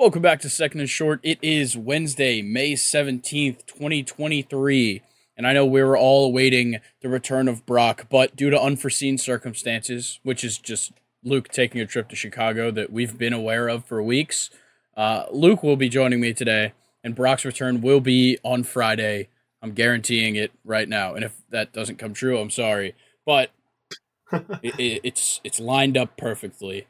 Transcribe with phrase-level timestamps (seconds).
[0.00, 1.20] Welcome back to Second and Short.
[1.22, 5.02] It is Wednesday, May 17th, 2023.
[5.36, 9.18] And I know we were all awaiting the return of Brock, but due to unforeseen
[9.18, 10.92] circumstances, which is just
[11.22, 14.48] Luke taking a trip to Chicago that we've been aware of for weeks,
[14.96, 16.72] uh, Luke will be joining me today,
[17.04, 19.28] and Brock's return will be on Friday.
[19.60, 21.12] I'm guaranteeing it right now.
[21.14, 22.94] And if that doesn't come true, I'm sorry.
[23.26, 23.50] But
[24.32, 26.86] it, it, it's it's lined up perfectly.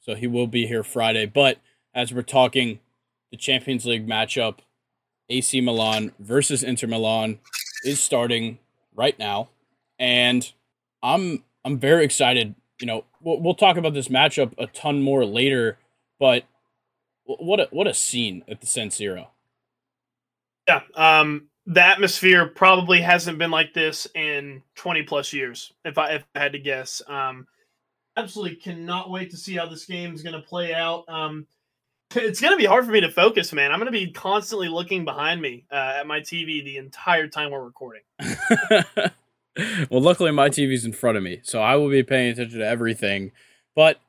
[0.00, 1.26] So he will be here Friday.
[1.26, 1.58] But
[1.94, 2.80] as we're talking
[3.30, 4.58] the Champions League matchup,
[5.28, 7.38] AC Milan versus Inter Milan
[7.84, 8.58] is starting
[8.94, 9.48] right now,
[9.98, 10.52] and
[11.02, 12.54] I'm I'm very excited.
[12.80, 15.78] You know, we'll, we'll talk about this matchup a ton more later,
[16.18, 16.44] but
[17.24, 19.28] what a what a scene at the San Siro.
[20.68, 26.14] Yeah, um, the atmosphere probably hasn't been like this in 20 plus years, if I
[26.14, 27.02] if I had to guess.
[27.06, 27.46] Um,
[28.16, 31.04] absolutely cannot wait to see how this game is going to play out.
[31.08, 31.46] Um,
[32.16, 33.70] it's to be hard for me to focus, man.
[33.70, 37.62] I'm to be constantly looking behind me uh, at my TV the entire time we're
[37.62, 38.02] recording.
[39.90, 42.66] well, luckily my TV's in front of me, so I will be paying attention to
[42.66, 43.30] everything.
[43.76, 44.00] But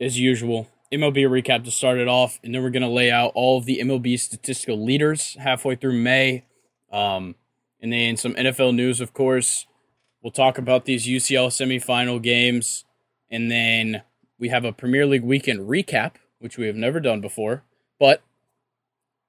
[0.00, 3.58] as usual, MLB recap to start it off, and then we're to lay out all
[3.58, 6.44] of the MLB statistical leaders halfway through May.
[6.90, 7.36] Um,
[7.80, 9.66] and then some NFL news, of course.
[10.22, 12.84] We'll talk about these UCL semifinal games,
[13.30, 14.02] and then
[14.38, 16.12] we have a Premier League weekend recap
[16.44, 17.62] which we have never done before.
[17.98, 18.22] But,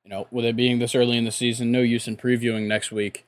[0.04, 2.92] you know, with it being this early in the season, no use in previewing next
[2.92, 3.26] week.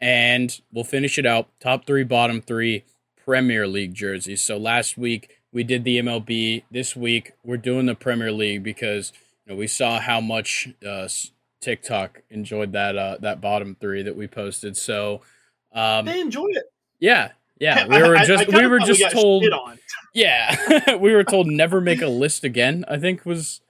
[0.00, 2.84] And we'll finish it out top three, bottom three
[3.24, 4.40] Premier League jerseys.
[4.40, 6.62] So last week we did the MLB.
[6.70, 9.12] This week we're doing the Premier League because
[9.44, 11.08] you know we saw how much uh,
[11.60, 14.76] TikTok enjoyed that uh, that bottom three that we posted.
[14.76, 15.22] So
[15.72, 16.72] um, they enjoyed it.
[17.00, 19.44] Yeah, yeah, we were just I, I we were just told.
[20.16, 22.84] Yeah, we were told never make a list again.
[22.86, 23.60] I think was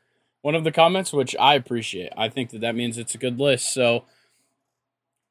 [0.42, 2.12] one of the comments, which I appreciate.
[2.18, 3.72] I think that that means it's a good list.
[3.72, 4.04] So,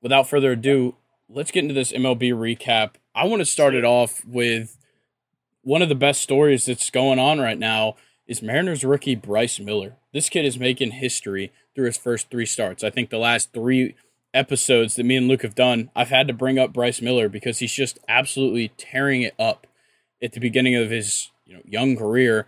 [0.02, 0.96] without further ado,
[1.30, 2.96] let's get into this MLB recap.
[3.14, 4.76] I want to start it off with
[5.62, 7.96] one of the best stories that's going on right now
[8.26, 9.98] is Mariners rookie Bryce Miller.
[10.14, 12.84] This kid is making history through his first three starts.
[12.84, 13.94] I think the last three
[14.34, 17.60] episodes that me and Luke have done, I've had to bring up Bryce Miller because
[17.60, 19.68] he's just absolutely tearing it up
[20.22, 22.48] at the beginning of his you know young career.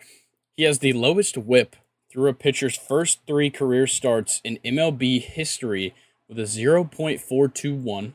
[0.55, 1.75] He has the lowest whip
[2.11, 5.93] through a pitcher's first three career starts in MLB history
[6.29, 8.13] with a 0.421.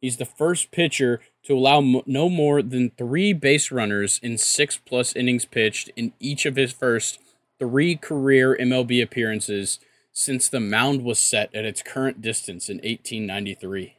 [0.00, 5.14] He's the first pitcher to allow no more than three base runners in six plus
[5.14, 7.20] innings pitched in each of his first
[7.58, 9.78] three career MLB appearances
[10.14, 13.96] since the mound was set at its current distance in 1893.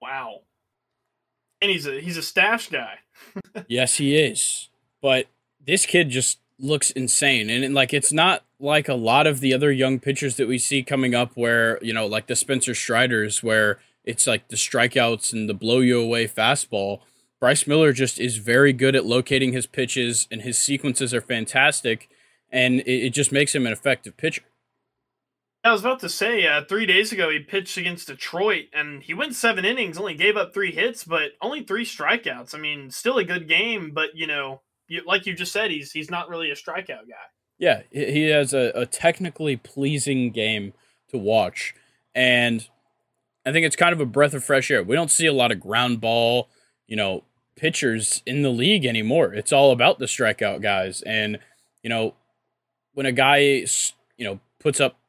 [0.00, 0.42] Wow.
[1.62, 2.98] And he's a he's a stash guy.
[3.68, 4.68] yes, he is.
[5.02, 5.26] But
[5.64, 9.72] this kid just looks insane and like it's not like a lot of the other
[9.72, 13.78] young pitchers that we see coming up where, you know, like the Spencer Striders where
[14.04, 17.00] it's like the strikeouts and the blow you away fastball.
[17.40, 22.10] Bryce Miller just is very good at locating his pitches and his sequences are fantastic
[22.52, 24.42] and it, it just makes him an effective pitcher.
[25.62, 29.12] I was about to say, uh, three days ago he pitched against Detroit and he
[29.12, 32.54] went seven innings, only gave up three hits, but only three strikeouts.
[32.54, 35.92] I mean, still a good game, but you know, you, like you just said, he's
[35.92, 37.28] he's not really a strikeout guy.
[37.58, 40.72] Yeah, he has a, a technically pleasing game
[41.10, 41.74] to watch,
[42.14, 42.66] and
[43.44, 44.82] I think it's kind of a breath of fresh air.
[44.82, 46.48] We don't see a lot of ground ball,
[46.86, 47.24] you know,
[47.56, 49.34] pitchers in the league anymore.
[49.34, 51.38] It's all about the strikeout guys, and
[51.82, 52.14] you know,
[52.94, 53.38] when a guy
[54.16, 54.99] you know puts up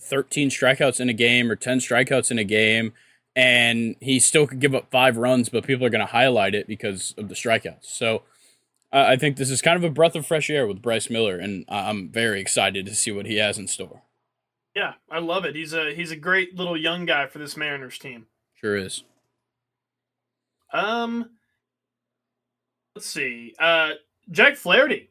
[0.00, 2.92] 13 strikeouts in a game or 10 strikeouts in a game
[3.38, 6.66] and he still could give up five runs, but people are going to highlight it
[6.66, 7.84] because of the strikeouts.
[7.84, 8.22] So
[8.92, 11.36] uh, I think this is kind of a breath of fresh air with Bryce Miller,
[11.36, 14.02] and I'm very excited to see what he has in store.
[14.74, 15.54] Yeah, I love it.
[15.54, 18.26] He's a he's a great little young guy for this Mariners team.
[18.54, 19.04] Sure is.
[20.72, 21.30] Um,
[22.96, 23.54] let's see.
[23.58, 23.90] Uh,
[24.30, 25.10] Jack Flaherty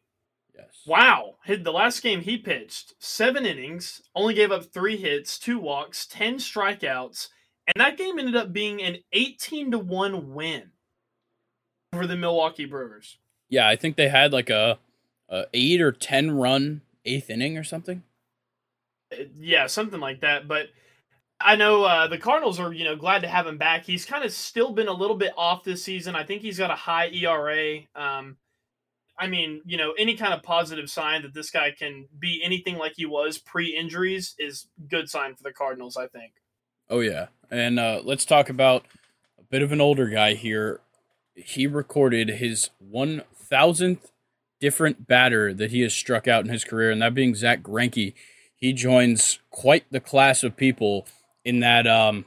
[0.57, 0.81] Yes.
[0.85, 1.35] Wow.
[1.45, 6.07] Hit the last game he pitched, seven innings, only gave up three hits, two walks,
[6.07, 7.30] 10 strikeouts,
[7.68, 10.71] and that game ended up being an 18 to 1 win
[11.94, 13.18] over the Milwaukee Brewers.
[13.50, 14.80] Yeah, I think they had like a,
[15.30, 18.04] a 8 or 10 run eighth inning or something.
[19.12, 20.48] Uh, yeah, something like that.
[20.48, 20.68] But
[21.39, 23.86] I know uh, the Cardinals are, you know, glad to have him back.
[23.86, 26.15] He's kind of still been a little bit off this season.
[26.15, 27.80] I think he's got a high ERA.
[27.95, 28.38] Um,
[29.19, 32.78] I mean, you know, any kind of positive sign that this guy can be anything
[32.78, 36.34] like he was pre-injuries is good sign for the Cardinals, I think.
[36.90, 38.86] Oh yeah, and uh, let's talk about
[39.40, 40.80] a bit of an older guy here.
[41.36, 44.12] He recorded his one thousandth
[44.60, 48.14] different batter that he has struck out in his career, and that being Zack Greinke.
[48.56, 51.06] He joins quite the class of people
[51.46, 52.25] in that um,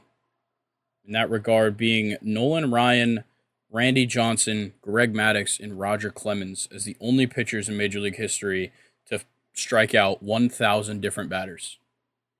[1.05, 3.23] in that regard, being Nolan Ryan,
[3.71, 8.73] Randy Johnson, Greg Maddux, and Roger Clemens as the only pitchers in Major League history
[9.07, 9.21] to
[9.53, 11.79] strike out 1,000 different batters.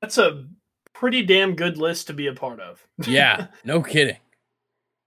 [0.01, 0.45] That's a
[0.93, 2.85] pretty damn good list to be a part of.
[3.07, 4.17] yeah, no kidding.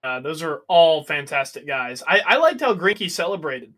[0.02, 2.02] Uh, those are all fantastic guys.
[2.06, 3.72] I, I liked how Greinke celebrated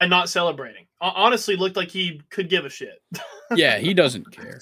[0.00, 0.86] and not celebrating.
[1.00, 3.02] Honestly, looked like he could give a shit.
[3.54, 4.60] yeah, he doesn't care.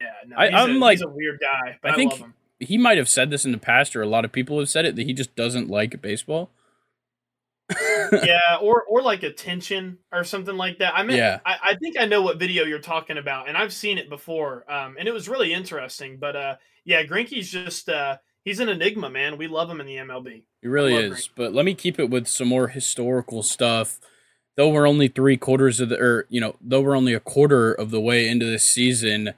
[0.00, 2.12] Yeah, no, I, am like he's a weird guy, I, I think
[2.58, 4.84] he might have said this in the past, or a lot of people have said
[4.84, 6.50] it that he just doesn't like baseball.
[8.12, 10.94] yeah, or or like attention or something like that.
[10.96, 11.40] I mean, yeah.
[11.44, 14.70] I, I think I know what video you're talking about, and I've seen it before,
[14.70, 16.18] um, and it was really interesting.
[16.18, 19.36] But uh, yeah, Greinke's just uh, he's an enigma, man.
[19.36, 20.44] We love him in the MLB.
[20.62, 21.12] He really is.
[21.12, 21.30] Greinke.
[21.34, 23.98] But let me keep it with some more historical stuff.
[24.56, 27.72] Though we're only three quarters of the, or you know, though we're only a quarter
[27.72, 29.34] of the way into this season,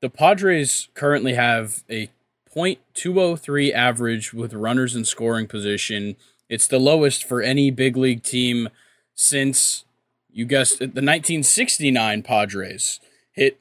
[0.00, 2.08] the Padres currently have a
[2.54, 6.16] .203 average with runners in scoring position
[6.48, 8.68] it's the lowest for any big league team
[9.14, 9.84] since
[10.30, 13.00] you guessed it, the 1969 Padres
[13.32, 13.60] hit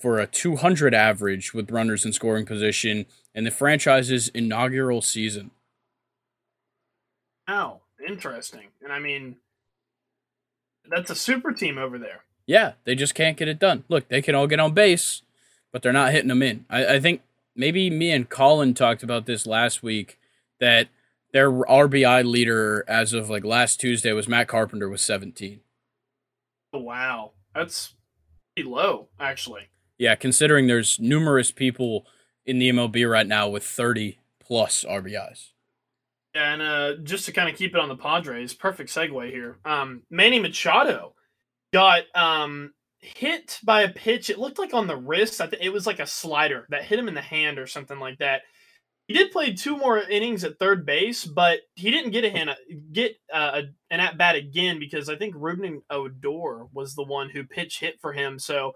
[0.00, 3.04] for a 200 average with runners in scoring position
[3.34, 5.50] in the franchise's inaugural season.
[7.46, 8.68] Oh, interesting.
[8.82, 9.36] And I mean,
[10.90, 12.22] that's a super team over there.
[12.46, 13.84] Yeah, they just can't get it done.
[13.88, 15.20] Look, they can all get on base,
[15.70, 16.64] but they're not hitting them in.
[16.70, 17.20] I, I think
[17.58, 20.18] maybe me and Colin talked about this last week
[20.60, 20.88] that
[21.32, 25.60] their RBI leader as of like last Tuesday was Matt Carpenter with 17.
[26.72, 27.32] Oh, wow.
[27.54, 27.94] That's
[28.54, 29.68] pretty low, actually.
[29.98, 32.06] Yeah, considering there's numerous people
[32.46, 35.50] in the MLB right now with 30 plus RBIs.
[36.34, 39.58] Yeah, and uh, just to kind of keep it on the Padres, perfect segue here.
[39.64, 41.14] Um, Manny Machado
[41.72, 44.30] got um, hit by a pitch.
[44.30, 45.40] It looked like on the wrist.
[45.40, 47.98] I think it was like a slider that hit him in the hand or something
[47.98, 48.42] like that.
[49.06, 52.50] He did play two more innings at third base, but he didn't get a hand,
[52.92, 57.44] get uh, an at bat again because I think Rougned Odor was the one who
[57.44, 58.38] pitch hit for him.
[58.38, 58.72] So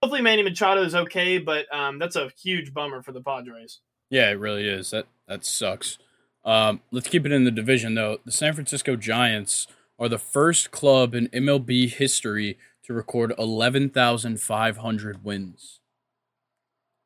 [0.00, 3.80] hopefully Manny Machado is okay, but um, that's a huge bummer for the Padres.
[4.08, 4.90] Yeah, it really is.
[4.90, 5.98] That that sucks.
[6.44, 8.18] Um, let's keep it in the division though.
[8.24, 9.66] The San Francisco Giants
[9.98, 15.80] are the first club in MLB history to record 11,500 wins.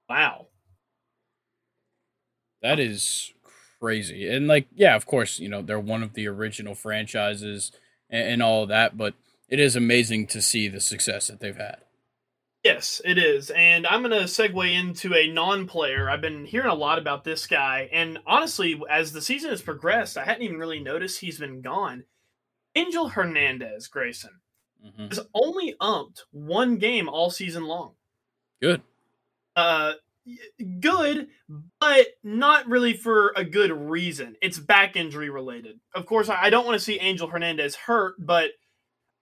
[0.09, 0.47] Wow.
[2.63, 3.33] That is
[3.81, 4.29] crazy.
[4.29, 7.73] And like, yeah, of course, you know, they're one of the original franchises
[8.11, 9.15] and, and all of that, but
[9.49, 11.79] it is amazing to see the success that they've had.
[12.65, 13.51] Yes, it is.
[13.51, 16.11] And I'm going to segue into a non player.
[16.11, 17.89] I've been hearing a lot about this guy.
[17.93, 22.05] And honestly, as the season has progressed, I hadn't even really noticed he's been gone.
[22.75, 24.41] Angel Hernandez, Grayson,
[24.85, 25.09] mm-hmm.
[25.09, 27.93] has only umped one game all season long.
[28.61, 28.83] Good.
[29.55, 29.93] Uh,
[30.81, 31.29] good,
[31.81, 34.37] but not really for a good reason.
[34.43, 35.79] It's back injury related.
[35.95, 38.51] Of course, I don't want to see Angel Hernandez hurt, but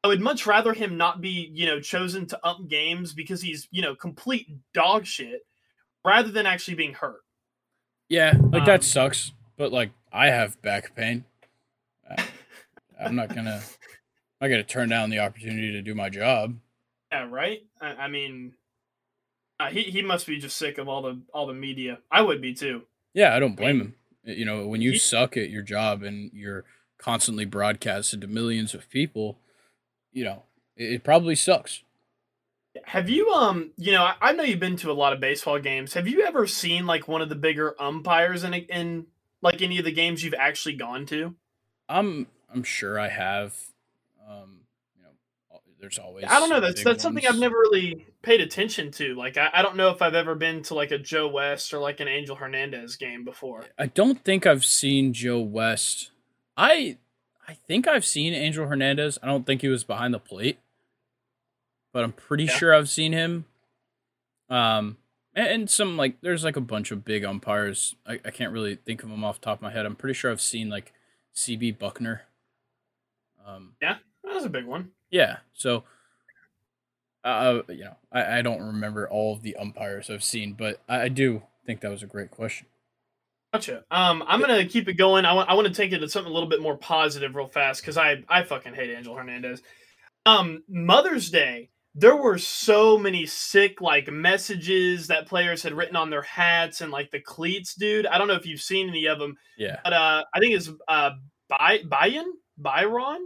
[0.02, 3.68] I would much rather him not be, you know, chosen to ump games because he's,
[3.70, 5.46] you know, complete dog shit
[6.04, 7.20] rather than actually being hurt.
[8.08, 11.24] Yeah, like um, that sucks, but like I have back pain.
[12.08, 12.24] I,
[13.00, 13.62] I'm not gonna,
[14.40, 16.56] I'm not gonna turn down the opportunity to do my job.
[17.12, 17.64] Yeah, right.
[17.81, 18.54] I, I mean,
[19.60, 21.98] uh, he he must be just sick of all the all the media.
[22.10, 22.82] I would be too.
[23.12, 23.94] Yeah, I don't blame him.
[24.24, 26.64] You know, when you he, suck at your job and you're
[26.98, 29.38] constantly broadcasted to millions of people,
[30.12, 30.43] you know,
[30.76, 31.82] it, it probably sucks.
[32.86, 35.60] Have you um, you know, I, I, know you've been to a lot of baseball
[35.60, 35.94] games.
[35.94, 39.06] Have you ever seen like one of the bigger umpires in in
[39.43, 41.36] like any of the games you've actually gone to?
[41.88, 43.55] I'm I'm sure I have.
[44.28, 44.60] Um,
[44.96, 45.10] you know,
[45.81, 46.60] there's always I don't know.
[46.60, 47.02] That's that's ones.
[47.02, 49.14] something I've never really paid attention to.
[49.14, 51.78] Like I, I don't know if I've ever been to like a Joe West or
[51.78, 53.64] like an Angel Hernandez game before.
[53.78, 56.10] I don't think I've seen Joe West.
[56.56, 56.98] I
[57.46, 59.19] I think I've seen Angel Hernandez.
[59.22, 60.58] I don't think he was behind the plate,
[61.93, 62.52] but I'm pretty yeah.
[62.56, 63.44] sure I've seen him.
[64.48, 64.98] Um,
[65.34, 67.96] and, and, some like there's like a bunch of big umpires.
[68.06, 69.86] I, I can't really think of them off the top of my head.
[69.86, 70.93] I'm pretty sure I've seen like
[71.34, 72.20] CB Bucknor.
[73.46, 74.90] Um, yeah, that was a big one.
[75.10, 75.38] Yeah.
[75.52, 75.84] So,
[77.24, 81.02] uh, you know, I, I don't remember all of the umpires I've seen, but I,
[81.02, 82.66] I do think that was a great question.
[83.52, 83.84] Gotcha.
[83.90, 85.24] Um, I'm gonna keep it going.
[85.24, 87.46] I want I want to take it to something a little bit more positive, real
[87.46, 89.62] fast, because I I fucking hate Angel Hernandez.
[90.26, 96.10] Um, Mother's Day, there were so many sick like messages that players had written on
[96.10, 98.06] their hats and like the cleats, dude.
[98.06, 99.36] I don't know if you've seen any of them.
[99.56, 99.78] Yeah.
[99.84, 101.10] But uh, I think it's uh,
[101.48, 103.24] By Byron Byron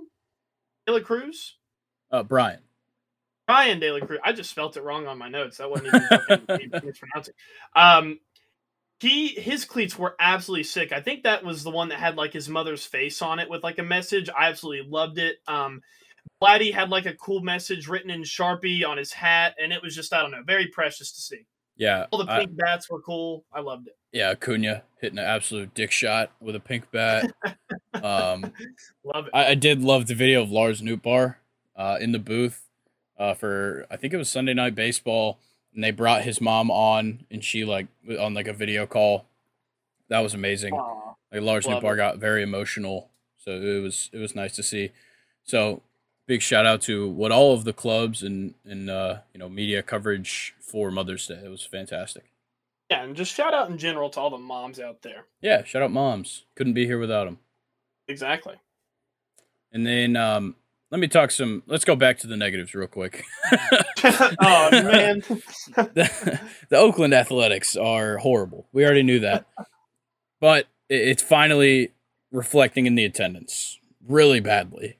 [0.88, 1.56] De La Cruz
[2.10, 2.60] Uh, Bryan.
[3.46, 4.18] Bryan De La Cruz.
[4.24, 5.58] I just spelt it wrong on my notes.
[5.58, 7.34] That wasn't even mispronouncing.
[7.76, 8.20] Um,
[9.00, 10.90] he his cleats were absolutely sick.
[10.90, 13.62] I think that was the one that had like his mother's face on it with
[13.62, 14.28] like a message.
[14.30, 15.36] I absolutely loved it.
[15.46, 15.82] Um,
[16.42, 19.94] Vladdy had like a cool message written in Sharpie on his hat, and it was
[19.94, 21.46] just I don't know, very precious to see.
[21.78, 23.44] Yeah, all the pink I, bats were cool.
[23.52, 23.96] I loved it.
[24.12, 27.32] Yeah, Acuna hitting an absolute dick shot with a pink bat.
[27.94, 28.52] um,
[29.04, 29.30] love it.
[29.32, 31.36] I, I, did love the video of Lars Nootbaar
[31.76, 32.68] uh, in the booth
[33.16, 35.38] uh, for I think it was Sunday Night Baseball,
[35.74, 37.86] and they brought his mom on, and she like
[38.18, 39.26] on like a video call.
[40.08, 40.74] That was amazing.
[40.74, 44.90] Aww, like Lars Nootbaar got very emotional, so it was it was nice to see.
[45.44, 45.82] So
[46.28, 49.82] big shout out to what all of the clubs and and uh, you know media
[49.82, 51.40] coverage for Mother's Day.
[51.44, 52.30] It was fantastic.
[52.88, 55.26] Yeah, and just shout out in general to all the moms out there.
[55.42, 56.44] Yeah, shout out moms.
[56.54, 57.38] Couldn't be here without them.
[58.06, 58.54] Exactly.
[59.72, 60.54] And then um,
[60.90, 61.62] let me talk some.
[61.66, 63.24] Let's go back to the negatives real quick.
[63.52, 65.20] oh man,
[65.76, 68.68] the, the, Oakland Athletics are horrible.
[68.72, 69.46] We already knew that,
[70.40, 71.92] but it's finally
[72.30, 74.97] reflecting in the attendance really badly.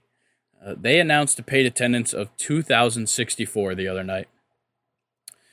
[0.69, 4.29] Uh, they announced a paid attendance of 2,064 the other night.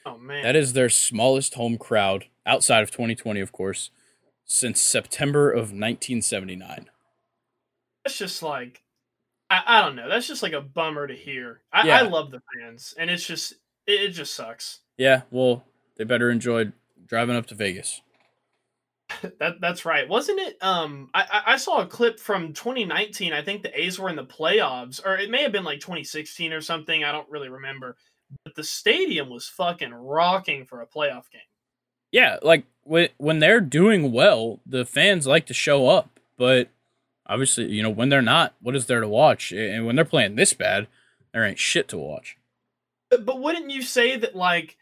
[0.06, 3.92] Oh man, that is their smallest home crowd outside of 2020, of course,
[4.46, 6.88] since September of 1979.
[8.04, 8.84] That's just like,
[9.50, 10.10] I, I don't know.
[10.10, 11.62] That's just like a bummer to hear.
[11.72, 11.98] I, yeah.
[11.98, 13.54] I love the fans, and it's just
[13.88, 14.82] it, it just sucks.
[14.98, 15.64] Yeah, well,
[15.98, 16.74] they better enjoy
[17.08, 18.02] driving up to Vegas.
[19.40, 20.08] That that's right.
[20.08, 20.58] Wasn't it?
[20.62, 23.34] Um, I I saw a clip from 2019.
[23.34, 26.54] I think the A's were in the playoffs, or it may have been like 2016
[26.54, 27.04] or something.
[27.04, 27.96] I don't really remember.
[28.44, 31.42] But the stadium was fucking rocking for a playoff game.
[32.12, 36.20] Yeah, like when when they're doing well, the fans like to show up.
[36.38, 36.70] But
[37.28, 39.52] obviously, you know, when they're not, what is there to watch?
[39.52, 40.88] And when they're playing this bad,
[41.34, 42.38] there ain't shit to watch.
[43.10, 44.78] But, but wouldn't you say that like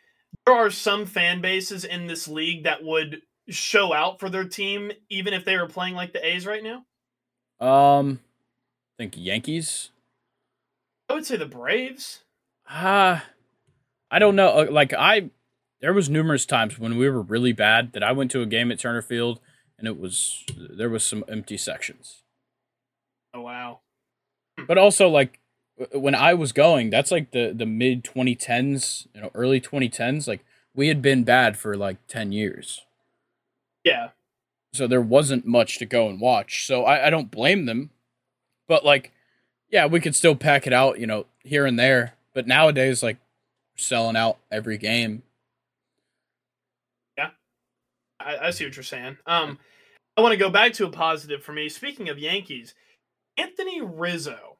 [0.46, 4.92] there are some fan bases in this league that would show out for their team
[5.10, 6.86] even if they were playing like the A's right now?
[7.66, 8.20] Um,
[8.96, 9.92] I think Yankees.
[11.10, 12.22] I would say the Braves.
[12.68, 13.20] Ah, uh,
[14.10, 14.50] I don't know.
[14.50, 15.30] Uh, like I,
[15.82, 18.72] there was numerous times when we were really bad that I went to a game
[18.72, 19.40] at Turner Field
[19.78, 22.24] and it was there was some empty sections.
[23.34, 23.82] Oh wow!
[24.68, 25.40] But also like
[25.92, 30.28] when I was going, that's like the the mid 2010s, you know, early 2010s.
[30.28, 32.86] Like we had been bad for like 10 years.
[33.84, 34.10] Yeah.
[34.74, 36.66] So there wasn't much to go and watch.
[36.66, 37.92] So I, I don't blame them.
[38.68, 39.12] But like,
[39.70, 42.16] yeah, we could still pack it out, you know, here and there.
[42.34, 43.18] But nowadays, like,
[43.75, 45.24] selling out every game.
[47.18, 47.30] Yeah.
[48.20, 49.18] I, I see what you're saying.
[49.25, 49.60] Um
[50.16, 51.70] I want to go back to a positive for me.
[51.70, 52.75] Speaking of Yankees,
[53.38, 54.58] Anthony Rizzo.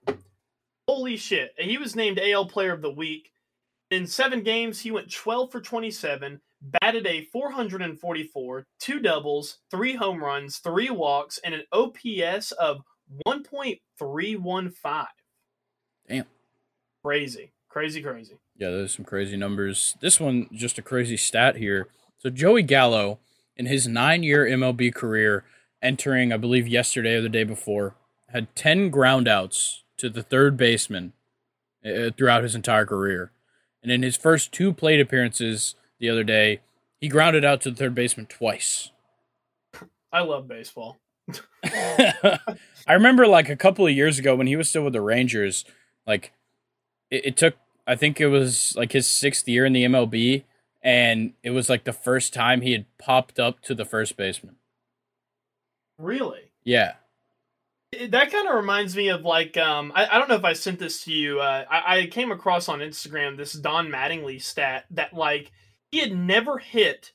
[0.88, 1.54] Holy shit.
[1.58, 3.32] He was named AL player of the week.
[3.92, 10.24] In seven games, he went 12 for 27, batted a 444, two doubles, three home
[10.24, 12.82] runs, three walks, and an OPS of
[13.28, 15.06] 1.315.
[16.08, 16.26] Damn.
[17.04, 17.52] Crazy.
[17.70, 18.38] Crazy, crazy.
[18.56, 19.96] Yeah, there's some crazy numbers.
[20.00, 21.88] This one, just a crazy stat here.
[22.20, 23.20] So, Joey Gallo,
[23.58, 25.44] in his nine year MLB career,
[25.82, 27.96] entering, I believe, yesterday or the day before,
[28.30, 31.14] had 10 groundouts to the third baseman
[31.86, 33.32] uh, throughout his entire career.
[33.82, 36.60] And in his first two plate appearances, the other day.
[37.00, 38.92] He grounded out to the third baseman twice.
[40.12, 41.00] I love baseball.
[41.64, 42.40] I
[42.90, 45.64] remember like a couple of years ago when he was still with the Rangers,
[46.06, 46.34] like
[47.10, 47.56] it, it, took
[47.88, 50.44] I think it was like his sixth year in the MLB,
[50.82, 54.58] and it was like the first time he had popped up to the first baseman.
[55.98, 56.52] Really?
[56.66, 56.96] Yeah.
[58.10, 60.80] That kind of reminds me of like um I, I don't know if I sent
[60.80, 61.40] this to you.
[61.40, 65.52] Uh, I, I came across on Instagram this Don Mattingly stat that like
[65.94, 67.12] he had never hit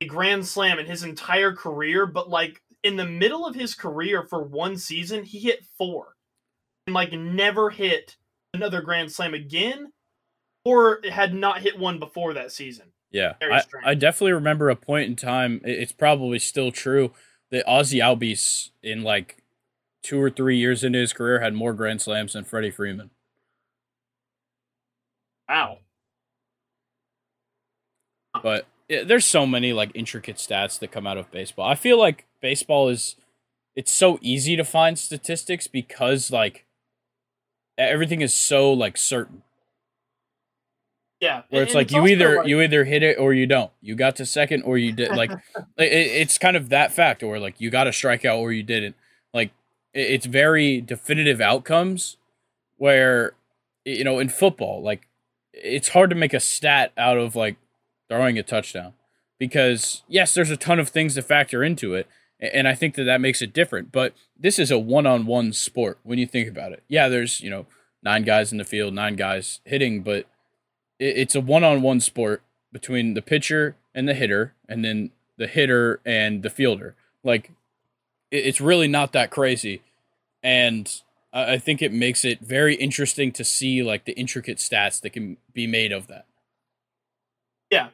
[0.00, 4.24] a grand slam in his entire career, but like in the middle of his career
[4.24, 6.16] for one season, he hit four
[6.88, 8.16] and like never hit
[8.52, 9.92] another grand slam again
[10.64, 12.86] or had not hit one before that season.
[13.12, 15.60] Yeah, I, I, definitely remember a point in time.
[15.62, 17.12] It's probably still true
[17.52, 19.36] that Ozzie Albies in like
[20.02, 23.10] two or three years into his career had more grand slams than Freddie Freeman.
[25.48, 25.78] Wow.
[28.42, 31.68] But yeah, there's so many like intricate stats that come out of baseball.
[31.68, 33.16] I feel like baseball is
[33.74, 36.64] it's so easy to find statistics because like
[37.76, 39.42] everything is so like certain.
[41.20, 42.46] Yeah, where it's and like it's you either like...
[42.46, 43.70] you either hit it or you don't.
[43.80, 45.10] You got to second or you did.
[45.16, 45.40] Like it,
[45.78, 48.96] it's kind of that fact, or like you got a strikeout or you didn't.
[49.32, 49.50] Like
[49.94, 52.18] it's very definitive outcomes
[52.76, 53.32] where
[53.86, 55.08] you know, in football, like
[55.52, 57.56] it's hard to make a stat out of like
[58.08, 58.94] throwing a touchdown
[59.38, 62.06] because yes, there's a ton of things to factor into it,
[62.40, 63.92] and I think that that makes it different.
[63.92, 66.82] But this is a one-on-one sport when you think about it.
[66.88, 67.66] Yeah, there's you know
[68.02, 70.26] nine guys in the field, nine guys hitting, but
[70.98, 76.42] it's a one-on-one sport between the pitcher and the hitter, and then the hitter and
[76.42, 76.94] the fielder.
[77.22, 77.52] Like
[78.30, 79.82] it's really not that crazy,
[80.42, 85.10] and I think it makes it very interesting to see like the intricate stats that
[85.10, 86.24] can be made of that.
[87.70, 87.88] Yeah,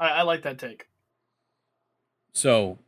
[0.00, 0.88] I, I like that take.
[2.32, 2.78] So,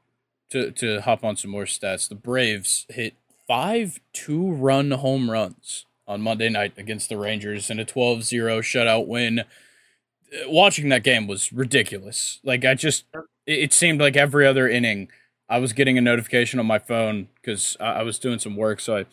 [0.50, 3.14] to to hop on some more stats, the Braves hit
[3.46, 9.06] five two run home runs on Monday night against the Rangers in a 12-0 shutout
[9.06, 9.40] win.
[9.40, 12.40] Uh, watching that game was ridiculous.
[12.42, 13.04] Like I just
[13.46, 15.08] it seemed like every other inning
[15.48, 18.96] I was getting a notification on my phone because I was doing some work, so
[18.96, 19.06] I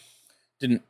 [0.61, 0.83] didn't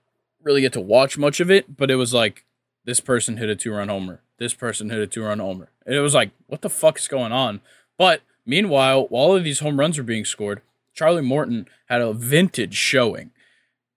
[0.44, 1.76] really get to watch much of it.
[1.76, 2.46] But it was like
[2.86, 5.96] this person hit a two run homer, this person hit a two run homer, and
[5.96, 7.62] it was like, what the fuck is going on?
[7.98, 10.62] But meanwhile, while all of these home runs were being scored,
[10.94, 13.32] Charlie Morton had a vintage showing.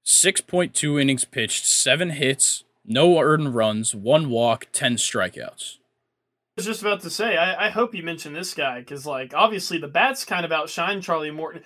[0.05, 5.79] 6.2 innings pitched, seven hits, no earned runs, one walk, 10 strikeouts
[6.53, 9.33] I was just about to say, I, I hope you mention this guy because, like,
[9.35, 11.63] obviously the bats kind of outshine Charlie Morton.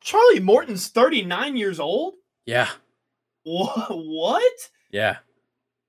[0.00, 2.14] Charlie Morton's 39 years old?
[2.46, 2.70] Yeah.
[3.44, 4.70] What?
[4.90, 5.18] Yeah.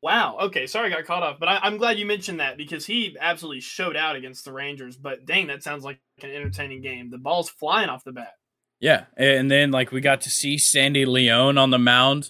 [0.06, 0.38] Wow.
[0.40, 0.68] Okay.
[0.68, 3.62] Sorry, I got caught off, but I, am glad you mentioned that because he absolutely
[3.62, 4.96] showed out against the Rangers.
[4.96, 7.10] But dang, that sounds like an entertaining game.
[7.10, 8.36] The ball's flying off the bat.
[8.80, 12.30] Yeah, and then like we got to see Sandy León on the mound.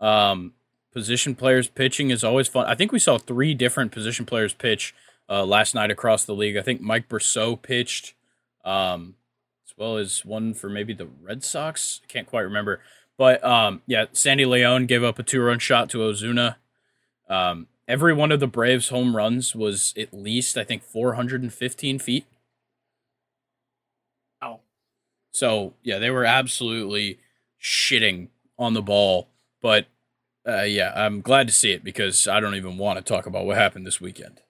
[0.00, 0.54] Um,
[0.90, 2.64] position players pitching is always fun.
[2.64, 4.94] I think we saw three different position players pitch
[5.28, 6.56] uh, last night across the league.
[6.56, 8.14] I think Mike Brosseau pitched,
[8.64, 9.16] um,
[9.68, 12.00] as well as one for maybe the Red Sox.
[12.04, 12.80] I can't quite remember.
[13.18, 16.56] But um, yeah, Sandy León gave up a two run shot to Ozuna.
[17.28, 22.26] Um, every one of the Braves' home runs was at least, I think, 415 feet.
[24.40, 24.60] Oh.
[25.32, 27.18] So yeah, they were absolutely
[27.60, 29.28] shitting on the ball.
[29.60, 29.86] But
[30.46, 33.46] uh, yeah, I'm glad to see it because I don't even want to talk about
[33.46, 34.40] what happened this weekend.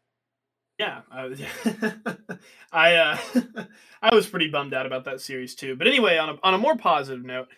[0.78, 1.34] Yeah, I,
[2.72, 3.18] I, uh,
[4.02, 5.76] I was pretty bummed out about that series too.
[5.76, 7.48] But anyway, on a, on a more positive note,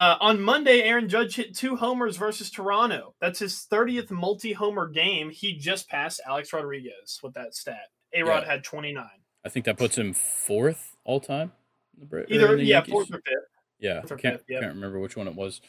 [0.00, 3.14] uh, on Monday, Aaron Judge hit two homers versus Toronto.
[3.20, 5.30] That's his 30th multi-homer game.
[5.30, 7.88] He just passed Alex Rodriguez with that stat.
[8.14, 8.52] A Rod yeah.
[8.52, 9.04] had 29.
[9.44, 11.52] I think that puts him fourth all time.
[12.00, 12.92] Either yeah, Yankees.
[12.92, 13.34] fourth or fifth.
[13.80, 15.60] Yeah, I can't, fifth, can't remember which one it was.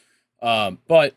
[0.42, 1.14] Um, but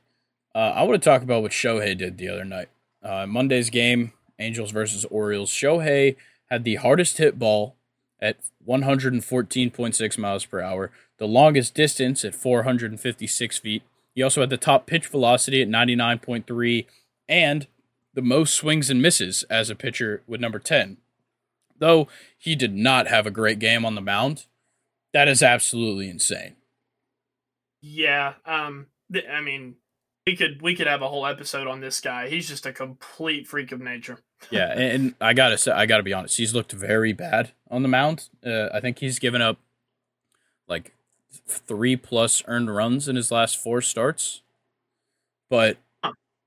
[0.56, 2.69] uh, I want to talk about what Shohei did the other night.
[3.02, 5.52] Uh, Monday's game, Angels versus Orioles.
[5.52, 6.15] Shohei
[6.49, 7.76] had the hardest hit ball
[8.19, 10.91] at 114.6 miles per hour,
[11.23, 13.81] the longest distance at 456 feet.
[14.13, 16.86] He also had the top pitch velocity at 99.3
[17.29, 17.65] and
[18.13, 20.97] the most swings and misses as a pitcher with number 10.
[21.79, 24.47] Though he did not have a great game on the mound,
[25.13, 26.57] that is absolutely insane.
[27.81, 28.88] Yeah, um
[29.31, 29.75] I mean,
[30.27, 32.27] we could we could have a whole episode on this guy.
[32.27, 34.19] He's just a complete freak of nature.
[34.51, 36.36] yeah, and I gotta say, I gotta be honest.
[36.36, 38.27] He's looked very bad on the mound.
[38.45, 39.57] Uh, I think he's given up
[40.67, 40.93] like
[41.48, 44.41] three plus earned runs in his last four starts.
[45.50, 45.78] But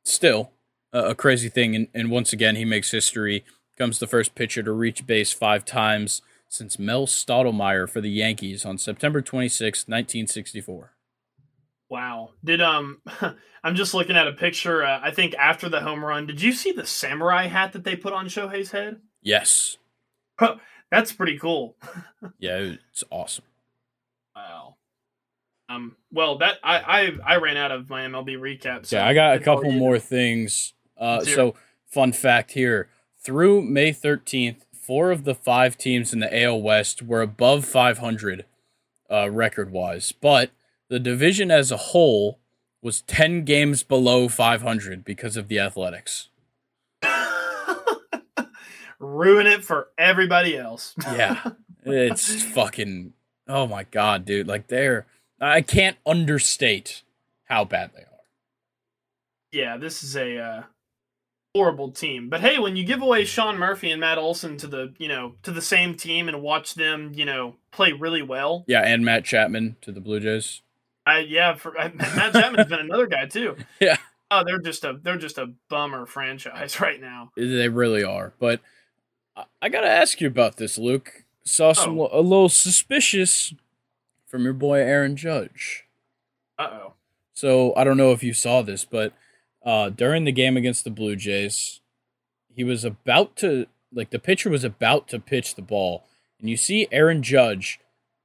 [0.04, 0.50] still,
[0.92, 1.76] a crazy thing.
[1.76, 3.44] And, and once again, he makes history.
[3.76, 8.64] Comes the first pitcher to reach base five times since Mel Stottlemyre for the Yankees
[8.64, 10.92] on September 26, 1964.
[11.88, 12.30] Wow.
[12.42, 13.00] Did um
[13.64, 16.26] I'm just looking at a picture uh, I think after the home run.
[16.26, 19.00] Did you see the samurai hat that they put on Shohei's head?
[19.22, 19.76] Yes.
[20.90, 21.76] That's pretty cool.
[22.38, 23.44] yeah, it's awesome.
[25.68, 26.78] Um well, that I
[27.24, 28.86] I I ran out of my MLB recap.
[28.86, 30.74] So yeah, I got a couple more things.
[30.96, 31.54] Uh so
[31.86, 32.88] fun fact here.
[33.18, 38.44] Through May 13th, four of the five teams in the AL West were above 500
[39.10, 40.50] uh, record wise, but
[40.88, 42.38] the division as a whole
[42.82, 46.28] was 10 games below 500 because of the Athletics.
[49.00, 50.94] Ruin it for everybody else.
[51.04, 51.50] yeah.
[51.88, 53.12] It's fucking
[53.46, 54.48] oh my god, dude.
[54.48, 55.06] Like they're
[55.40, 57.02] I can't understate
[57.44, 58.06] how bad they are.
[59.52, 60.62] Yeah, this is a uh,
[61.54, 62.28] horrible team.
[62.28, 65.34] But hey, when you give away Sean Murphy and Matt Olson to the, you know,
[65.42, 68.64] to the same team and watch them, you know, play really well.
[68.66, 70.62] Yeah, and Matt Chapman to the Blue Jays.
[71.06, 73.56] I yeah, for, I, Matt Chapman's been another guy too.
[73.80, 73.96] Yeah.
[74.28, 77.30] Oh, they're just a they're just a bummer franchise right now.
[77.36, 78.32] They really are.
[78.40, 78.60] But
[79.62, 81.24] I got to ask you about this, Luke.
[81.44, 82.08] Saw some oh.
[82.10, 83.54] a little suspicious
[84.26, 85.84] from your boy Aaron Judge.
[86.58, 86.92] Uh oh.
[87.32, 89.12] So I don't know if you saw this, but
[89.66, 91.80] uh, during the game against the Blue Jays.
[92.54, 96.04] He was about to like the pitcher was about to pitch the ball,
[96.40, 97.80] and you see Aaron Judge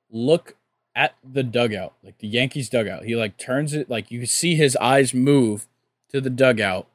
[0.10, 0.56] look
[0.96, 3.04] at the dugout, like the Yankees dugout.
[3.04, 5.68] He like turns it like you see his eyes move
[6.10, 6.88] to the dugout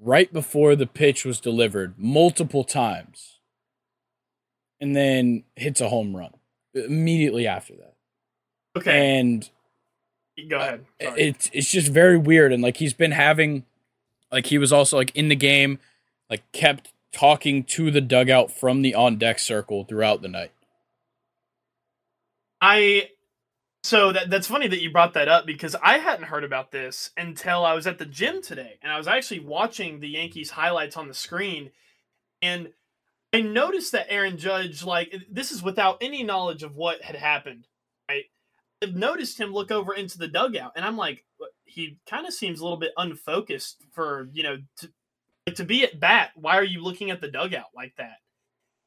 [0.00, 3.40] right before the pitch was delivered multiple times.
[4.80, 6.34] And then hits a home run
[6.72, 7.94] immediately after that.
[8.78, 9.18] Okay.
[9.18, 9.48] And
[10.48, 10.84] go ahead.
[11.00, 11.22] Sorry.
[11.22, 13.64] It's it's just very weird and like he's been having
[14.30, 15.78] like he was also like in the game
[16.30, 20.52] like kept talking to the dugout from the on deck circle throughout the night.
[22.60, 23.10] I
[23.82, 27.10] so that that's funny that you brought that up because I hadn't heard about this
[27.16, 30.96] until I was at the gym today and I was actually watching the Yankees highlights
[30.96, 31.70] on the screen
[32.42, 32.70] and
[33.32, 37.66] I noticed that Aaron Judge like this is without any knowledge of what had happened,
[38.86, 41.24] noticed him look over into the dugout and I'm like
[41.64, 44.90] he kind of seems a little bit unfocused for, you know, to
[45.54, 48.16] to be at bat, why are you looking at the dugout like that?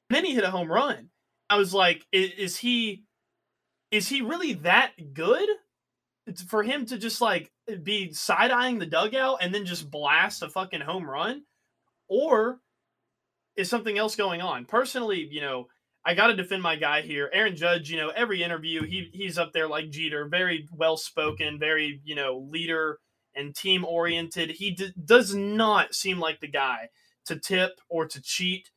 [0.09, 1.09] And then he hit a home run.
[1.49, 3.03] I was like, is, is he
[3.91, 5.47] is he really that good
[6.47, 7.51] for him to just like
[7.83, 11.43] be side eyeing the dugout and then just blast a fucking home run?
[12.07, 12.59] Or
[13.55, 14.65] is something else going on?
[14.65, 15.67] Personally, you know,
[16.03, 17.29] I got to defend my guy here.
[17.31, 21.59] Aaron Judge, you know, every interview, he he's up there like Jeter, very well spoken,
[21.59, 22.99] very, you know, leader
[23.35, 24.49] and team oriented.
[24.49, 26.89] He d- does not seem like the guy
[27.25, 28.71] to tip or to cheat,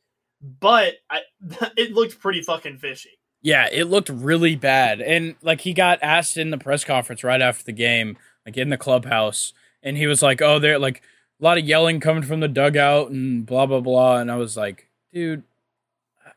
[0.60, 1.20] but I,
[1.76, 3.18] it looked pretty fucking fishy.
[3.42, 5.00] Yeah, it looked really bad.
[5.00, 8.70] And like he got asked in the press conference right after the game, like in
[8.70, 11.02] the clubhouse, and he was like, "Oh, there like
[11.40, 14.56] a lot of yelling coming from the dugout and blah blah blah." And I was
[14.56, 15.42] like, "Dude,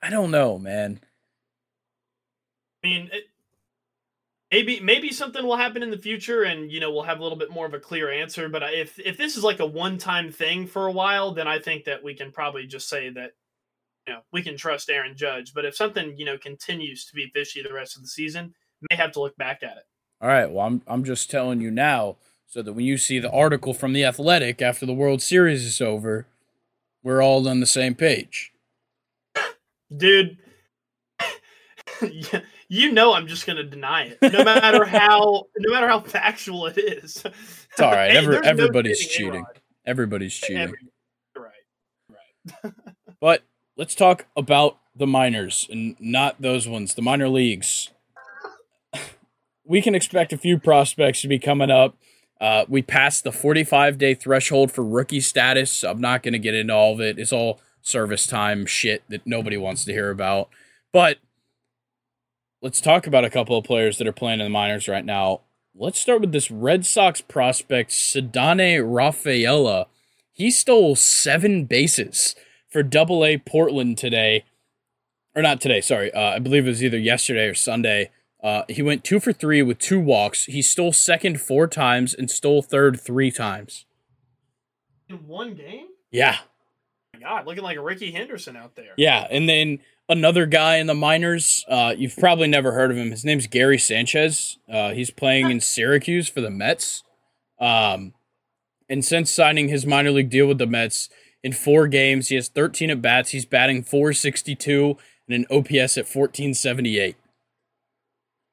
[0.02, 1.00] I don't know, man."
[2.84, 3.24] I mean, it,
[4.52, 7.38] maybe maybe something will happen in the future, and you know we'll have a little
[7.38, 8.50] bit more of a clear answer.
[8.50, 11.60] But if if this is like a one time thing for a while, then I
[11.60, 13.34] think that we can probably just say that
[14.08, 15.54] you know, we can trust Aaron Judge.
[15.54, 18.54] But if something, you know, continues to be fishy the rest of the season,
[18.90, 19.84] may have to look back at it.
[20.22, 20.50] All right.
[20.50, 22.16] Well, I'm I'm just telling you now
[22.48, 25.82] so that when you see the article from the Athletic after the World Series is
[25.82, 26.26] over,
[27.04, 28.54] we're all on the same page.
[29.96, 30.38] Dude,
[32.68, 36.66] you know I'm just going to deny it, no matter how no matter how factual
[36.68, 37.24] it is.
[37.26, 38.12] It's all right.
[38.12, 39.46] Every, everybody's no cheating.
[39.86, 40.64] Everybody's cheating.
[40.64, 40.78] Every,
[41.38, 42.22] right.
[42.64, 42.74] Right.
[43.22, 43.44] but
[43.78, 47.92] let's talk about the minors and not those ones, the minor leagues.
[49.64, 51.96] we can expect a few prospects to be coming up.
[52.42, 55.84] Uh, we passed the 45 day threshold for rookie status.
[55.84, 57.18] I'm not going to get into all of it.
[57.18, 60.50] It's all service time shit that nobody wants to hear about.
[60.92, 61.18] But
[62.62, 65.42] let's talk about a couple of players that are playing in the minors right now.
[65.76, 69.88] Let's start with this Red Sox prospect, Ceddanne Rafaela.
[70.32, 72.36] He stole seven bases
[72.70, 74.46] for Double A Portland today,
[75.36, 75.82] or not today.
[75.82, 78.12] Sorry, uh, I believe it was either yesterday or Sunday.
[78.44, 80.46] Uh, he went two for three with two walks.
[80.46, 83.86] He stole second four times and stole third three times.
[85.10, 85.88] In one game?
[86.12, 86.38] Yeah.
[87.18, 88.94] God, looking like a Rickey Henderson out there.
[88.98, 91.66] Yeah, and then another guy in the minors.
[91.68, 93.12] Uh, you've probably never heard of him.
[93.12, 94.58] His name's Gary Sanchez.
[94.72, 97.04] Uh, he's playing in Syracuse for the Mets.
[97.60, 98.14] Um,
[98.90, 101.10] and since signing his minor league deal with the Mets,
[101.44, 102.28] in four games.
[102.28, 103.32] He has 13 at bats.
[103.32, 107.16] He's batting 462 and an OPS at 1478.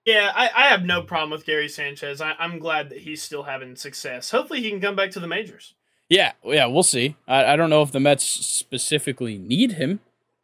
[0.05, 2.21] Yeah, I, I have no problem with Gary Sanchez.
[2.21, 4.31] I, am glad that he's still having success.
[4.31, 5.75] Hopefully, he can come back to the majors.
[6.09, 7.17] Yeah, yeah, we'll see.
[7.27, 10.01] I, I don't know if the Mets specifically need him,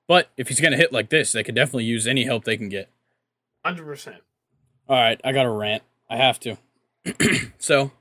[0.09, 2.57] but if he's going to hit like this, they could definitely use any help they
[2.57, 2.89] can get.
[3.65, 4.17] 100%.
[4.89, 5.83] All right, I got a rant.
[6.09, 6.57] I have to.
[7.59, 7.93] so,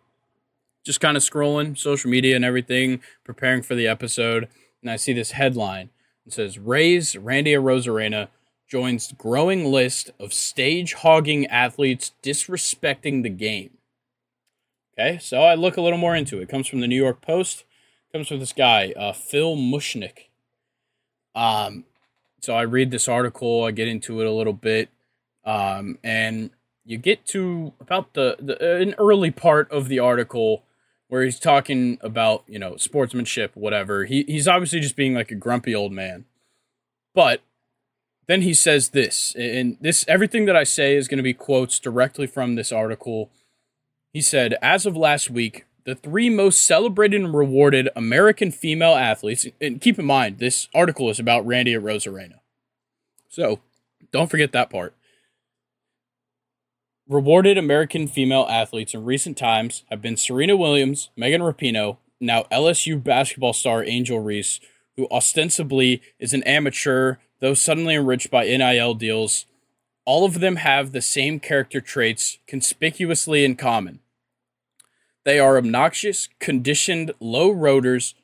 [0.84, 4.48] just kind of scrolling social media and everything, preparing for the episode,
[4.82, 5.90] and I see this headline.
[6.26, 8.30] It says Rays Randy Arozarena
[8.68, 13.72] joins growing list of stage hogging athletes disrespecting the game.
[15.00, 16.44] Okay, so I look a little more into it.
[16.44, 17.64] it comes from the New York Post.
[18.10, 20.28] It comes from this guy, uh, Phil Mushnick.
[21.34, 21.86] Um,
[22.42, 23.64] so I read this article.
[23.64, 24.90] I get into it a little bit,
[25.46, 26.50] um, and
[26.84, 30.64] you get to about the, the an early part of the article
[31.08, 34.04] where he's talking about you know sportsmanship, whatever.
[34.04, 36.26] He he's obviously just being like a grumpy old man,
[37.16, 37.40] but
[38.28, 41.80] then he says this, and this everything that I say is going to be quotes
[41.80, 43.32] directly from this article.
[44.12, 49.48] He said, as of last week, the three most celebrated and rewarded American female athletes,
[49.62, 52.40] and keep in mind, this article is about Randy Arozarena.
[53.28, 53.60] So
[54.12, 54.94] don't forget that part.
[57.08, 63.02] Rewarded American female athletes in recent times have been Serena Williams, Megan Rapinoe, now LSU
[63.04, 64.60] basketball star Angel Reese,
[64.96, 69.46] who ostensibly is an amateur, though suddenly enriched by NIL deals,
[70.10, 74.00] all of them have the same character traits conspicuously in common.
[75.24, 78.16] They are obnoxious, conditioned, low roaders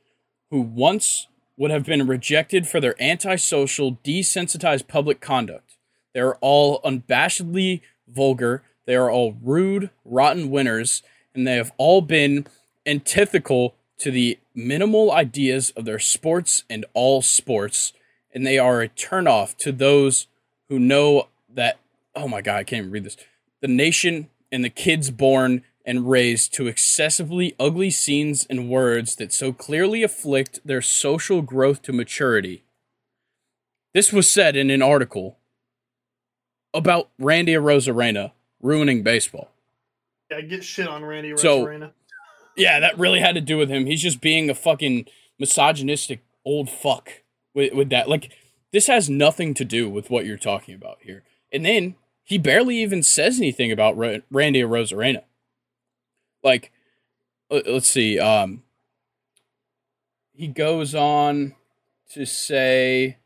[0.49, 5.77] who once would have been rejected for their antisocial, desensitized public conduct.
[6.15, 8.63] They are all unabashedly vulgar.
[8.87, 11.03] They are all rude, rotten winners,
[11.35, 12.47] and they have all been
[12.87, 17.93] antithetical to the minimal ideas of their sports and all sports,
[18.33, 20.25] and they are a turnoff to those
[20.67, 21.79] who know that.
[22.15, 23.17] Oh my God, I can't even read this.
[23.61, 29.31] The nation and the kids born and raised to excessively ugly scenes and words that
[29.31, 32.63] so clearly afflict their social growth to maturity.
[33.93, 35.37] This was said in an article
[36.73, 39.51] about Randy Arozarena ruining baseball.
[40.31, 41.87] Yeah, get shit on Randy Arozarena.
[41.87, 41.91] So,
[42.57, 43.85] yeah, that really had to do with him.
[43.85, 45.05] He's just being a fucking
[45.39, 48.09] misogynistic old fuck with, with that.
[48.09, 48.31] Like,
[48.71, 51.23] this has nothing to do with what you're talking about here.
[51.51, 55.23] And then he barely even says anything about Randy Arozarena
[56.43, 56.71] like
[57.49, 58.63] let's see um
[60.33, 61.55] he goes on
[62.11, 63.17] to say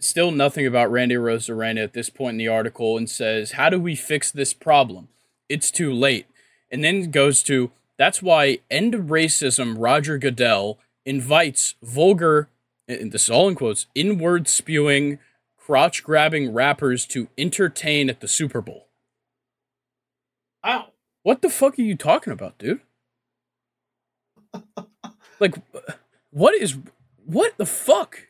[0.00, 3.80] still nothing about Randy Arozarena at this point in the article and says, How do
[3.80, 5.08] we fix this problem?
[5.48, 6.26] It's too late.
[6.70, 12.48] And then goes to, That's why End Racism Roger Goodell invites vulgar,
[12.88, 15.18] and this is all in quotes, inward spewing,
[15.64, 18.88] crotch grabbing rappers to entertain at the Super Bowl.
[20.62, 20.88] Wow.
[21.22, 22.80] What the fuck are you talking about, dude?
[25.40, 25.54] like,
[26.30, 26.78] what is
[27.24, 28.28] what the fuck?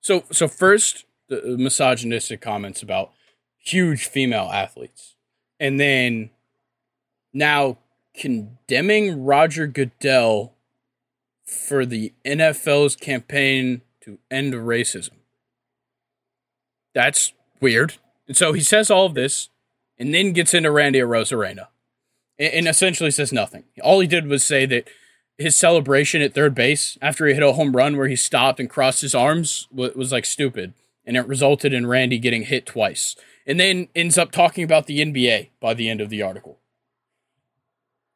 [0.00, 3.10] So, so first, the misogynistic comments about
[3.58, 5.16] huge female athletes,
[5.58, 6.30] and then
[7.32, 7.78] now
[8.14, 10.54] condemning Roger Goodell
[11.44, 15.15] for the NFL's campaign to end racism.
[16.96, 17.96] That's weird.
[18.26, 19.50] And so he says all of this
[19.98, 21.66] and then gets into Randy Arozarena
[22.38, 23.64] and essentially says nothing.
[23.82, 24.88] All he did was say that
[25.36, 28.70] his celebration at third base after he hit a home run where he stopped and
[28.70, 30.72] crossed his arms was like stupid,
[31.04, 33.14] and it resulted in Randy getting hit twice.
[33.46, 36.58] And then ends up talking about the NBA by the end of the article.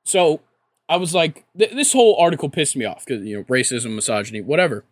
[0.05, 0.41] So
[0.89, 4.41] I was like, th- this whole article pissed me off because you know racism, misogyny,
[4.41, 4.87] whatever.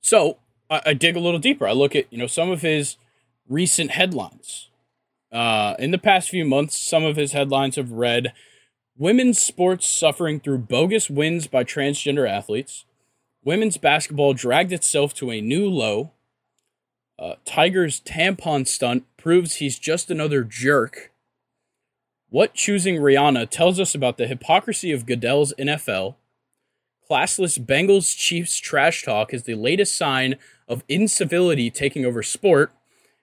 [0.00, 0.38] So
[0.70, 1.66] I-, I dig a little deeper.
[1.66, 2.96] I look at you know some of his
[3.48, 4.68] recent headlines
[5.30, 8.32] uh, in the past few months, some of his headlines have read
[8.96, 12.84] Women's sports suffering through bogus wins by transgender athletes.
[13.44, 16.12] Women's basketball dragged itself to a new low.
[17.18, 21.12] Uh, Tiger's tampon stunt proves he's just another jerk.
[22.30, 26.16] What choosing Rihanna tells us about the hypocrisy of Goodell's NFL.
[27.08, 30.36] Classless Bengals Chiefs trash talk is the latest sign
[30.68, 32.72] of incivility taking over sport.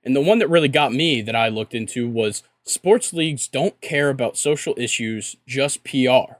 [0.03, 3.79] And the one that really got me that I looked into was sports leagues don't
[3.81, 6.33] care about social issues, just PR.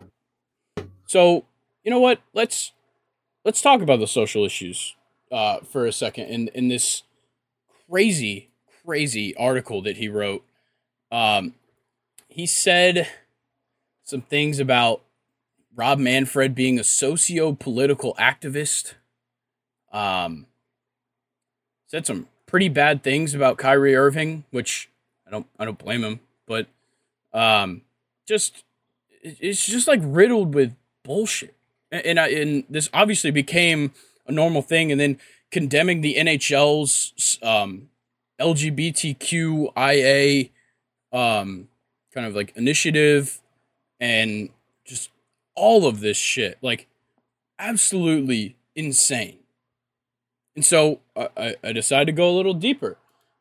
[1.07, 1.45] So,
[1.83, 2.21] you know what?
[2.33, 2.73] Let's
[3.43, 4.95] let's talk about the social issues
[5.31, 7.03] uh, for a second in in this
[7.89, 8.49] crazy
[8.85, 10.43] crazy article that he wrote.
[11.11, 11.53] Um,
[12.27, 13.07] he said
[14.03, 15.01] some things about
[15.75, 18.93] Rob Manfred being a socio-political activist.
[19.91, 20.47] Um,
[21.87, 24.89] said some pretty bad things about Kyrie Irving, which
[25.27, 26.67] I don't I don't blame him, but
[27.33, 27.81] um,
[28.27, 28.63] just
[29.21, 31.55] it's just like riddled with bullshit,
[31.91, 33.93] and and, I, and this obviously became
[34.27, 35.19] a normal thing, and then
[35.51, 37.89] condemning the NHL's um,
[38.39, 39.69] LGBTQIA
[41.11, 41.67] um,
[42.13, 43.39] kind of like initiative
[43.99, 44.49] and
[44.85, 45.09] just
[45.55, 46.87] all of this shit, like
[47.57, 49.39] absolutely insane.
[50.55, 52.97] And so I, I decided to go a little deeper.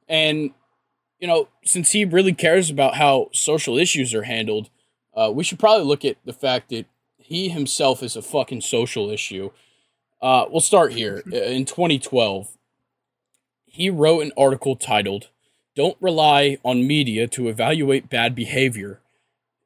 [0.09, 0.50] And,
[1.18, 4.68] you know, since he really cares about how social issues are handled,
[5.14, 9.11] uh, we should probably look at the fact that he himself is a fucking social
[9.11, 9.50] issue.
[10.20, 11.22] Uh, we'll start here.
[11.33, 12.57] In 2012,
[13.64, 15.29] he wrote an article titled,
[15.74, 19.00] Don't Rely on Media to Evaluate Bad Behavior,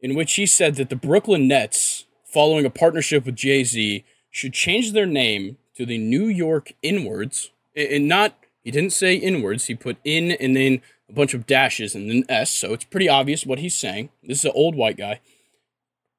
[0.01, 4.53] in which he said that the Brooklyn Nets, following a partnership with Jay Z, should
[4.53, 9.67] change their name to the New York Inwards, and not he didn't say inwards.
[9.67, 12.51] He put in and then a bunch of dashes and then S.
[12.51, 14.11] So it's pretty obvious what he's saying.
[14.23, 15.21] This is an old white guy.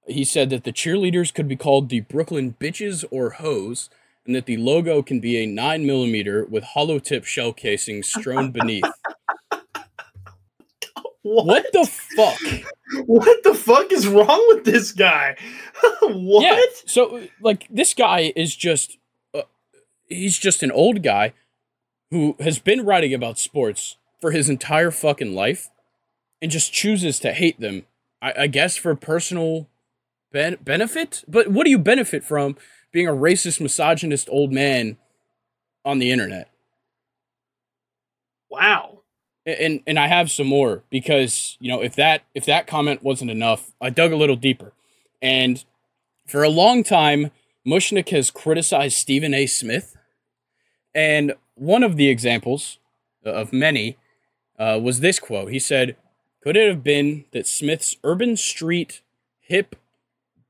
[0.08, 3.90] He said that the cheerleaders could be called the Brooklyn Bitches or Hoes,
[4.26, 8.52] and that the logo can be a nine millimeter with hollow tip shell casing strewn
[8.54, 8.86] beneath.
[11.22, 11.46] what?
[11.46, 11.66] what?
[11.74, 12.40] the fuck?
[13.06, 15.36] What the fuck is wrong with this guy?
[16.02, 16.44] what?
[16.44, 18.99] Yeah, so like this guy is just
[20.10, 21.34] he's just an old guy
[22.12, 25.70] who has been writing about sports for his entire fucking life
[26.42, 27.86] and just chooses to hate them.
[28.22, 29.70] I, I guess for personal
[30.32, 31.24] ben- benefit.
[31.28, 32.58] But what do you benefit from
[32.92, 34.98] being a racist, misogynist old man
[35.86, 36.50] on the internet?
[38.50, 39.02] Wow.
[39.46, 43.32] And and I have some more because you know if that if that comment wasn't
[43.32, 44.74] enough, I dug a little deeper,
[45.22, 45.64] and
[46.28, 47.32] for a long time,
[47.66, 49.48] Mushnick has criticized Stephen A.
[49.48, 49.96] Smith,
[50.94, 52.80] and one of the examples
[53.24, 53.98] of many
[54.58, 55.52] uh, was this quote.
[55.52, 55.96] He said,
[56.42, 59.02] "Could it have been that Smith's urban street
[59.40, 59.76] hip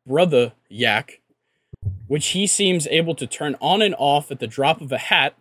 [0.05, 1.21] brother yak,
[2.07, 5.35] which he seems able to turn on and off at the drop of a hat,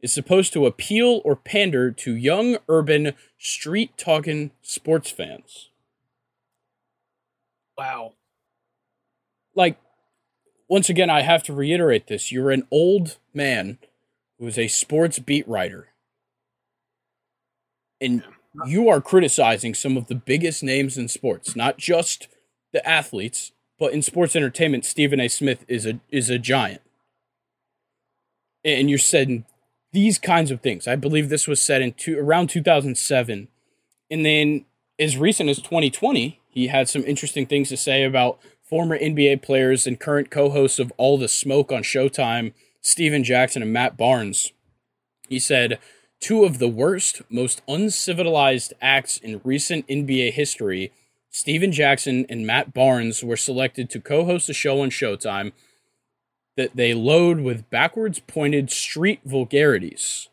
[0.00, 5.70] is supposed to appeal or pander to young, urban, street talking sports fans.
[7.76, 8.12] Wow.
[9.54, 9.78] Like,
[10.68, 12.32] once again, I have to reiterate this.
[12.32, 13.78] You're an old man
[14.38, 15.88] who is a sports beat writer.
[18.00, 18.22] And
[18.66, 22.28] you are criticizing some of the biggest names in sports, not just
[22.72, 25.28] the athletes, but in sports entertainment, Stephen A.
[25.28, 26.82] Smith is a is a giant.
[28.64, 29.44] And you're saying
[29.92, 30.88] these kinds of things.
[30.88, 33.48] I believe this was said in two, around 2007.
[34.10, 34.64] And then
[34.98, 39.86] as recent as 2020, he had some interesting things to say about former NBA players
[39.86, 42.52] and current co-hosts of All the Smoke on Showtime,
[42.84, 44.52] Stephen Jackson and Matt Barnes.
[45.28, 45.78] He said,
[46.20, 50.92] two of the worst, most uncivilized acts in recent NBA history
[51.30, 55.50] Stephen Jackson and Matt Barnes were selected to co host a show on Showtime
[56.56, 60.28] that they load with backwards pointed street vulgarities.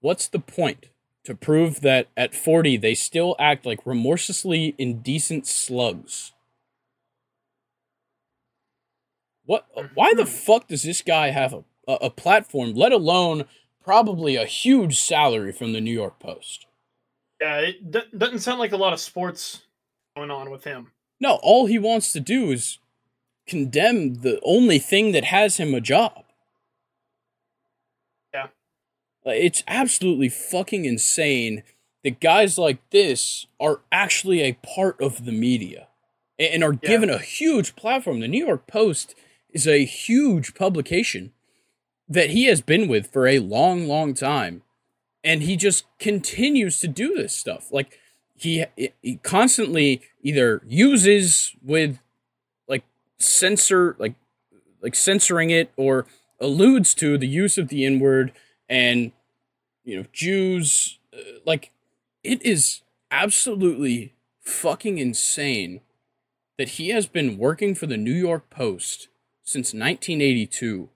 [0.00, 0.88] What's the point?
[1.24, 6.32] To prove that at 40 they still act like remorselessly indecent slugs.
[9.50, 9.94] What uh, mm-hmm.
[9.94, 13.46] why the fuck does this guy have a, a, platform, let alone
[13.82, 16.66] probably a huge salary from the New York Post?
[17.40, 19.62] Yeah, it d- doesn't sound like a lot of sports
[20.14, 20.92] going on with him.
[21.18, 22.78] No, all he wants to do is
[23.48, 26.22] condemn the only thing that has him a job.
[28.32, 28.50] Yeah.
[29.26, 31.64] Uh, it's absolutely fucking insane
[32.04, 35.88] that guys like this are actually a part of the media
[36.38, 36.88] and are yeah.
[36.88, 38.20] given a huge platform.
[38.20, 39.16] The New York Post
[39.52, 41.32] is a huge publication
[42.08, 44.62] that he has been with for a long, long time.
[45.22, 47.70] And he just continues to do this stuff.
[47.70, 47.98] Like,
[48.40, 48.64] he,
[49.02, 51.98] he constantly either uses with
[52.66, 52.84] like
[53.18, 54.14] censor like
[54.80, 56.06] like censoring it or
[56.40, 58.32] alludes to the use of the n word
[58.66, 59.12] and
[59.84, 61.70] you know Jews uh, like
[62.24, 65.82] it is absolutely fucking insane
[66.56, 69.08] that he has been working for the New York Post
[69.50, 70.88] since 1982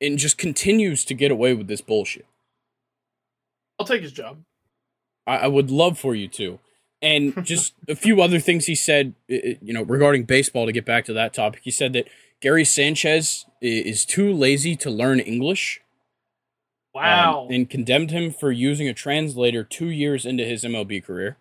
[0.00, 2.26] and just continues to get away with this bullshit.
[3.78, 4.38] I'll take his job.
[5.26, 6.58] I, I would love for you to.
[7.00, 10.66] And just a few other things he said, you know, regarding baseball.
[10.66, 12.08] To get back to that topic, he said that
[12.40, 15.80] Gary Sanchez is too lazy to learn English.
[16.94, 17.46] Wow!
[17.46, 21.38] Um, and condemned him for using a translator two years into his MLB career,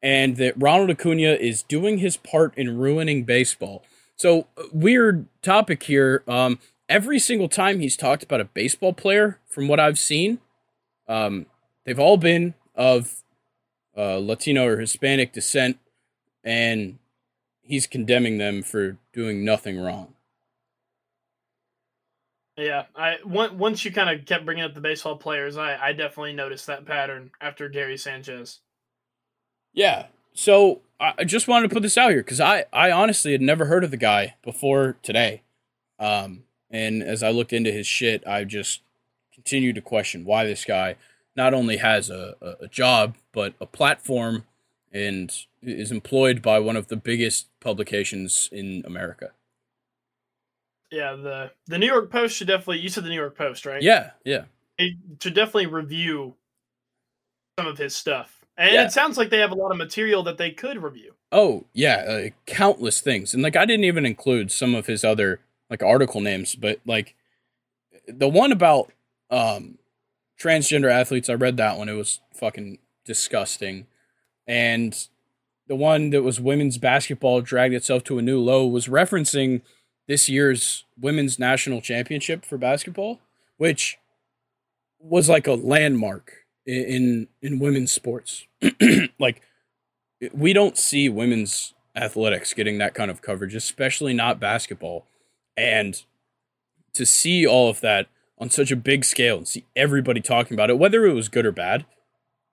[0.00, 3.82] and that Ronald Acuna is doing his part in ruining baseball.
[4.20, 6.22] So weird topic here.
[6.28, 6.58] Um,
[6.90, 10.40] every single time he's talked about a baseball player, from what I've seen,
[11.08, 11.46] um,
[11.86, 13.22] they've all been of
[13.96, 15.78] uh, Latino or Hispanic descent,
[16.44, 16.98] and
[17.62, 20.12] he's condemning them for doing nothing wrong.
[22.58, 26.34] Yeah, I once you kind of kept bringing up the baseball players, I I definitely
[26.34, 28.60] noticed that pattern after Gary Sanchez.
[29.72, 33.40] Yeah, so I just wanted to put this out here because I I honestly had
[33.40, 35.42] never heard of the guy before today,
[35.98, 38.82] um, and as I looked into his shit, I just
[39.32, 40.96] continued to question why this guy
[41.36, 44.44] not only has a, a job but a platform
[44.92, 49.30] and is employed by one of the biggest publications in America.
[50.90, 52.78] Yeah, the the New York Post should definitely.
[52.78, 53.80] You said the New York Post, right?
[53.80, 54.44] Yeah, yeah.
[54.76, 56.34] It should definitely review
[57.58, 58.84] some of his stuff, and yeah.
[58.84, 61.14] it sounds like they have a lot of material that they could review.
[61.32, 65.40] Oh yeah, uh, countless things, and like I didn't even include some of his other
[65.70, 67.14] like article names, but like
[68.06, 68.92] the one about
[69.30, 69.78] um
[70.40, 71.28] transgender athletes.
[71.28, 71.88] I read that one.
[71.88, 73.86] It was fucking disgusting.
[74.46, 74.96] And
[75.68, 79.60] the one that was women's basketball dragged itself to a new low was referencing
[80.08, 83.20] this year's women's national championship for basketball,
[83.58, 83.98] which
[84.98, 86.39] was like a landmark
[86.70, 88.46] in in women's sports.
[89.18, 89.42] like
[90.32, 95.06] we don't see women's athletics getting that kind of coverage, especially not basketball.
[95.56, 96.02] And
[96.92, 98.06] to see all of that
[98.38, 101.46] on such a big scale and see everybody talking about it, whether it was good
[101.46, 101.84] or bad,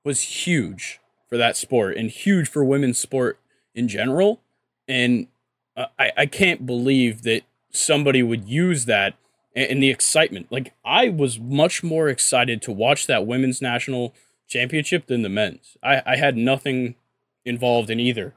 [0.03, 3.39] was huge for that sport and huge for women's sport
[3.73, 4.41] in general.
[4.87, 5.27] And
[5.75, 9.15] uh, I, I can't believe that somebody would use that
[9.57, 10.47] and the excitement.
[10.51, 14.13] Like I was much more excited to watch that women's national
[14.47, 15.77] championship than the men's.
[15.83, 16.95] I, I had nothing
[17.43, 18.35] involved in either,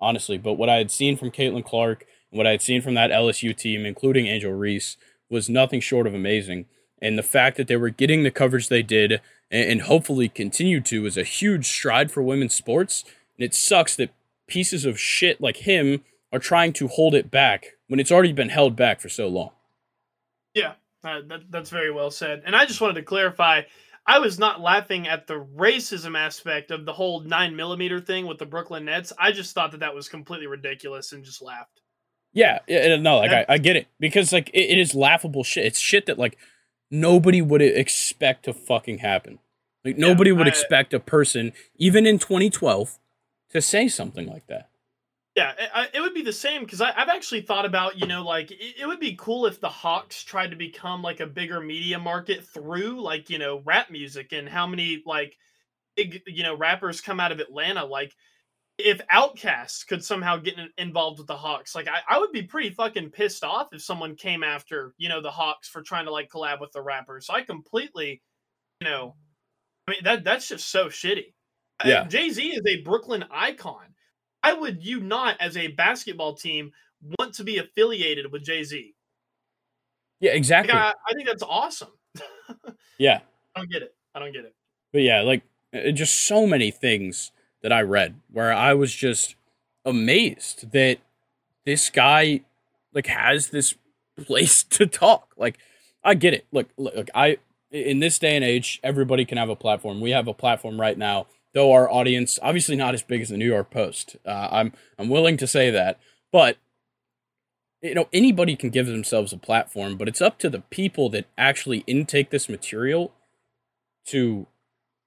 [0.00, 0.38] honestly.
[0.38, 3.10] But what I had seen from Caitlin Clark and what I had seen from that
[3.10, 4.96] LSU team, including Angel Reese,
[5.28, 6.66] was nothing short of amazing.
[7.00, 10.80] And the fact that they were getting the coverage they did and, and hopefully continue
[10.82, 13.04] to is a huge stride for women's sports.
[13.36, 14.14] And it sucks that
[14.46, 18.50] pieces of shit like him are trying to hold it back when it's already been
[18.50, 19.50] held back for so long.
[21.04, 22.42] Yeah, uh, that, that's very well said.
[22.46, 23.62] And I just wanted to clarify
[24.06, 28.38] I was not laughing at the racism aspect of the whole nine millimeter thing with
[28.38, 29.12] the Brooklyn Nets.
[29.18, 31.80] I just thought that that was completely ridiculous and just laughed.
[32.32, 35.66] Yeah, no, like I, I, get it because like it, it is laughable shit.
[35.66, 36.38] It's shit that like
[36.90, 39.38] nobody would expect to fucking happen.
[39.84, 42.98] Like nobody yeah, would I, expect a person, even in 2012,
[43.50, 44.70] to say something like that.
[45.34, 48.50] Yeah, it, it would be the same because I've actually thought about, you know, like
[48.50, 51.98] it, it, would be cool if the Hawks tried to become like a bigger media
[51.98, 55.38] market through like, you know, rap music and how many like
[55.96, 57.84] big, you know, rappers come out of Atlanta.
[57.84, 58.12] Like,
[58.78, 62.70] if Outkast could somehow get involved with the Hawks, like I, I would be pretty
[62.70, 66.30] fucking pissed off if someone came after, you know, the Hawks for trying to like
[66.30, 67.26] collab with the rappers.
[67.26, 68.22] So I completely,
[68.80, 69.16] you know,
[69.88, 71.34] I mean, that that's just so shitty.
[71.84, 72.04] Yeah.
[72.04, 73.94] Jay Z is a Brooklyn icon
[74.42, 76.72] why would you not, as a basketball team,
[77.18, 78.94] want to be affiliated with Jay Z?
[80.20, 80.72] Yeah, exactly.
[80.72, 81.88] Like, I, I, think that's awesome.
[82.98, 83.20] yeah,
[83.54, 83.94] I don't get it.
[84.14, 84.54] I don't get it.
[84.92, 85.42] But yeah, like
[85.74, 87.32] uh, just so many things
[87.62, 89.36] that I read where I was just
[89.84, 90.98] amazed that
[91.64, 92.42] this guy
[92.92, 93.74] like has this
[94.26, 95.34] place to talk.
[95.36, 95.58] Like
[96.04, 96.46] I get it.
[96.52, 97.38] Look, look, I
[97.70, 100.00] in this day and age, everybody can have a platform.
[100.00, 103.36] We have a platform right now though our audience obviously not as big as the
[103.36, 104.16] New York Post.
[104.26, 105.98] Uh, I'm I'm willing to say that,
[106.30, 106.56] but
[107.80, 111.26] you know anybody can give themselves a platform, but it's up to the people that
[111.36, 113.12] actually intake this material
[114.06, 114.46] to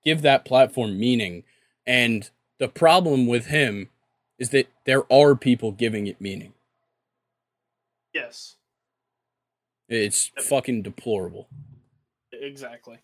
[0.03, 1.43] give that platform meaning.
[1.85, 2.29] And
[2.59, 3.89] the problem with him
[4.37, 6.53] is that there are people giving it meaning.
[8.13, 8.55] Yes.
[9.87, 11.47] It's fucking deplorable.
[12.31, 12.99] Exactly.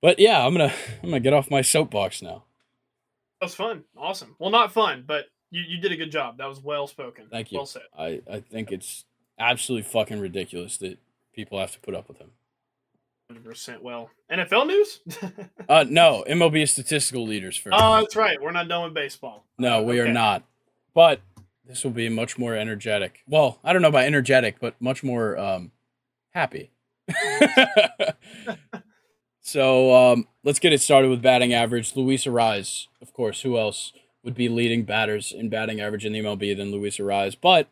[0.00, 0.72] But yeah, I'm gonna
[1.02, 2.44] I'm gonna get off my soapbox now.
[3.40, 3.84] That was fun.
[3.96, 4.36] Awesome.
[4.38, 6.38] Well, not fun, but you, you did a good job.
[6.38, 7.26] That was well spoken.
[7.30, 7.58] Thank you.
[7.58, 7.82] Well said.
[7.96, 9.04] I, I think it's
[9.38, 10.98] absolutely fucking ridiculous that
[11.34, 12.32] people have to put up with him.
[13.32, 14.10] 100% well.
[14.32, 15.00] NFL news?
[15.68, 17.76] uh no, MLB statistical leaders first.
[17.78, 18.40] Oh, that's right.
[18.40, 19.44] We're not done with baseball.
[19.58, 20.10] No, we okay.
[20.10, 20.44] are not.
[20.94, 21.20] But
[21.66, 23.20] this will be much more energetic.
[23.26, 25.72] Well, I don't know about energetic, but much more um
[26.30, 26.70] happy.
[29.48, 31.96] So um, let's get it started with batting average.
[31.96, 33.40] Luis Arraez, of course.
[33.40, 37.34] Who else would be leading batters in batting average in the MLB than Luis Arraez?
[37.40, 37.66] But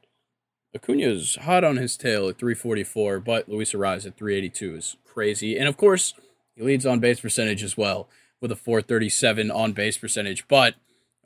[0.75, 5.59] Acuna is hot on his tail at 344, but Luis Arraez at 382 is crazy.
[5.59, 6.15] And of course,
[6.55, 8.09] he leads on base percentage as well
[8.41, 10.49] with a 437 on base percentage.
[10.49, 10.77] But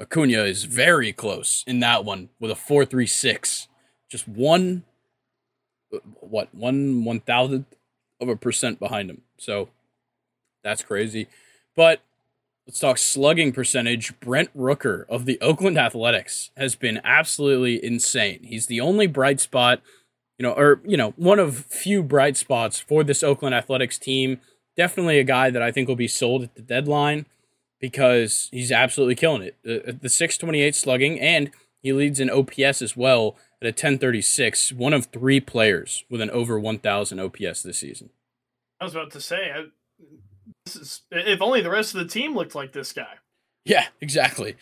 [0.01, 3.69] Acuna is very close in that one with a 436.
[4.09, 4.83] Just one,
[6.19, 7.77] what, one one thousandth
[8.21, 9.23] of a percent behind him.
[9.39, 9.69] So
[10.63, 11.29] that's crazy.
[11.77, 12.01] But
[12.67, 14.19] let's talk slugging percentage.
[14.21, 18.41] Brent Rooker of the Oakland Athletics has been absolutely insane.
[18.45, 19.83] He's the only bright spot,
[20.39, 24.41] you know, or, you know, one of few bright spots for this Oakland Athletics team.
[24.77, 27.27] Definitely a guy that I think will be sold at the deadline
[27.81, 29.57] because he's absolutely killing it.
[29.63, 31.51] The, the 628 slugging, and
[31.83, 36.31] he leads in OPS as well at a 1036, one of three players with an
[36.31, 38.11] over 1,000 OPS this season.
[38.81, 39.65] I was about to say, I,
[40.77, 43.14] is if only the rest of the team looked like this guy.
[43.64, 44.57] Yeah, exactly.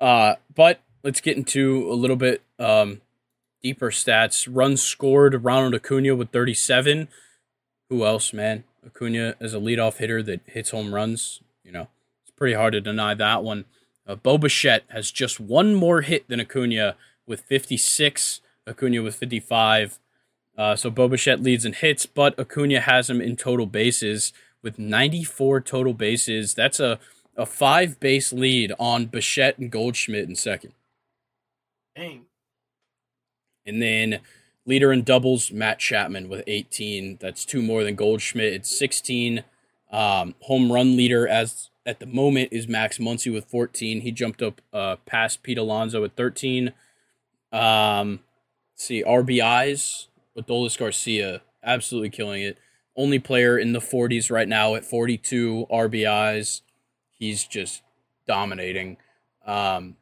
[0.00, 3.00] Uh, but let's get into a little bit um,
[3.62, 4.48] deeper stats.
[4.50, 7.08] Runs scored, Ronald Acuna with 37.
[7.88, 8.64] Who else, man?
[8.84, 11.40] Acuna as a leadoff hitter that hits home runs.
[11.64, 11.88] You know,
[12.22, 13.64] it's pretty hard to deny that one.
[14.06, 16.96] Uh, Bo Bichette has just one more hit than Acuna
[17.26, 18.40] with 56.
[18.66, 19.98] Acuna with 55.
[20.56, 24.32] Uh, so Bo Bichette leads in hits, but Acuna has him in total bases
[24.66, 26.52] with 94 total bases.
[26.52, 26.98] That's a,
[27.36, 30.72] a five base lead on Bichette and Goldschmidt in second.
[31.94, 32.26] Dang.
[33.64, 34.18] And then
[34.66, 37.18] leader in doubles, Matt Chapman with 18.
[37.20, 38.52] That's two more than Goldschmidt.
[38.52, 39.44] It's 16.
[39.92, 44.00] Um, home run leader as at the moment is Max Muncy with 14.
[44.00, 46.72] He jumped up uh, past Pete Alonso at 13.
[47.52, 48.18] Um,
[48.74, 52.58] see RBIs, with Adolis Garcia absolutely killing it.
[52.96, 56.62] Only player in the 40s right now at 42 RBIs.
[57.10, 57.82] He's just
[58.26, 58.96] dominating.
[59.46, 59.96] Um,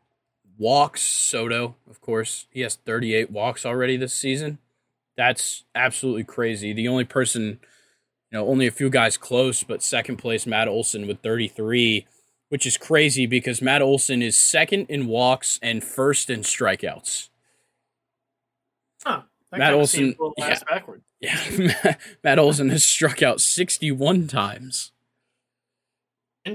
[0.59, 2.47] walks, Soto, of course.
[2.51, 4.59] He has 38 walks already this season.
[5.17, 6.73] That's absolutely crazy.
[6.73, 7.61] The only person,
[8.31, 12.07] you know, only a few guys close, but second place, Matt Olson with 33,
[12.49, 17.29] which is crazy because Matt Olson is second in walks and first in strikeouts.
[19.05, 19.23] Huh.
[19.59, 21.03] Matt Olson, yeah, backward.
[21.21, 21.97] yeah.
[22.25, 24.93] Matt Olson has struck out 61 times.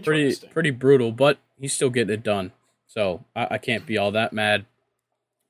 [0.03, 2.51] Pretty, pretty brutal, but he's still getting it done.
[2.87, 4.65] So I, I can't be all that mad.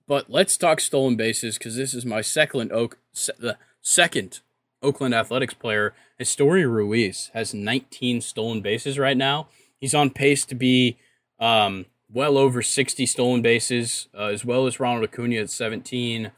[0.07, 4.39] But let's talk stolen bases because this is my second Oak, se- the second
[4.81, 5.93] Oakland Athletics player.
[6.19, 9.47] Esteury Ruiz has 19 stolen bases right now.
[9.79, 10.97] He's on pace to be
[11.39, 16.31] um, well over 60 stolen bases, uh, as well as Ronald Acuna at 17.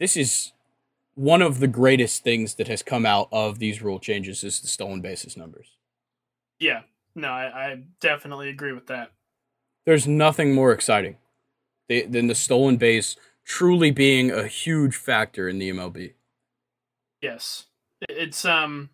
[0.00, 0.52] This is
[1.14, 4.66] one of the greatest things that has come out of these rule changes is the
[4.66, 5.76] stolen bases numbers.
[6.58, 6.82] Yeah,
[7.14, 9.12] no, I, I definitely agree with that
[9.86, 11.16] there's nothing more exciting
[11.88, 16.12] than the stolen base truly being a huge factor in the MLB.
[17.20, 17.66] Yes,
[18.08, 18.90] it's um,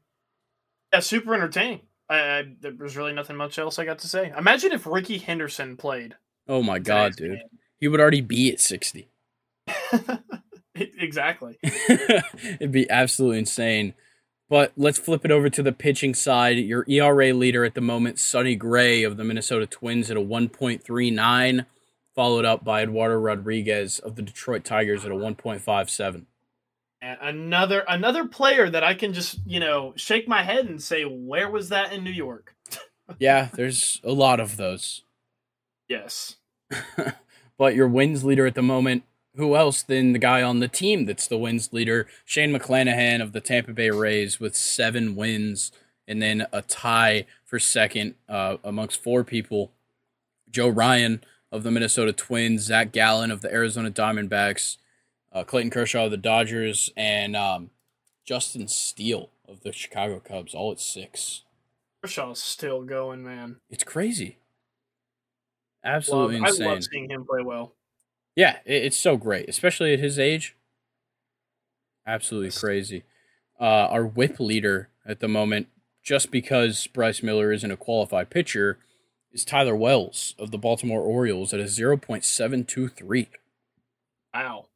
[0.92, 1.82] yeah, super entertaining.
[2.08, 4.32] I, I there's really nothing much else I got to say.
[4.36, 6.16] Imagine if Rickey Henderson played.
[6.48, 7.48] Oh my god, dude, game.
[7.78, 9.08] he would already be at sixty.
[10.98, 11.58] exactly.
[11.62, 13.94] It'd be absolutely insane.
[14.48, 16.56] But let's flip it over to the pitching side.
[16.58, 21.66] Your ERA leader at the moment, Sonny Gray of the Minnesota Twins at a 1.39,
[22.14, 26.26] followed up by Eduardo Rodriguez of the Detroit Tigers at a 1.57.
[27.02, 31.02] And another another player that I can just, you know, shake my head and say,
[31.02, 32.54] where was that in New York?
[33.18, 35.02] yeah, there's a lot of those.
[35.88, 36.36] Yes.
[37.58, 39.02] but your wins leader at the moment,
[39.36, 43.32] who else than the guy on the team that's the wins leader, Shane McClanahan of
[43.32, 45.72] the Tampa Bay Rays with seven wins,
[46.08, 49.72] and then a tie for second uh, amongst four people.
[50.50, 51.22] Joe Ryan
[51.52, 54.78] of the Minnesota Twins, Zach Gallen of the Arizona Diamondbacks,
[55.32, 57.70] uh, Clayton Kershaw of the Dodgers, and um,
[58.24, 61.42] Justin Steele of the Chicago Cubs, all at six.
[62.02, 63.56] Kershaw's still going, man.
[63.70, 64.38] It's crazy.
[65.84, 66.66] Absolutely love, insane.
[66.66, 67.75] I love seeing him play well.
[68.36, 70.54] Yeah, it's so great, especially at his age.
[72.06, 73.02] Absolutely crazy.
[73.58, 75.68] Uh, our whip leader at the moment,
[76.02, 78.78] just because Bryce Miller isn't a qualified pitcher,
[79.32, 83.28] is Tyler Wells of the Baltimore Orioles at a 0.723.
[84.34, 84.66] Wow.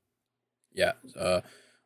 [0.73, 0.93] Yeah.
[1.19, 1.43] Uh,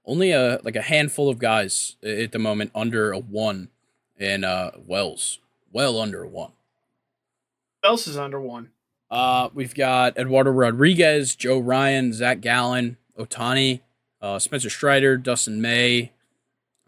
[0.07, 3.71] only a like a handful of guys at the moment under a one,
[4.19, 5.41] and uh, Wells
[5.73, 6.53] well under a one.
[7.83, 8.71] Wells is under one.
[9.15, 13.81] Uh, we've got Eduardo Rodriguez, Joe Ryan, Zach Gallen, Ohtani,
[14.21, 16.11] uh, Spencer Strider, Dustin May,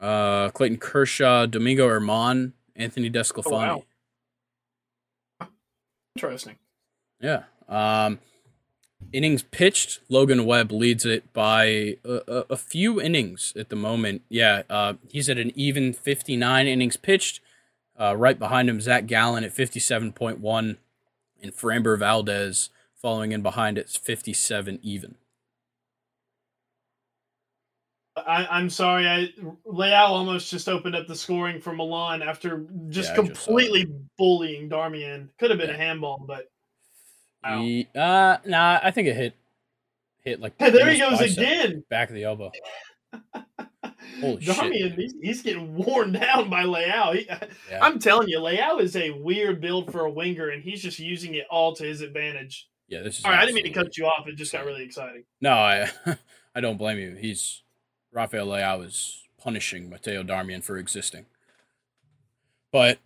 [0.00, 3.68] uh, Clayton Kershaw, Domingo German, Anthony DeSclafani.
[3.68, 3.84] Oh,
[5.40, 5.48] wow.
[6.16, 6.56] Interesting.
[7.20, 7.44] Yeah.
[7.68, 8.18] Um,
[9.12, 11.64] innings pitched, Logan Webb leads it by
[12.04, 14.22] a, a, a few innings at the moment.
[14.28, 17.40] Yeah, uh, he's at an even 59 innings pitched.
[17.96, 20.76] Uh, right behind him, Zach Gallen at 57.1
[21.42, 25.16] and Framber Valdez following in behind at 57 even.
[28.16, 29.28] I, am sorry, I
[29.66, 34.70] Leão almost just opened up the scoring for Milan after just yeah, completely just bullying
[34.70, 35.28] Darmian.
[35.38, 35.74] Could have been yeah.
[35.74, 36.50] a handball, but
[37.46, 39.34] he, uh, nah, I think it hit
[40.24, 40.54] hit like.
[40.58, 42.50] Hey, there he goes again, back of the elbow.
[44.20, 44.40] Holy.
[44.40, 47.14] He's, he's, getting worn down by Leão.
[47.14, 47.26] He,
[47.70, 47.78] yeah.
[47.82, 51.34] I'm telling you, Leão is a weird build for a winger, and he's just using
[51.34, 52.68] it all to his advantage.
[52.88, 53.24] Yeah, this is.
[53.24, 54.26] All right, I didn't mean to cut you off.
[54.26, 55.24] It just got really exciting.
[55.40, 55.90] No, I,
[56.54, 57.14] I don't blame you.
[57.14, 57.62] He's
[58.12, 61.26] Rafael Leão is punishing Matteo Darmian for existing.
[62.72, 62.98] But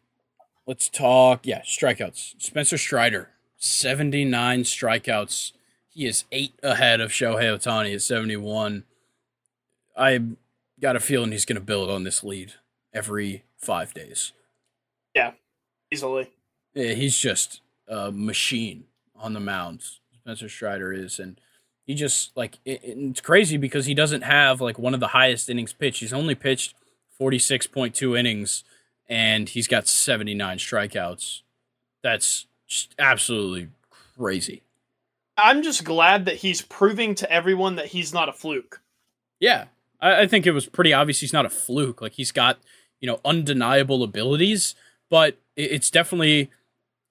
[0.67, 1.47] let's talk.
[1.47, 2.41] Yeah, strikeouts.
[2.41, 5.53] Spencer Strider, 79 strikeouts.
[5.89, 8.85] He is eight ahead of Shohei Ohtani at 71.
[9.97, 10.21] I
[10.81, 12.55] got a feeling he's going to build on this lead
[12.93, 14.33] every five days.
[15.15, 15.33] Yeah,
[15.91, 16.31] easily.
[16.75, 18.85] Yeah, he's just a machine
[19.17, 19.83] on the mound.
[20.21, 21.41] Spencer Strider is, and
[21.87, 25.49] he just like it, it's crazy because he doesn't have like one of the highest
[25.49, 26.01] innings pitched.
[26.01, 26.75] He's only pitched
[27.11, 28.65] forty six point two innings,
[29.09, 31.43] and he's got seventy nine strikeouts.
[32.03, 33.69] That's just absolutely
[34.17, 34.63] crazy.
[35.37, 38.81] I'm just glad that he's proving to everyone that he's not a fluke.
[39.41, 39.67] Yeah,
[40.01, 42.01] I, I think it was pretty obvious he's not a fluke.
[42.01, 42.59] Like he's got
[43.01, 44.75] you know undeniable abilities,
[45.09, 46.51] but it, it's definitely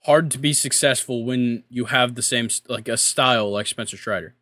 [0.03, 4.35] hard to be successful when you have the same like a style like Spencer Strider.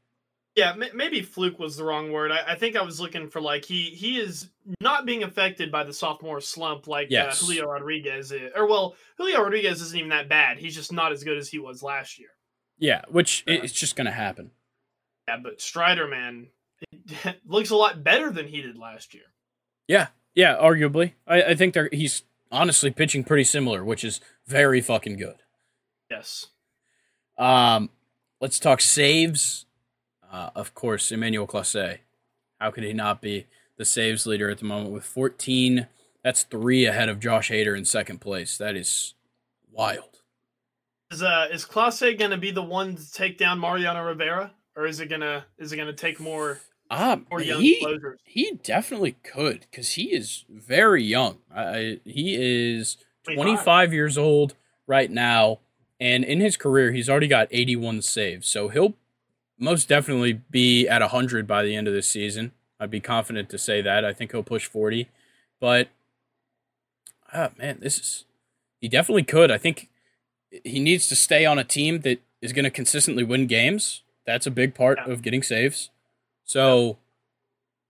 [0.56, 2.32] Yeah, maybe fluke was the wrong word.
[2.32, 4.50] I, I, think I was looking for like he he is
[4.82, 7.44] not being affected by the sophomore slump like uh, yes.
[7.44, 8.52] uh, Julio Rodriguez is.
[8.56, 10.58] Or well, Julio Rodriguez isn't even that bad.
[10.58, 12.30] He's just not as good as he was last year.
[12.80, 14.50] Yeah, which uh, it's just gonna happen.
[15.28, 16.48] Yeah, but Strider, man,
[17.46, 19.24] looks a lot better than he did last year.
[19.88, 21.14] Yeah, yeah, arguably.
[21.26, 25.38] I, I think they're he's honestly pitching pretty similar, which is very fucking good.
[26.10, 26.48] Yes.
[27.38, 27.90] Um,
[28.40, 29.66] let's talk saves.
[30.32, 32.00] Uh, of course, Emmanuel Clase.
[32.60, 33.48] How could he not be
[33.78, 35.88] the saves leader at the moment with 14?
[36.24, 38.58] That's three ahead of Josh Hader in second place.
[38.58, 39.14] That is
[39.72, 40.22] wild.
[41.12, 45.00] Is uh is Clase gonna be the one to take down Mariano Rivera, or is
[45.00, 46.60] it gonna is it gonna take more?
[46.90, 48.20] Um, more young he closers?
[48.24, 51.40] he definitely could because he is very young.
[51.54, 53.44] I, he is 25.
[53.44, 55.60] 25 years old right now,
[56.00, 58.48] and in his career, he's already got 81 saves.
[58.48, 58.94] So he'll
[59.60, 62.52] most definitely be at 100 by the end of this season.
[62.80, 64.06] I'd be confident to say that.
[64.06, 65.10] I think he'll push 40.
[65.60, 65.90] But,
[67.34, 68.26] ah, man, this is.
[68.80, 69.50] He definitely could.
[69.50, 69.90] I think
[70.64, 74.04] he needs to stay on a team that is going to consistently win games.
[74.26, 75.12] That's a big part yeah.
[75.12, 75.90] of getting saves.
[76.48, 76.98] So,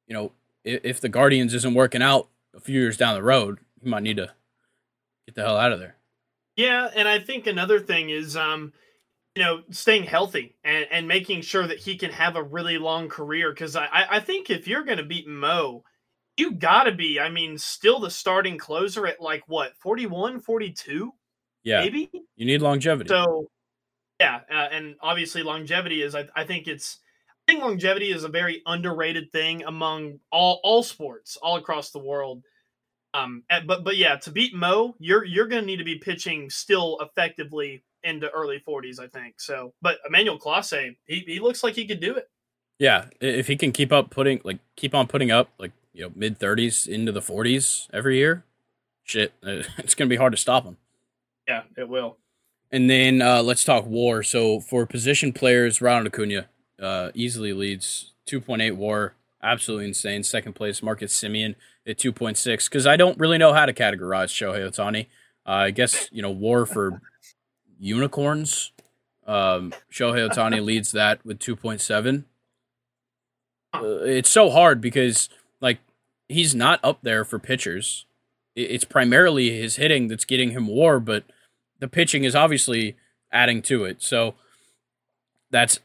[0.07, 0.33] you know,
[0.65, 4.03] if, if the Guardians isn't working out a few years down the road, he might
[4.03, 4.29] need to
[5.25, 5.95] get the hell out of there.
[6.57, 8.73] Yeah, and I think another thing is um
[9.37, 13.07] you know, staying healthy and, and making sure that he can have a really long
[13.07, 13.51] career.
[13.51, 15.83] Because I, I think if you're going to beat Mo,
[16.37, 21.13] you got to be, I mean, still the starting closer at like what, 41, 42?
[21.63, 21.81] Yeah.
[21.81, 22.09] Maybe?
[22.35, 23.09] You need longevity.
[23.09, 23.45] So,
[24.19, 24.39] yeah.
[24.51, 26.97] Uh, and obviously, longevity is, I, I think it's,
[27.47, 31.99] I think longevity is a very underrated thing among all, all sports all across the
[31.99, 32.43] world.
[33.13, 36.49] Um, but but yeah, to beat Mo, you're you're going to need to be pitching
[36.49, 39.39] still effectively into early 40s, I think.
[39.39, 42.29] So, but Emmanuel Clase, he, he looks like he could do it.
[42.79, 46.11] Yeah, if he can keep up putting like keep on putting up like you know
[46.15, 48.43] mid 30s into the 40s every year,
[49.03, 50.75] shit, it's gonna be hard to stop him.
[51.47, 52.17] Yeah, it will.
[52.71, 54.21] And then uh, let's talk WAR.
[54.21, 56.47] So for position players, Ronald Acuna
[56.81, 60.23] uh, easily leads 2.8 WAR, absolutely insane.
[60.23, 61.55] Second place, Marcus Semien
[61.85, 62.69] at 2.6.
[62.69, 65.07] Because I don't really know how to categorize Shohei Ohtani.
[65.45, 67.01] Uh, I guess you know WAR for
[67.79, 68.71] unicorns.
[69.25, 72.23] Um, Shohei Ohtani leads that with 2.7.
[73.73, 75.29] Uh, it's so hard because
[75.61, 75.79] like
[76.27, 78.05] he's not up there for pitchers.
[78.55, 81.23] It's primarily his hitting that's getting him WAR, but
[81.79, 82.97] the pitching is obviously
[83.31, 84.01] adding to it.
[84.01, 84.35] So
[85.51, 85.79] that's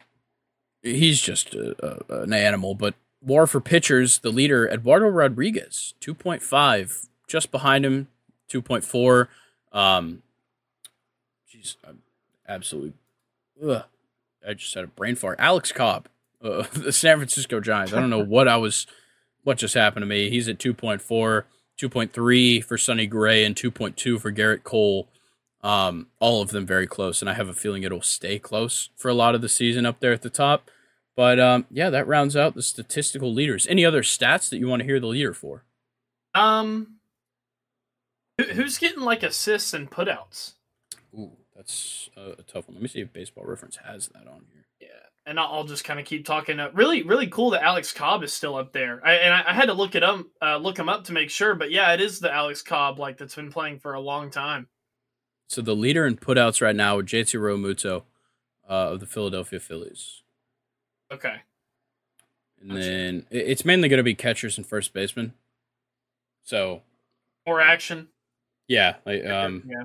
[0.83, 2.75] he's just a, a, an animal.
[2.75, 8.09] But WAR for pitchers, the leader Eduardo Rodriguez, 2.5, just behind him,
[8.51, 9.29] 2.4.
[9.73, 10.23] Um,
[11.53, 12.03] Jeez, I'm
[12.49, 12.95] absolutely.
[13.65, 13.85] Ugh,
[14.47, 15.39] I just had a brain fart.
[15.39, 16.09] Alex Cobb,
[16.43, 17.93] uh, the San Francisco Giants.
[17.93, 18.87] I don't know what I was,
[19.45, 20.31] what just happened to me.
[20.31, 21.45] He's at 2.4,
[21.81, 25.09] 2.3 for Sonny Gray, and 2.2 for Gerrit Cole.
[25.63, 29.09] Um, all of them very close, and I have a feeling it'll stay close for
[29.09, 30.69] a lot of the season up there at the top.
[31.17, 33.67] But um, yeah, that rounds out the statistical leaders.
[33.67, 35.65] Any other stats that you want to hear the leader for?
[36.35, 36.97] Um,
[38.39, 40.55] who's getting like assists and putouts?
[41.15, 42.77] Ooh, that's a, a, tough one.
[42.77, 44.65] Let me see if Baseball Reference has that on here.
[44.81, 46.59] Yeah, and I'll just kind of keep talking.
[46.59, 49.03] Uh, really, really cool that Alex Cobb is still up there.
[49.05, 51.29] I, and I, I, had to look it up, uh, look him up to make
[51.29, 51.55] sure.
[51.55, 54.69] But yeah, it is the Alex Cobb like that's been playing for a long time.
[55.49, 58.05] So the leader in putouts right now with JT Realmuto
[58.67, 60.23] uh, of the Philadelphia Phillies.
[61.13, 61.37] Okay.
[62.61, 62.83] And gotcha.
[62.83, 65.35] then it's mainly going to be catchers and first basemen.
[66.45, 66.83] So
[67.47, 68.09] more action.
[68.69, 69.85] Yeah, like um, yeah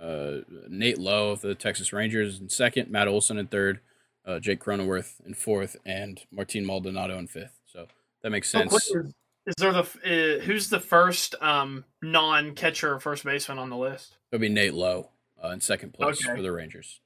[0.00, 3.80] uh, Nate Lowe of the Texas Rangers in second, Matt Olson in third,
[4.26, 7.60] uh, Jake Cronenworth in fourth, and Martin Maldonado in fifth.
[7.66, 7.86] So
[8.22, 8.72] that makes sense.
[8.72, 9.12] Oh, is,
[9.46, 14.16] is, there the uh, who's the first um, non-catcher first baseman on the list?
[14.30, 15.10] It'll be Nate Lowe
[15.42, 16.36] uh, in second place okay.
[16.36, 17.00] for the Rangers.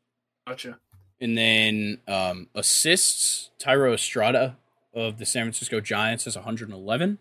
[0.47, 0.79] Gotcha.
[1.21, 4.57] And then um, assists, Thairo Estrada
[4.95, 7.19] of the San Francisco Giants has 111.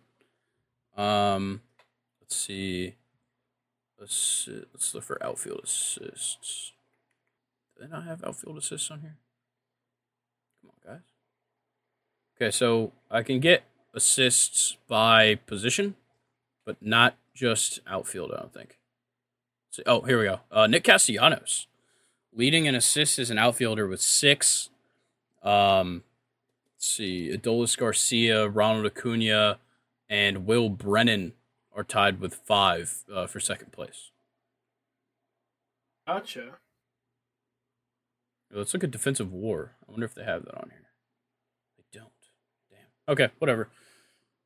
[0.96, 1.62] Um,
[2.22, 2.96] let's see.
[4.00, 6.74] Let's let's look for outfield assists.
[7.76, 9.16] Do they not have outfield assists on here?
[10.62, 11.04] Come on, guys.
[12.36, 13.64] Okay, so I can get
[13.96, 15.96] assists by position,
[16.66, 18.32] but not just outfield.
[18.32, 18.78] I don't think.
[19.72, 20.42] So, oh, here we go.
[20.52, 21.68] Uh, Nick Castellanos
[22.34, 24.70] leading in assists as an outfielder with six.
[25.44, 26.04] Um,
[26.76, 29.60] let's see, Adolis Garcia, Ronald Acuna,
[30.10, 31.34] and Will Brennan
[31.76, 34.12] are tied with five uh, for second place.
[36.08, 36.58] Gotcha.
[38.52, 39.74] Let's look at defensive war.
[39.88, 40.88] I wonder if they have that on here.
[41.78, 42.12] They don't.
[42.72, 43.14] Damn.
[43.14, 43.70] Okay, whatever.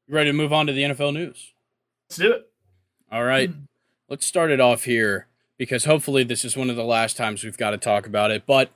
[0.08, 1.54] You ready to move on to the NFL news?
[2.10, 2.50] Let's do it.
[3.12, 3.50] All right.
[3.50, 3.64] Mm-hmm.
[4.10, 5.28] Let's start it off here
[5.62, 8.48] because hopefully this is one of the last times we've got to talk about it.
[8.48, 8.72] But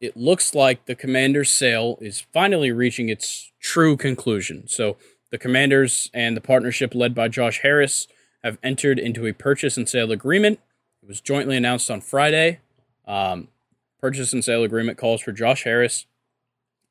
[0.00, 4.66] it looks like the Commanders' sale is finally reaching its true conclusion.
[4.66, 4.96] So
[5.30, 8.08] the Commanders and the partnership led by Josh Harris
[8.42, 10.60] have entered into a purchase and sale agreement.
[11.02, 12.60] It was jointly announced on Friday.
[13.06, 13.48] Um,
[14.00, 16.06] purchase and sale agreement calls for Josh Harris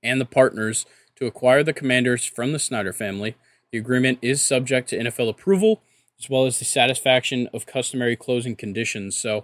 [0.04, 3.34] and the partners to acquire the Commanders from the Snyder family.
[3.72, 5.82] The agreement is subject to NFL approval
[6.24, 9.18] as well as the satisfaction of customary closing conditions.
[9.18, 9.44] So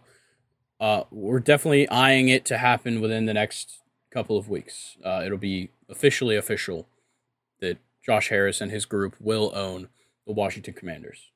[0.80, 4.96] uh, we're definitely eyeing it to happen within the next couple of weeks.
[5.04, 6.88] Uh, it'll be officially official
[7.60, 9.90] that Josh Harris and his group will own
[10.26, 11.32] the Washington Commanders.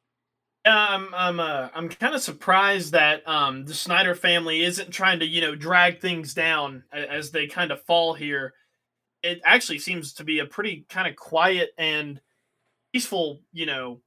[0.65, 5.19] Yeah, I'm I'm uh, I'm kind of surprised that um, the Snyder family isn't trying
[5.19, 8.53] to you know drag things down as they kind of fall here.
[9.21, 12.21] It actually seems to be a pretty kind of quiet and
[12.93, 13.99] peaceful you know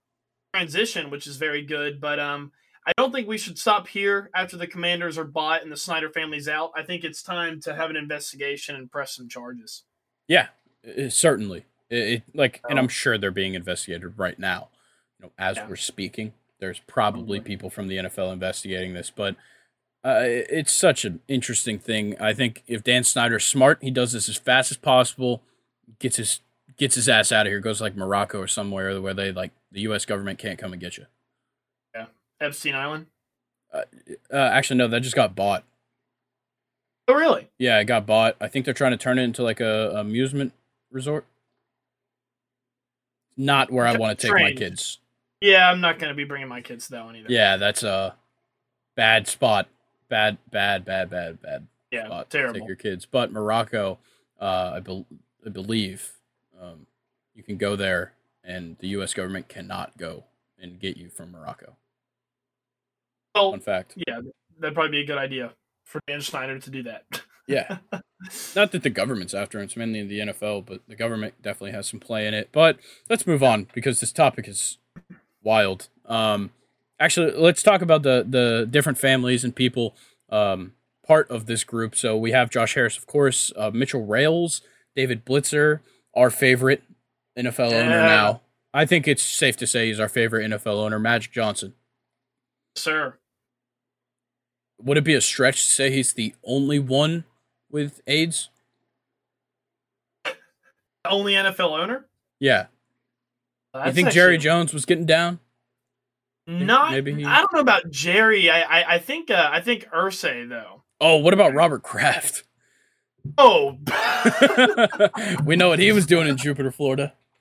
[0.56, 2.00] transition, which is very good.
[2.00, 2.52] But um,
[2.86, 6.10] I don't think we should stop here after the commanders are bought and the Snyder
[6.10, 6.70] family's out.
[6.74, 9.82] I think it's time to have an investigation and press some charges.
[10.28, 10.48] Yeah,
[11.08, 11.64] certainly.
[11.90, 14.68] It, it, like, and I'm sure they're being investigated right now.
[15.18, 15.68] You know, as yeah.
[15.68, 17.46] we're speaking, there's probably mm-hmm.
[17.46, 19.36] people from the NFL investigating this, but
[20.04, 22.16] uh, it's such an interesting thing.
[22.20, 25.42] I think if Dan Snyder's smart, he does this as fast as possible,
[25.98, 26.40] gets his
[26.76, 29.80] gets his ass out of here, goes like Morocco or somewhere where they like the
[29.82, 30.04] U.S.
[30.04, 31.06] government can't come and get you.
[31.94, 32.06] Yeah,
[32.40, 33.06] Epstein Island?
[33.72, 33.82] Uh,
[34.32, 35.64] uh, actually, no, that just got bought.
[37.08, 37.48] Oh, really?
[37.58, 38.36] Yeah, it got bought.
[38.40, 40.52] I think they're trying to turn it into like a, amusement
[40.90, 41.24] resort.
[43.36, 44.98] Not where I want to take my kids.
[45.40, 47.26] Yeah, I'm not going to be bringing my kids to that one either.
[47.28, 48.16] Yeah, that's a
[48.96, 49.68] bad spot.
[50.08, 51.66] Bad, bad, bad, bad, bad.
[51.92, 52.60] Yeah, spot terrible.
[52.60, 53.98] take your kids, but Morocco,
[54.40, 55.04] uh, I, be-
[55.44, 56.12] I believe,
[56.60, 56.86] um,
[57.34, 58.12] you can go there,
[58.44, 59.14] and the U.S.
[59.14, 60.24] government cannot go
[60.58, 61.76] and get you from Morocco.
[63.34, 63.94] Well, Fun fact.
[63.96, 64.20] Yeah,
[64.58, 65.52] that'd probably be a good idea
[65.84, 67.04] for Dan Schneider to do that.
[67.46, 67.78] yeah.
[68.54, 71.86] Not that the government's after him, it's mainly the NFL, but the government definitely has
[71.86, 72.48] some play in it.
[72.52, 72.78] But
[73.08, 74.78] let's move on because this topic is
[75.42, 75.88] wild.
[76.06, 76.50] Um,
[76.98, 79.94] actually, let's talk about the the different families and people
[80.30, 80.72] um,
[81.06, 81.94] part of this group.
[81.94, 84.62] So we have Josh Harris, of course, uh, Mitchell Rales,
[84.94, 85.80] David Blitzer,
[86.16, 86.82] our favorite
[87.38, 87.76] NFL yeah.
[87.78, 88.40] owner now.
[88.74, 91.74] I think it's safe to say he's our favorite NFL owner, Magic Johnson.
[92.74, 93.14] Sir
[94.82, 97.24] would it be a stretch to say he's the only one
[97.70, 98.50] with AIDS?
[101.04, 102.06] Only NFL owner?
[102.40, 102.66] Yeah.
[103.72, 104.20] Well, you think actually...
[104.20, 105.38] Jerry Jones was getting down?
[106.46, 106.92] Not.
[106.92, 107.24] Maybe he...
[107.24, 108.50] I don't know about Jerry.
[108.50, 110.82] I I, I think uh, I think Irsay though.
[111.00, 112.44] Oh, what about Robert Kraft?
[113.38, 113.78] Oh,
[115.44, 117.12] we know what he was doing in Jupiter, Florida.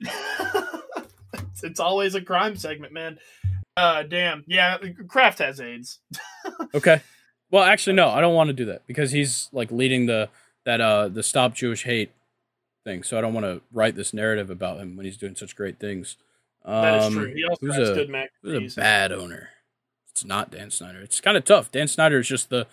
[1.62, 3.18] it's always a crime segment, man.
[3.76, 4.44] Uh, damn.
[4.46, 4.78] Yeah,
[5.08, 6.00] Kraft has AIDS.
[6.74, 7.02] okay.
[7.50, 10.28] Well, actually, no, I don't want to do that because he's like leading the
[10.64, 12.10] that uh the Stop Jewish Hate
[12.84, 13.02] thing.
[13.02, 15.78] So I don't want to write this narrative about him when he's doing such great
[15.78, 16.16] things.
[16.64, 17.34] Um, that is true.
[17.34, 18.30] He also has a, good Mac.
[18.42, 19.50] Who's a bad owner?
[20.10, 21.00] It's not Dan Snyder.
[21.00, 21.70] It's kind of tough.
[21.70, 22.66] Dan Snyder is just the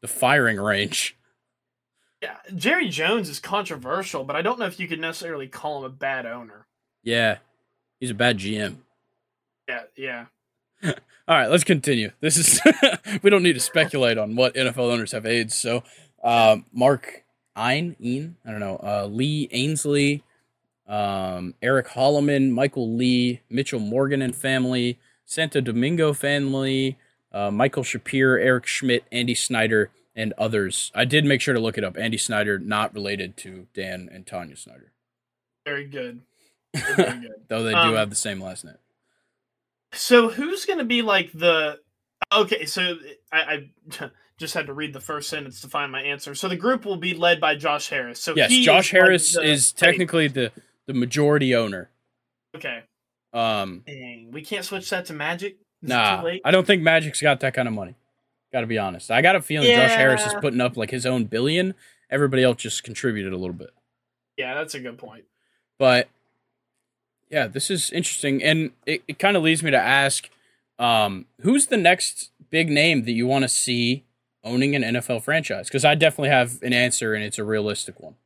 [0.00, 1.16] the firing range.
[2.22, 5.84] Yeah, Jerry Jones is controversial, but I don't know if you could necessarily call him
[5.84, 6.66] a bad owner.
[7.02, 7.38] Yeah,
[7.98, 8.76] he's a bad GM.
[9.68, 10.26] Yeah, yeah.
[10.84, 10.92] All
[11.36, 12.12] right, let's continue.
[12.20, 12.60] This is
[13.22, 15.56] we don't need to speculate on what NFL owners have AIDS.
[15.56, 15.82] So,
[16.22, 17.24] uh, Mark
[17.56, 20.22] Ein, Ein, I don't know, uh, Lee Ainslie,
[20.86, 26.98] um, Eric Holloman, Michael Lee, Mitchell Morgan and family, Santo Domingo family,
[27.32, 30.90] uh, Michael Shapiro, Eric Schmidt, Andy Snyder, and others.
[30.94, 31.96] I did make sure to look it up.
[31.96, 34.92] Andy Snyder, not related to Dan and Tanya Snyder.
[35.64, 36.20] Very good.
[36.74, 37.32] Very good.
[37.48, 38.76] Though they um, do have the same last name.
[39.92, 41.80] So who's going to be like the?
[42.32, 42.96] Okay, so
[43.32, 46.34] I, I, just had to read the first sentence to find my answer.
[46.34, 48.20] So the group will be led by Josh Harris.
[48.20, 50.52] So yes, Josh is Harris like the, is technically the
[50.86, 51.90] the majority owner.
[52.56, 52.82] Okay.
[53.32, 55.58] Um, Dang, we can't switch that to Magic.
[55.82, 57.96] Is nah, I don't think Magic's got that kind of money.
[58.52, 59.10] Got to be honest.
[59.10, 59.88] I got a feeling yeah.
[59.88, 61.74] Josh Harris is putting up like his own billion.
[62.10, 63.70] Everybody else just contributed a little bit.
[64.36, 65.24] Yeah, that's a good point.
[65.78, 66.08] But
[67.30, 70.28] yeah, this is interesting, and it, it kind of leads me to ask,
[70.78, 74.04] um, who's the next big name that you want to see
[74.44, 75.68] owning an NFL franchise?
[75.68, 78.16] Because I definitely have an answer, and it's a realistic one.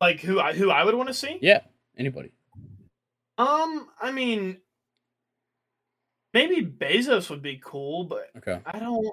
[0.00, 1.38] Like who I who I would want to see?
[1.42, 1.60] Yeah,
[1.98, 2.30] anybody.
[3.36, 4.58] Um, I mean,
[6.32, 8.60] maybe Bezos would be cool, but okay.
[8.66, 9.06] I don't.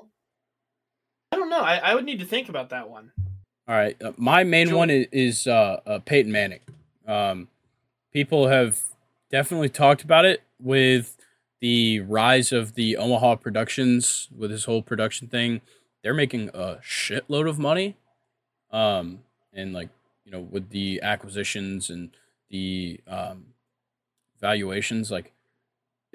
[1.31, 1.61] I don't know.
[1.61, 3.11] I, I would need to think about that one.
[3.67, 6.59] All right, uh, my main one is, is uh, uh, Peyton Manning.
[7.07, 7.47] Um,
[8.13, 8.79] people have
[9.31, 11.17] definitely talked about it with
[11.61, 15.61] the rise of the Omaha Productions with his whole production thing.
[16.03, 17.97] They're making a shitload of money,
[18.71, 19.89] um, and like
[20.25, 22.11] you know, with the acquisitions and
[22.49, 23.47] the um,
[24.39, 25.31] valuations, like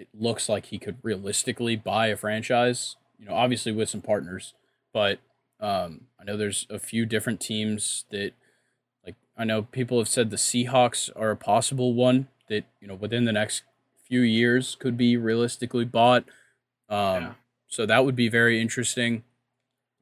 [0.00, 2.96] it looks like he could realistically buy a franchise.
[3.18, 4.54] You know, obviously with some partners,
[4.94, 5.18] but
[5.60, 8.32] um, I know there's a few different teams that,
[9.04, 12.94] like, I know people have said the Seahawks are a possible one that you know
[12.94, 13.64] within the next
[14.08, 16.24] few years could be realistically bought.
[16.88, 17.32] Um, yeah.
[17.68, 19.22] So that would be very interesting.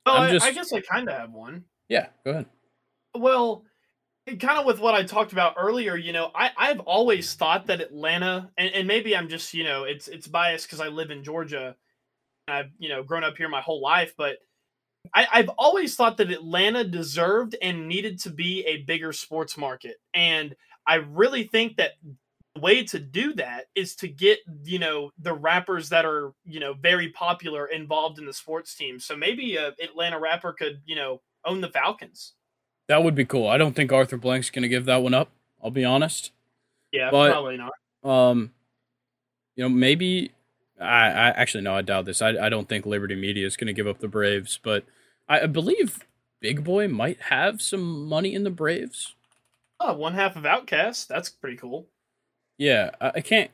[0.07, 1.65] Well, I, just, I guess I kind of have one.
[1.89, 2.47] Yeah, go ahead.
[3.15, 3.65] Well,
[4.37, 7.81] kind of with what I talked about earlier, you know, I, I've always thought that
[7.81, 11.25] Atlanta, and, and maybe I'm just, you know, it's it's biased because I live in
[11.25, 11.77] Georgia.
[12.47, 14.39] I've, you know, grown up here my whole life, but
[15.15, 19.97] I, I've always thought that Atlanta deserved and needed to be a bigger sports market.
[20.15, 20.57] And
[20.87, 21.93] I really think that
[22.55, 26.61] the way to do that is to get, you know, the rappers that are, you
[26.61, 28.99] know, very popular involved in the sports team.
[28.99, 32.35] So maybe a Atlanta rapper could, you know, own the Falcons.
[32.89, 33.49] That would be cool.
[33.49, 35.31] I don't think Arthur Blank's going to give that one up.
[35.63, 36.33] I'll be honest.
[36.93, 37.73] Yeah, but, probably not.
[38.03, 38.53] Um,
[39.57, 40.33] you know, maybe
[40.81, 42.23] I, I actually no, I doubt this.
[42.23, 44.85] I, I don't think Liberty Media is going to give up the Braves, but
[45.29, 46.07] I, I believe
[46.41, 49.15] Big Boy might have some money in the Braves.
[49.81, 51.09] Oh, one half of Outkast.
[51.09, 51.87] That's pretty cool.
[52.57, 53.51] Yeah, I, I can't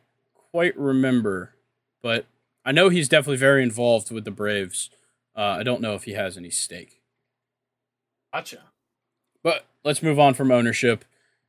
[0.53, 1.55] quite remember,
[2.03, 2.27] but
[2.65, 4.91] I know he's definitely very involved with the Braves.
[5.37, 7.01] Uh, I don't know if he has any stake.
[8.33, 8.63] Gotcha.
[9.45, 11.05] But let's move on from ownership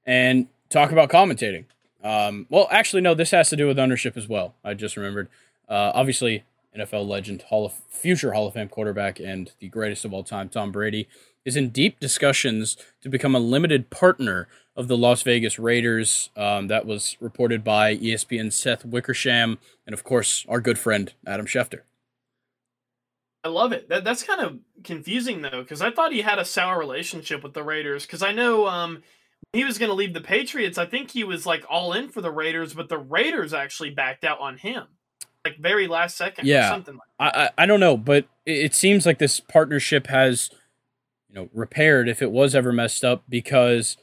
[0.05, 1.65] and talk about commentating.
[2.03, 4.53] Um, well, actually, no, this has to do with ownership as well.
[4.63, 5.29] I just remembered.
[5.67, 6.43] Uh, obviously,
[6.77, 10.49] NFL legend, Hall of future Hall of Fame quarterback, and the greatest of all time,
[10.49, 11.07] Tom Brady,
[11.45, 16.29] is in deep discussions to become a limited partner of the Las Vegas Raiders.
[16.35, 21.45] Um, that was reported by ESPN's Seth Wickersham, and of course, our good friend Adam
[21.45, 21.81] Schefter.
[23.45, 23.89] I love it.
[23.89, 27.53] That that's kind of confusing though, because I thought he had a sour relationship with
[27.53, 28.05] the Raiders.
[28.05, 29.03] Because I know um,
[29.53, 30.79] he was going to leave the Patriots.
[30.79, 34.23] I think he was like all in for the Raiders, but the Raiders actually backed
[34.23, 34.85] out on him,
[35.45, 36.47] like very last second.
[36.47, 37.33] Yeah, something like.
[37.35, 40.49] I I don't know, but it, it seems like this partnership has,
[41.29, 43.95] you know, repaired if it was ever messed up because,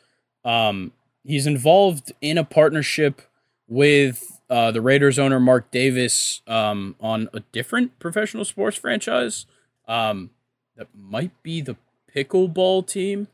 [0.44, 0.92] um,
[1.24, 3.22] he's involved in a partnership
[3.66, 9.46] with uh, the Raiders owner Mark Davis um, on a different professional sports franchise.
[9.88, 10.28] Um,
[10.76, 11.76] that might be the
[12.14, 13.28] pickleball team.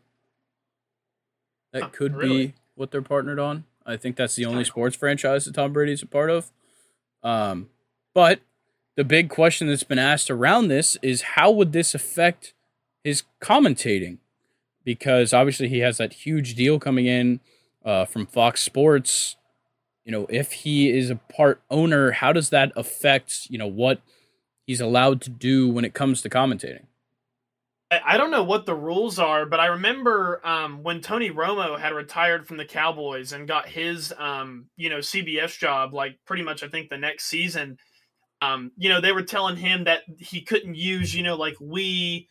[1.72, 2.46] That could really?
[2.46, 3.64] be what they're partnered on.
[3.84, 6.52] I think that's the only sports franchise that Tom Brady is a part of.
[7.24, 7.68] Um,
[8.14, 8.38] but
[8.94, 12.54] the big question that's been asked around this is how would this affect
[13.02, 14.18] his commentating?
[14.84, 17.40] Because obviously he has that huge deal coming in
[17.84, 19.34] uh, from Fox Sports
[20.08, 24.00] you know, if he is a part owner, how does that affect, you know, what
[24.66, 26.86] he's allowed to do when it comes to commentating?
[27.90, 31.92] I don't know what the rules are, but I remember um, when Tony Romo had
[31.92, 36.62] retired from the Cowboys and got his, um, you know, CBS job, like pretty much
[36.62, 37.76] I think the next season.
[38.40, 42.30] Um, you know, they were telling him that he couldn't use, you know, like we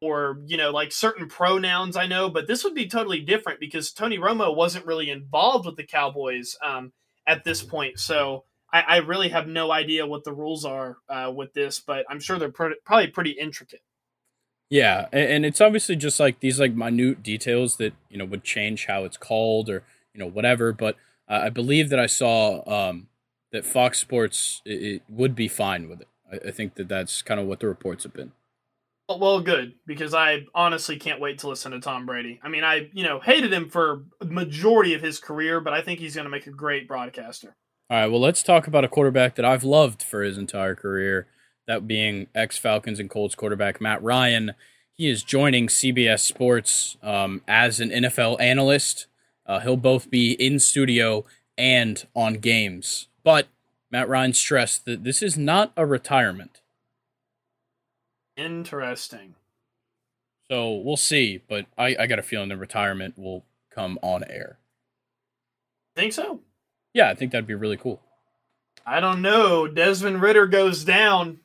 [0.00, 1.96] or you know, like certain pronouns.
[1.96, 5.76] I know, but this would be totally different because Tony Romo wasn't really involved with
[5.76, 6.56] the Cowboys.
[7.26, 7.98] At this point.
[7.98, 12.04] So I, I really have no idea what the rules are uh, with this, but
[12.08, 13.82] I'm sure they're pr- probably pretty intricate.
[14.68, 18.44] Yeah, and, and it's obviously just like these like minute details that you know would
[18.44, 20.72] change how it's called or you know whatever.
[20.72, 20.96] But
[21.28, 23.08] uh, I believe that I saw um,
[23.52, 26.08] that Fox Sports it, it would be fine with it.
[26.30, 28.32] I, I think that that's kind of what the reports have been.
[29.08, 32.40] Well, good because I honestly can't wait to listen to Tom Brady.
[32.42, 36.00] I mean, I you know hated him for majority of his career, but I think
[36.00, 37.56] he's going to make a great broadcaster.
[37.88, 41.28] All right, well, let's talk about a quarterback that I've loved for his entire career.
[41.68, 44.54] That being ex Falcons and Colts quarterback Matt Ryan.
[44.92, 49.06] He is joining CBS Sports um, as an NFL analyst.
[49.44, 51.24] Uh, he'll both be in studio
[51.56, 53.08] and on games.
[53.22, 53.46] But
[53.90, 56.60] Matt Ryan stressed that this is not a retirement.
[58.36, 59.34] Interesting.
[60.50, 64.58] So we'll see, but I, I got a feeling the retirement will come on air.
[65.96, 66.40] Think so?
[66.94, 68.00] Yeah, I think that'd be really cool.
[68.86, 69.66] I don't know.
[69.66, 71.40] Desmond Ridder goes down.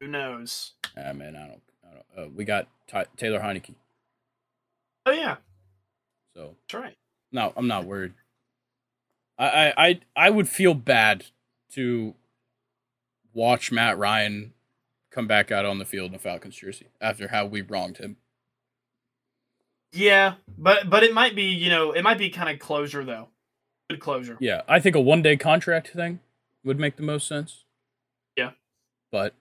[0.00, 0.72] Who knows?
[0.96, 1.62] Ah, man, I don't.
[1.84, 3.74] I don't uh, we got Ty- Taylor Heinicke.
[5.06, 5.36] Oh yeah.
[6.36, 6.96] So that's right.
[7.30, 8.12] No, I'm not worried.
[9.38, 11.24] I, I I I would feel bad
[11.72, 12.14] to
[13.32, 14.52] watch Matt Ryan
[15.12, 18.16] come back out on the field in a Falcons jersey after how we wronged him.
[19.92, 23.28] Yeah, but but it might be you know it might be kind of closure though,
[23.90, 24.38] good closure.
[24.40, 26.20] Yeah, I think a one day contract thing
[26.64, 27.64] would make the most sense.
[28.36, 28.52] Yeah,
[29.10, 29.34] but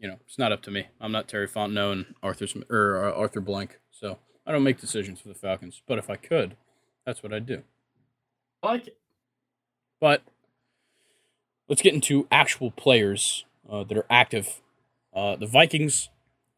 [0.00, 0.88] you know it's not up to me.
[1.00, 4.80] I'm not Terry Fontenot and Arthur Smith, or uh, Arthur Blank, so I don't make
[4.80, 5.82] decisions for the Falcons.
[5.86, 6.56] But if I could,
[7.06, 7.62] that's what I'd do.
[8.64, 8.98] I like it.
[10.00, 10.22] But
[11.68, 14.60] let's get into actual players uh, that are active.
[15.14, 16.08] Uh, the Vikings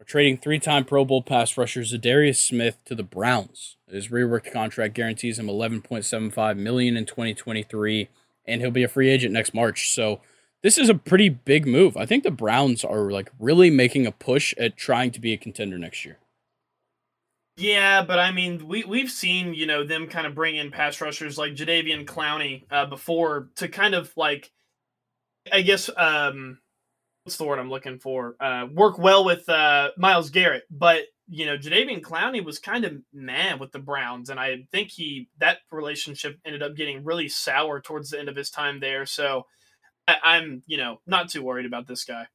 [0.00, 3.76] are trading three-time Pro Bowl pass rusher Za'Darius Smith to the Browns.
[3.88, 8.08] His reworked contract guarantees him 11.75 million in 2023,
[8.46, 9.90] and he'll be a free agent next March.
[9.90, 10.20] So
[10.62, 11.96] this is a pretty big move.
[11.96, 15.36] I think the Browns are like really making a push at trying to be a
[15.36, 16.18] contender next year.
[17.56, 21.00] Yeah, but I mean, we we've seen you know them kind of bring in pass
[21.00, 24.50] rushers like Jadeveon Clowney uh, before to kind of like,
[25.52, 26.58] I guess, um,
[27.24, 28.36] what's the word I'm looking for?
[28.40, 32.94] Uh, work well with uh, Myles Garrett, but you know, Jadeveon Clowney was kind of
[33.12, 37.80] mad with the Browns, and I think he that relationship ended up getting really sour
[37.80, 39.06] towards the end of his time there.
[39.06, 39.46] So
[40.06, 42.26] I, am you know not too worried about this guy.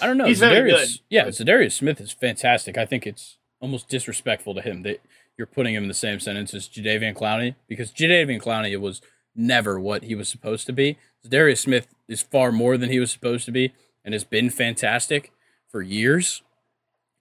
[0.00, 0.26] I don't know.
[0.26, 0.88] He's Za'Darius, very good.
[1.08, 2.76] Yeah, Za'Darius Smith is fantastic.
[2.76, 5.00] I think it's almost disrespectful to him that
[5.36, 9.00] you're putting him in the same sentence as Jadeveon Clowney because Jadeveon Clowney was
[9.34, 10.98] never what he was supposed to be.
[11.28, 13.72] Darius Smith is far more than he was supposed to be
[14.08, 15.32] and has been fantastic
[15.68, 16.40] for years.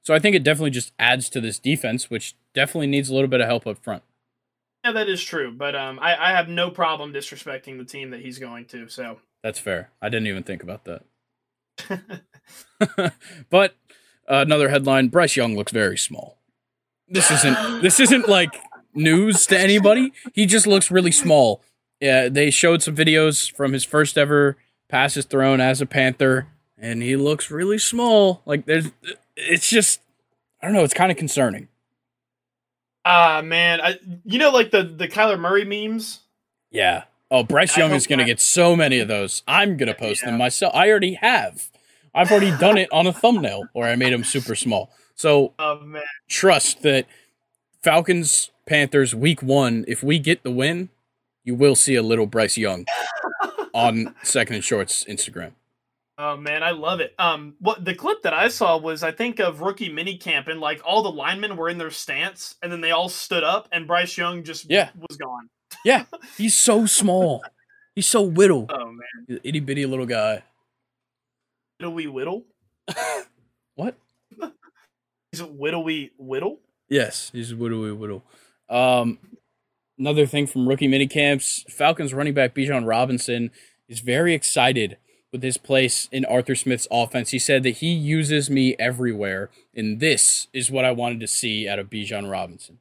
[0.04, 3.28] So I think it definitely just adds to this defense, which definitely needs a little
[3.28, 4.04] bit of help up front.
[4.86, 5.52] Yeah, that is true.
[5.52, 8.88] But um, I, I have no problem disrespecting the team that he's going to.
[8.88, 9.90] So that's fair.
[10.02, 11.04] I didn't even think about that.
[13.50, 13.76] but
[14.30, 16.38] uh, another headline: Bryce Young looks very small.
[17.10, 18.56] This isn't this isn't like
[18.94, 20.14] news to anybody.
[20.34, 21.62] He just looks really small.
[22.00, 24.56] Yeah, they showed some videos from his first ever
[24.88, 26.48] passes thrown as a Panther,
[26.78, 28.42] and he looks really small.
[28.46, 28.92] Like there's,
[29.36, 30.02] it's just,
[30.62, 30.84] I don't know.
[30.84, 31.68] It's kind of concerning.
[33.06, 36.20] Ah uh, man, I, you know, like the the Kyler Murray memes.
[36.72, 37.04] Yeah.
[37.30, 39.44] Oh, Bryce Young is going to get so many of those.
[39.48, 40.30] I'm going to post yeah.
[40.30, 40.74] them myself.
[40.74, 41.70] I already have.
[42.16, 44.92] I've already done it on a thumbnail where I made him super small.
[45.16, 47.06] So oh, trust that
[47.82, 49.84] Falcons Panthers week one.
[49.88, 50.90] If we get the win,
[51.44, 52.86] you will see a little Bryce Young
[53.74, 55.52] on Second and Shorts Instagram.
[56.20, 57.14] Oh man, I love it.
[57.20, 60.60] Um, what the clip that I saw was I think of rookie mini camp and
[60.60, 63.86] like all the linemen were in their stance and then they all stood up and
[63.86, 64.90] Bryce Young just yeah.
[65.08, 65.50] was gone.
[65.86, 66.06] yeah,
[66.38, 67.44] he's so small.
[67.94, 68.66] He's so whittle.
[68.70, 70.44] Oh man, itty bitty little guy.
[71.80, 72.46] Whittle whittle?
[73.76, 73.96] what?
[75.32, 75.84] He's a whittle
[76.18, 76.62] whittle?
[76.90, 78.24] Yes, he's a whittle whittle.
[78.70, 79.20] Um,
[80.00, 83.52] another thing from rookie mini camps: Falcons running back Bijan Robinson
[83.90, 84.98] is very excited
[85.32, 87.32] with his place in Arthur Smith's offense.
[87.32, 91.68] He said that he uses me everywhere, and this is what I wanted to see
[91.68, 92.80] out of Bijan Robinson.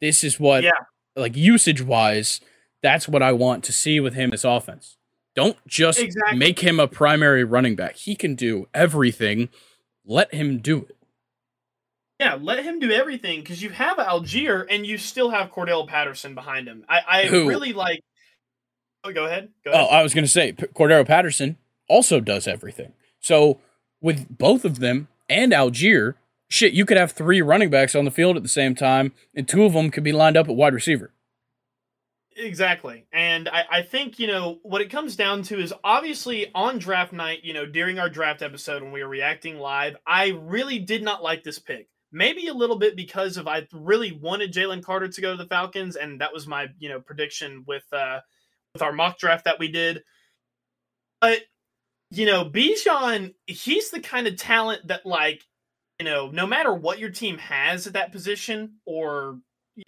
[0.00, 0.72] This is what, yeah.
[1.14, 2.40] like usage wise,
[2.82, 4.96] that's what I want to see with him this offense.
[5.34, 6.38] Don't just exactly.
[6.38, 7.96] make him a primary running back.
[7.96, 9.48] He can do everything.
[10.04, 10.96] Let him do it.
[12.18, 16.34] Yeah, let him do everything because you have Allgeier and you still have Cordarrelle Patterson
[16.34, 16.84] behind him.
[16.88, 18.02] I, I really like.
[19.04, 19.50] Oh, go ahead.
[19.64, 19.88] Go oh, ahead.
[19.90, 21.58] Oh, I was going to say Cordarrelle Patterson
[21.88, 22.92] also does everything.
[23.20, 23.60] So
[24.00, 26.14] with both of them and Allgeier,
[26.48, 29.48] shit, you could have three running backs on the field at the same time, and
[29.48, 31.12] two of them could be lined up at wide receiver.
[32.38, 33.06] Exactly.
[33.12, 37.14] And I, I think, you know, what it comes down to is obviously on draft
[37.14, 41.02] night, you know, during our draft episode when we were reacting live, I really did
[41.02, 41.88] not like this pick.
[42.12, 45.48] Maybe a little bit because of I really wanted Jalen Carter to go to the
[45.48, 48.20] Falcons, and that was my, you know, prediction with uh
[48.74, 50.02] with our mock draft that we did.
[51.22, 51.40] But,
[52.10, 55.42] you know, Bijan, he's the kind of talent that like,
[55.98, 59.38] you know, no matter what your team has at that position or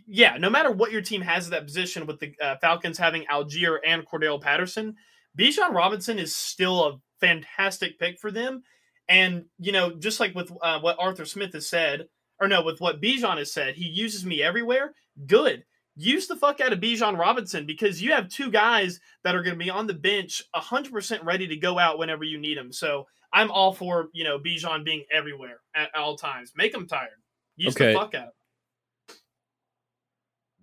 [0.07, 3.25] yeah, no matter what your team has at that position, with the uh, Falcons having
[3.25, 4.97] Allgeier and Cordarrelle Patterson,
[5.39, 8.63] Bijan Robinson is still a fantastic pick for them.
[9.09, 12.09] And you know, just like with uh, what Arthur Smith has said,
[12.41, 14.93] or no, with what Bijan has said, he uses me everywhere.
[15.27, 15.65] Good,
[15.99, 19.59] use the fuck out of Bijan Robinson because you have two guys that are going
[19.59, 22.73] to be on the bench, hundred percent ready to go out whenever you need them.
[22.73, 26.53] So I'm all for you know Bijan being everywhere at all times.
[26.57, 27.11] Make him tired.
[27.57, 27.93] Use okay.
[27.93, 28.33] the fuck out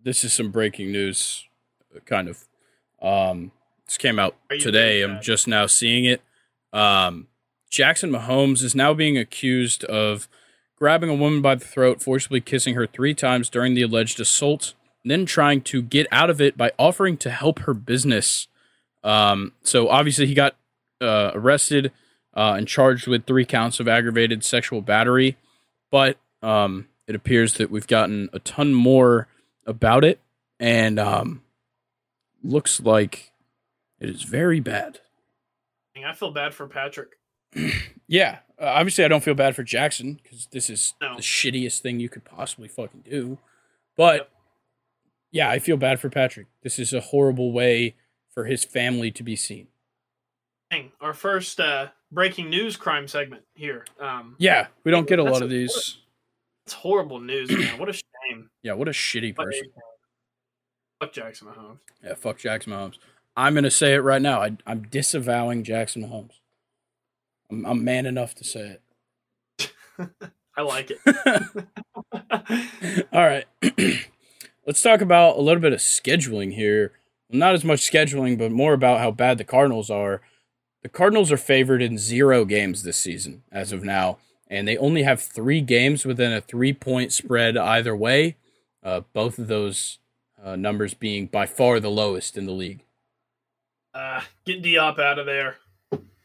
[0.06, 1.44] this is some breaking news,
[2.06, 2.46] kind of.
[3.02, 3.52] Um,
[3.86, 5.02] this came out today.
[5.02, 6.22] I'm just now seeing it.
[6.72, 7.28] Um,
[7.70, 10.30] Jackson Mahomes is now being accused of
[10.78, 14.74] grabbing a woman by the throat, forcibly kissing her three times during the alleged assault,
[15.12, 18.48] then trying to get out of it by offering to help her business.
[19.04, 20.56] Um, so obviously he got
[21.02, 21.92] uh, arrested
[22.36, 25.38] uh, and charged with three counts of aggravated sexual battery.
[25.92, 29.28] But um, it appears that we've gotten a ton more
[29.66, 30.20] about it,
[30.60, 31.42] and um,
[32.44, 33.32] looks like
[34.00, 35.00] it is very bad.
[36.06, 37.18] I feel bad for Patrick.
[38.08, 41.16] yeah, uh, obviously I don't feel bad for Jackson because this is no.
[41.16, 43.38] the shittiest thing you could possibly fucking do.
[43.96, 44.32] But yep.
[45.36, 46.48] Yeah, I feel bad for Patrick.
[46.64, 47.96] This is a horrible way
[48.34, 49.68] for his family to be seen.
[50.72, 53.84] Dang, our first uh, breaking news crime segment here.
[54.00, 55.98] Um, yeah, we don't get a lot of these.
[56.66, 57.78] It's horrible news, man.
[57.78, 58.50] What a shame.
[58.64, 59.68] Yeah, what a shitty person.
[61.02, 61.80] Fuck Jackson Mahomes.
[62.02, 62.98] Yeah, fuck Jackson Mahomes.
[63.36, 64.42] I'm gonna say it right now.
[64.42, 66.40] I, am disavowing Jackson Mahomes.
[67.52, 68.78] I'm, I'm man enough to say
[69.60, 69.72] it.
[70.56, 71.00] I like it.
[73.12, 73.46] All right,
[74.66, 76.94] let's talk about a little bit of scheduling here.
[77.30, 80.22] Not as much scheduling, but more about how bad the Cardinals are.
[80.84, 85.04] The Cardinals are favored in zero games this season as of now, and they only
[85.04, 88.36] have three games within a three point spread either way.
[88.84, 89.98] Uh, both of those
[90.44, 92.84] uh, numbers being by far the lowest in the league.
[93.96, 95.56] Uh, get Diop out of there.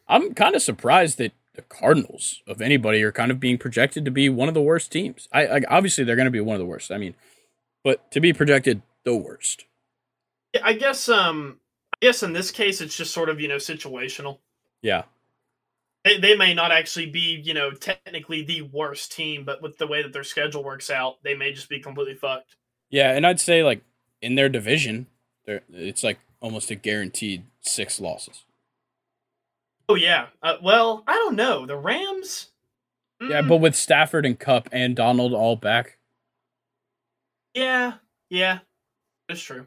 [0.06, 4.10] I'm kind of surprised that the Cardinals, of anybody, are kind of being projected to
[4.10, 5.28] be one of the worst teams.
[5.32, 6.90] I, I obviously they're going to be one of the worst.
[6.90, 7.14] I mean,
[7.84, 9.64] but to be projected the worst.
[10.54, 11.08] Yeah, I guess.
[11.08, 11.58] Um,
[11.94, 14.38] I guess in this case, it's just sort of you know situational.
[14.82, 15.04] Yeah.
[16.04, 19.86] They, they may not actually be, you know, technically the worst team, but with the
[19.86, 22.56] way that their schedule works out, they may just be completely fucked.
[22.88, 23.82] Yeah, and I'd say like
[24.22, 25.06] in their division,
[25.46, 28.44] there it's like almost a guaranteed six losses.
[29.88, 30.26] Oh yeah.
[30.42, 31.66] Uh, well, I don't know.
[31.66, 32.48] The Rams.
[33.22, 33.30] Mm.
[33.30, 35.98] Yeah, but with Stafford and Kupp and Donald all back.
[37.54, 37.94] Yeah,
[38.28, 38.60] yeah,
[39.28, 39.66] that's true.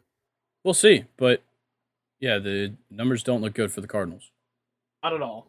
[0.64, 1.42] We'll see, but
[2.20, 4.32] yeah, the numbers don't look good for the Cardinals.
[5.04, 5.48] Not at all.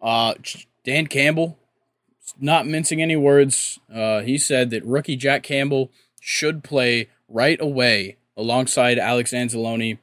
[0.00, 0.34] Uh,
[0.84, 1.58] Dan Campbell,
[2.38, 5.90] not mincing any words, uh, he said that rookie Jack Campbell
[6.20, 9.98] should play right away alongside Alex Anzalone.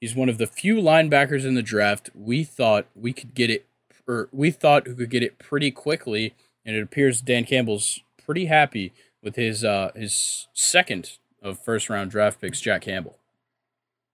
[0.00, 3.66] He's one of the few linebackers in the draft we thought we could get it,
[4.06, 6.34] or we thought who could get it pretty quickly,
[6.64, 8.92] and it appears Dan Campbell's pretty happy
[9.22, 13.18] with his uh, his second of first round draft picks, Jack Campbell.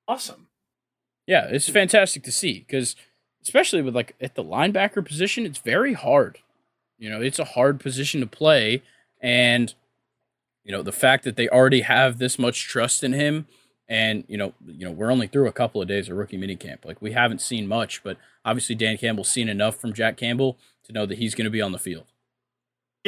[0.07, 0.49] Awesome.
[1.27, 2.97] Yeah, it's fantastic to see because
[3.43, 6.39] especially with like at the linebacker position, it's very hard.
[6.99, 8.83] You know, it's a hard position to play,
[9.21, 9.75] and
[10.65, 13.47] you know the fact that they already have this much trust in him,
[13.89, 16.85] and you know, you know, we're only through a couple of days of rookie minicamp.
[16.85, 20.93] Like we haven't seen much, but obviously Dan Campbell's seen enough from Jack Campbell to
[20.93, 22.07] know that he's going to be on the field.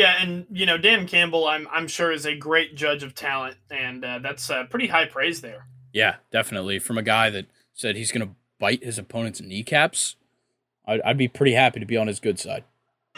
[0.00, 3.58] Yeah, and you know Dan Campbell, I'm I'm sure is a great judge of talent,
[3.70, 5.66] and uh, that's uh, pretty high praise there.
[5.92, 10.16] Yeah, definitely from a guy that said he's going to bite his opponent's kneecaps.
[10.86, 12.64] I'd, I'd be pretty happy to be on his good side.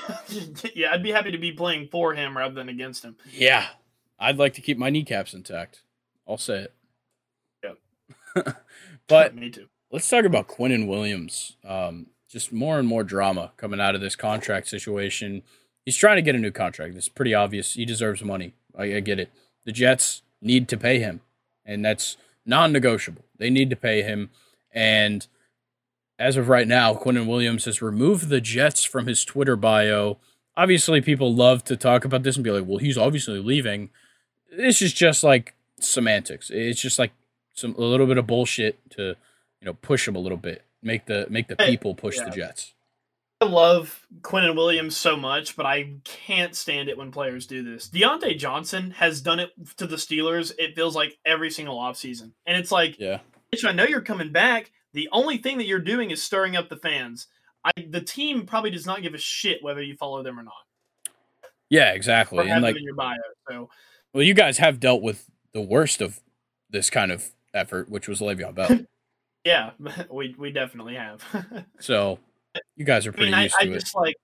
[0.74, 3.14] yeah, I'd be happy to be playing for him rather than against him.
[3.33, 3.68] Yeah,
[4.18, 5.83] I'd like to keep my kneecaps intact.
[6.26, 6.74] I'll say it.
[8.35, 8.57] Yep.
[9.07, 9.68] but me too.
[9.93, 11.57] Let's talk about Quinnen Williams.
[11.64, 15.45] Um, just more and more drama coming out of this contract situation.
[15.85, 16.95] He's trying to get a new contract.
[16.95, 17.74] It's pretty obvious.
[17.74, 18.55] He deserves money.
[18.76, 19.30] I, I get it.
[19.64, 21.20] The Jets need to pay him,
[21.64, 23.24] and that's non-negotiable.
[23.39, 24.30] They need to pay him,
[24.72, 25.26] and
[26.18, 30.18] as of right now, Quinnen Williams has removed the Jets from his Twitter bio.
[30.57, 33.90] Obviously, people love to talk about this and be like, well, he's obviously leaving.
[34.57, 36.51] This is just like semantics.
[36.51, 37.11] It's just like
[37.55, 39.16] some a little bit of bullshit to,
[39.61, 40.62] you know, push him a little bit.
[40.82, 42.24] Make the make the people push yeah.
[42.24, 42.74] the Jets.
[43.43, 47.89] I love Quinnen Williams so much, but I can't stand it when players do this.
[47.89, 52.32] Diontae Johnson has done it to the Steelers, it feels like every single offseason.
[52.47, 53.19] And it's like, yeah.
[53.64, 56.77] I know you're coming back, the only thing that you're doing is stirring up the
[56.77, 57.27] fans.
[57.64, 60.55] I, the team probably does not give a shit whether you follow them or not.
[61.69, 62.39] Yeah, exactly.
[62.39, 63.16] Or and like in your bio.
[63.48, 63.70] So,
[64.12, 66.20] well, you guys have dealt with the worst of
[66.70, 68.81] this kind of effort, which was Le'Veon Bell.
[69.44, 69.70] yeah,
[70.10, 71.24] we we definitely have.
[71.81, 72.19] so,
[72.77, 73.81] you guys are pretty I mean, used I, to I it.
[73.81, 74.16] Just like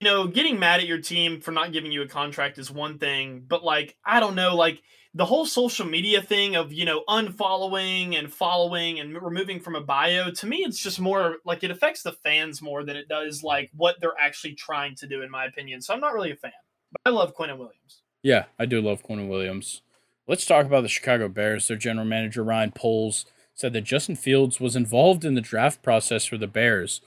[0.00, 2.98] you know, getting mad at your team for not giving you a contract is one
[2.98, 4.82] thing, but like I don't know, like
[5.14, 9.80] the whole social media thing of you know unfollowing and following and removing from a
[9.80, 13.42] bio to me it's just more like it affects the fans more than it does
[13.42, 16.36] like what they're actually trying to do in my opinion so i'm not really a
[16.36, 16.52] fan
[16.90, 18.02] but i love quinnen williams.
[18.22, 19.82] Yeah i do love quinnen williams.
[20.28, 21.68] Let's talk about the chicago bears.
[21.68, 26.24] Their general manager ryan poles said that justin fields was involved in the draft process
[26.24, 27.00] for the bears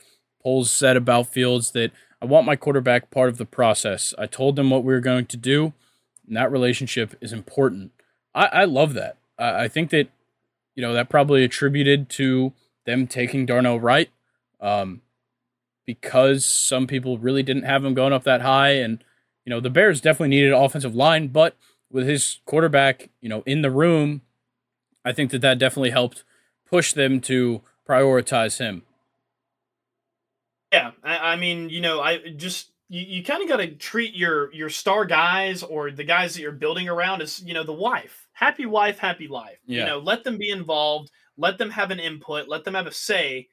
[0.45, 1.91] poles said about fields that
[2.21, 5.25] i want my quarterback part of the process i told them what we were going
[5.25, 5.73] to do
[6.27, 7.91] and that relationship is important
[8.35, 9.17] I, I love that.
[9.39, 10.09] I, I think that
[10.75, 12.53] you know that probably attributed to
[12.85, 14.09] them taking Darnell Wright.
[14.59, 15.01] Um,
[15.85, 18.71] because some people really didn't have him going up that high.
[18.71, 19.03] And,
[19.45, 21.55] you know, the Bears definitely needed an offensive line, but
[21.91, 24.21] with his quarterback, you know, in the room,
[25.03, 26.23] I think that that definitely helped
[26.67, 28.81] push them to prioritize him.
[30.71, 34.15] Yeah, I, I mean, you know, I just you, you kind of got to treat
[34.15, 37.73] your your star guys or the guys that you're building around as you know the
[37.73, 39.57] wife, happy wife, happy life.
[39.65, 39.79] Yeah.
[39.79, 42.91] You know, let them be involved, let them have an input, let them have a
[42.91, 43.47] say,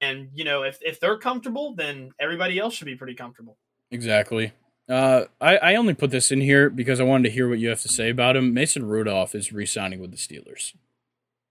[0.00, 3.56] and you know, if if they're comfortable, then everybody else should be pretty comfortable.
[3.90, 4.52] Exactly.
[4.88, 7.68] Uh, I, I only put this in here because I wanted to hear what you
[7.68, 8.54] have to say about him.
[8.54, 10.72] Mason Rudolph is re-signing with the Steelers.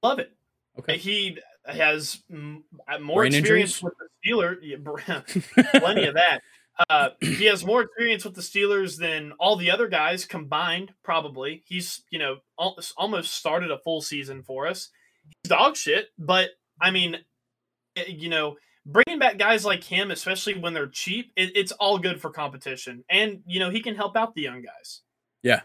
[0.02, 0.32] Love it.
[0.80, 0.98] Okay.
[0.98, 1.38] He
[1.68, 3.84] has uh, more Brain experience injuries?
[3.84, 5.70] with the Steelers.
[5.80, 6.42] plenty of that.
[6.90, 10.94] Uh, he has more experience with the Steelers than all the other guys combined.
[11.04, 14.90] Probably he's you know almost started a full season for us.
[15.24, 17.18] He's dog shit, but I mean,
[17.96, 21.98] eh, you know, bringing back guys like him, especially when they're cheap, it, it's all
[21.98, 25.02] good for competition, and you know he can help out the young guys.
[25.42, 25.62] Yeah,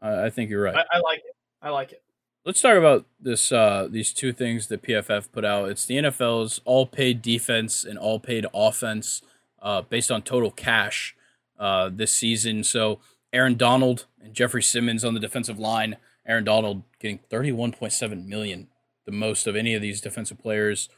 [0.00, 0.76] I think you're right.
[0.76, 1.36] I, I like it.
[1.60, 2.02] I like it.
[2.46, 3.50] Let's talk about this.
[3.52, 5.70] Uh, these two things that PFF put out.
[5.70, 9.22] It's the NFL's all paid defense and all paid offense,
[9.62, 11.16] uh, based on total cash
[11.58, 12.62] uh, this season.
[12.62, 13.00] So
[13.32, 15.96] Aaron Donald and Jeffrey Simmons on the defensive line.
[16.26, 18.68] Aaron Donald getting thirty one point seven million,
[19.06, 20.90] the most of any of these defensive players,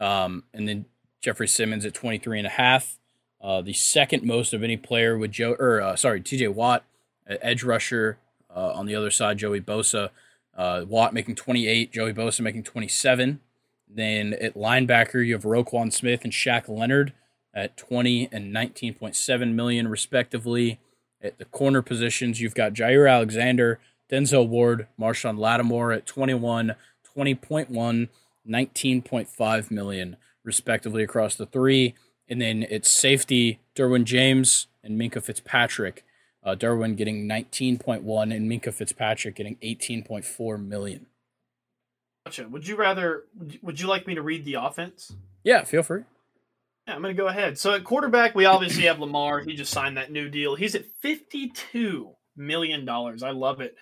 [0.00, 0.86] um, and then
[1.20, 2.98] Jeffrey Simmons at twenty three and a half.
[3.38, 6.48] Uh, the second most of any player with Joe, or uh, sorry, T.J.
[6.48, 6.84] Watt,
[7.26, 8.16] edge rusher.
[8.48, 10.08] Uh, on the other side, Joey Bosa
[10.56, 13.40] uh, Watt making 28, Joey Bosa making 27.
[13.88, 17.12] Then at linebacker, you have Roquan Smith and Shaq Leonard
[17.54, 20.80] at 20 and 19.7 million, respectively.
[21.22, 23.80] At the corner positions, you've got Jaire Alexander,
[24.10, 26.74] Denzel Ward, Marshon Lattimore at 21,
[27.16, 28.08] 20.1,
[28.48, 31.94] 19.5 million, respectively, across the three.
[32.28, 36.04] And then it's safety, Derwin James and Minkah Fitzpatrick
[36.46, 41.06] uh, Derwin getting 19.1 and Minkah Fitzpatrick getting 18.4 million.
[42.24, 42.48] Gotcha.
[42.48, 43.24] Would you rather?
[43.62, 45.12] Would you like me to read the offense?
[45.44, 46.02] Yeah, feel free.
[46.86, 47.58] Yeah, I'm going to go ahead.
[47.58, 49.40] So at quarterback, we obviously have Lamar.
[49.40, 50.54] He just signed that new deal.
[50.54, 53.22] He's at 52 million dollars.
[53.22, 53.74] I love it.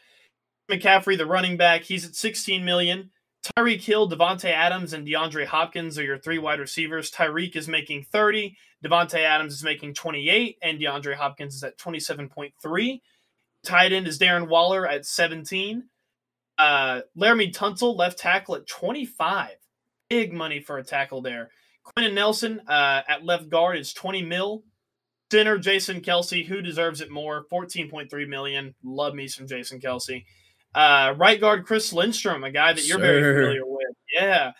[0.70, 3.10] McCaffrey, the running back, he's at 16 million.
[3.44, 7.10] Tyreek Hill, Davante Adams, and DeAndre Hopkins are your three wide receivers.
[7.10, 13.00] Tyreek is making 30, Davante Adams is making 28, and DeAndre Hopkins is at 27.3.
[13.62, 15.84] Tight end is Darren Waller at 17.
[16.56, 19.50] Uh, Laremy Tunsil, left tackle at 25.
[20.08, 21.50] Big money for a tackle there.
[21.82, 24.64] Quenton Nelson uh, at left guard is 20 mil.
[25.30, 28.74] Center Jason Kelce, who deserves it more, 14.3 million.
[28.84, 30.24] Love me some Jason Kelce.
[30.74, 33.96] Uh, right guard Chris Lindstrom, a guy that you're very familiar with.
[34.12, 34.52] Yeah.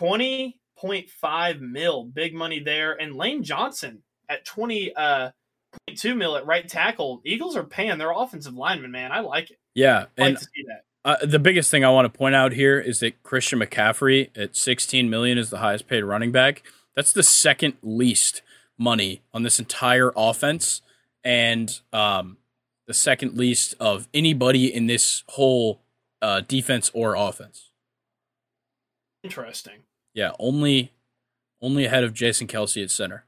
[0.00, 2.04] 20.5 mil.
[2.04, 2.94] Big money there.
[2.94, 5.30] And Lane Johnson at 20 uh
[5.88, 7.20] 0.2 mil at right tackle.
[7.24, 9.12] Eagles are paying their offensive lineman, man.
[9.12, 9.58] I like it.
[9.74, 10.06] Yeah.
[10.18, 10.46] I and like
[11.04, 14.56] uh, the biggest thing I want to point out here is that Christian McCaffrey at
[14.56, 16.62] 16 million is the highest paid running back.
[16.94, 18.42] That's the second least
[18.76, 20.82] money on this entire offense.
[21.24, 22.36] And um,
[22.90, 25.80] the second least of anybody in this whole
[26.20, 27.70] uh, defense or offense.
[29.22, 29.84] Interesting.
[30.12, 30.92] Yeah, only
[31.62, 33.26] only ahead of Jason Kelce at center.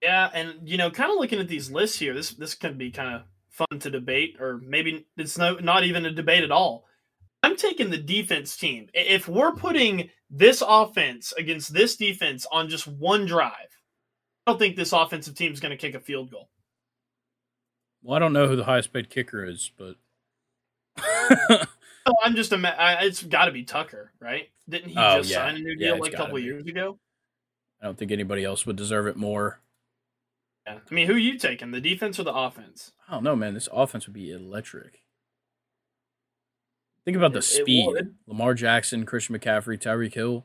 [0.00, 2.92] Yeah, and you know, kind of looking at these lists here, this this could be
[2.92, 6.84] kind of fun to debate, or maybe it's no not even a debate at all.
[7.42, 8.88] I'm taking the defense team.
[8.94, 13.50] If we're putting this offense against this defense on just one drive,
[14.46, 16.50] I don't think this offensive team is going to kick a field goal.
[18.06, 19.96] Well, I don't know who the highest paid kicker is, but
[22.06, 22.74] oh, I'm just a.
[23.04, 24.48] It's got to be Tucker, right?
[24.68, 25.38] Didn't he oh, just yeah.
[25.38, 27.00] sign a new deal yeah, like a couple years ago?
[27.82, 29.58] I don't think anybody else would deserve it more.
[30.68, 32.92] Yeah, I mean, who you taking, the defense or the offense?
[33.08, 33.54] I don't know, man.
[33.54, 35.00] This offense would be electric.
[37.04, 40.44] Think about the it, speed: it Lamar Jackson, Christian McCaffrey, Tyreek Hill.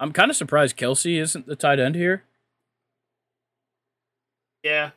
[0.00, 2.24] I'm kind of surprised Kelce isn't the tight end here.
[4.62, 4.92] Yeah,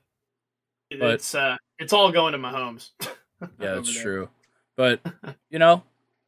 [0.99, 2.91] but, it's uh, it's all going to Mahomes.
[3.41, 4.29] yeah, that's true.
[4.75, 5.01] But
[5.49, 5.83] you know,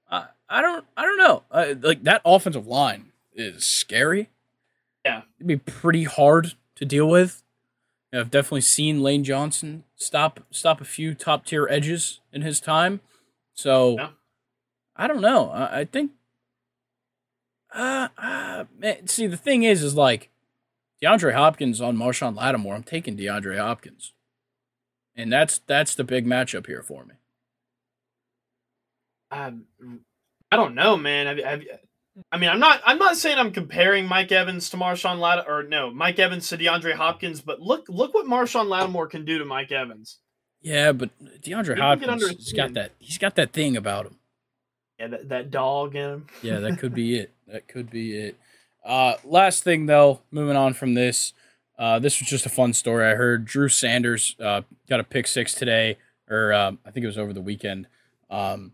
[0.10, 1.44] I, I don't I don't know.
[1.52, 4.30] I, like that offensive line is scary.
[5.06, 7.44] Yeah, it'd be pretty hard to deal with.
[8.12, 13.00] I've definitely seen Lane Johnson stop stop a few top tier edges in his time.
[13.54, 14.10] So yeah.
[14.96, 15.50] I don't know.
[15.50, 16.12] I, I think.
[17.74, 20.30] Uh, uh, man, see, the thing is, is like
[21.02, 22.76] DeAndre Hopkins on Marshon Lattimore.
[22.76, 24.14] I'm taking DeAndre Hopkins
[25.16, 27.16] and that's that's the big matchup here for me.
[29.32, 29.66] Um,
[30.52, 31.26] I don't know, man.
[31.26, 31.64] Have, have,
[32.32, 32.82] I mean, I'm not.
[32.86, 36.58] I'm not saying I'm comparing Mike Evans to Marshon Lattimore, or no, Mike Evans to
[36.58, 37.42] DeAndre Hopkins.
[37.42, 40.20] But look, look what Marshon Lattimore can do to Mike Evans.
[40.62, 41.10] Yeah, but
[41.42, 42.92] DeAndre Hopkins, he's got that.
[43.00, 44.20] He's got that thing about him.
[45.00, 46.28] Yeah, that, that dog in him.
[46.44, 47.34] yeah, that could be it.
[47.48, 48.38] That could be it.
[48.86, 51.34] Uh, last thing though, moving on from this,
[51.84, 53.06] uh, this was just a fun story.
[53.06, 55.98] I heard Drew Sanders uh, got a pick six today,
[56.30, 57.88] or uh, I think it was over the weekend.
[58.30, 58.72] Um,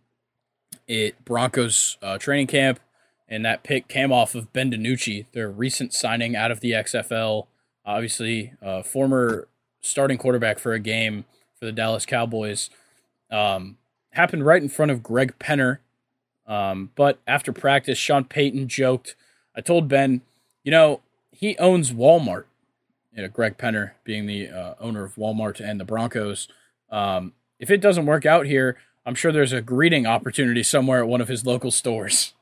[0.87, 2.79] it Broncos uh, training camp,
[3.27, 7.47] and that pick came off of Ben DiNucci, their recent signing out of the XFL.
[7.83, 9.47] Obviously, uh, former
[9.81, 11.25] starting quarterback for a game
[11.59, 12.69] for the Dallas Cowboys.
[13.31, 13.77] Um,
[14.11, 15.79] happened right in front of Greg Penner.
[16.45, 19.15] Um, but after practice, Sean Payton joked,
[19.55, 20.21] I told Ben,
[20.63, 22.43] you know, he owns Walmart.
[23.13, 26.47] You know, Greg Penner being the uh, owner of Walmart and the Broncos.
[26.89, 31.07] Um, if it doesn't work out here, I'm sure there's a greeting opportunity somewhere at
[31.07, 32.33] one of his local stores.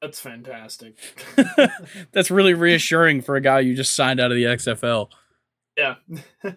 [0.00, 0.96] That's fantastic.
[2.12, 5.08] That's really reassuring for a guy you just signed out of the XFL.
[5.76, 5.96] Yeah.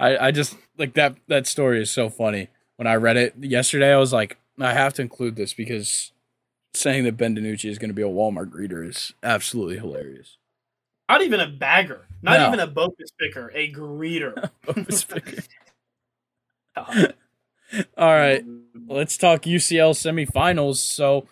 [0.00, 2.48] I, I just like that that story is so funny.
[2.76, 6.12] When I read it yesterday, I was like, I have to include this because
[6.74, 10.38] saying that Ben DiNucci is going to be a Walmart greeter is absolutely hilarious.
[11.08, 12.48] Not even a bagger, not no.
[12.48, 14.50] even a bogus picker, a greeter.
[14.66, 15.42] bogus picker.
[17.96, 18.44] All right,
[18.86, 20.76] let's talk UCL semifinals.
[20.76, 21.28] So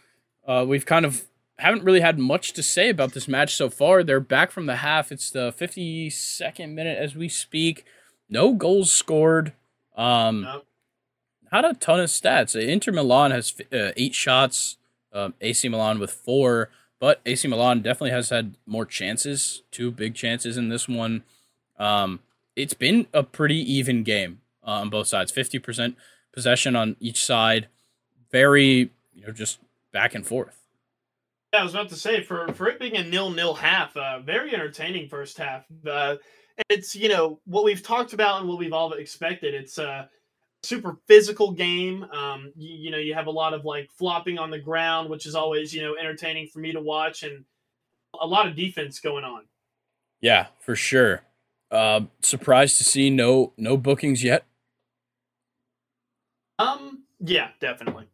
[0.46, 1.24] uh, we've kind of
[1.58, 4.02] haven't really had much to say about this match so far.
[4.02, 5.12] They're back from the half.
[5.12, 7.84] It's the 52nd minute as we speak.
[8.28, 9.52] No goals scored.
[9.96, 10.62] Um, no.
[11.52, 12.56] Not a ton of stats.
[12.56, 14.78] Inter Milan has uh, eight shots.
[15.12, 16.70] Um, AC Milan with four,
[17.02, 19.62] but AC Milan definitely has had more chances.
[19.72, 21.24] Two big chances in this one.
[21.76, 22.20] Um,
[22.54, 25.32] it's been a pretty even game uh, on both sides.
[25.32, 25.96] Fifty percent
[26.32, 27.66] possession on each side.
[28.30, 29.58] Very, you know, just
[29.90, 30.62] back and forth.
[31.52, 34.20] Yeah, I was about to say for for it being a nil nil half, uh,
[34.20, 35.64] very entertaining first half.
[35.84, 36.18] Uh,
[36.68, 39.54] it's you know what we've talked about and what we've all expected.
[39.54, 40.08] It's a
[40.62, 42.04] super physical game.
[42.04, 45.26] Um, you, you know, you have a lot of like flopping on the ground, which
[45.26, 47.44] is always you know entertaining for me to watch, and
[48.20, 49.44] a lot of defense going on.
[50.20, 51.22] Yeah, for sure.
[51.70, 54.44] Uh, surprised to see no no bookings yet.
[56.58, 57.04] Um.
[57.24, 58.08] Yeah, definitely.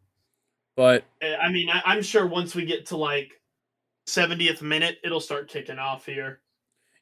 [0.75, 3.41] But eh, I mean, I, am sure once we get to like
[4.07, 6.39] 70th minute, it'll start kicking off here.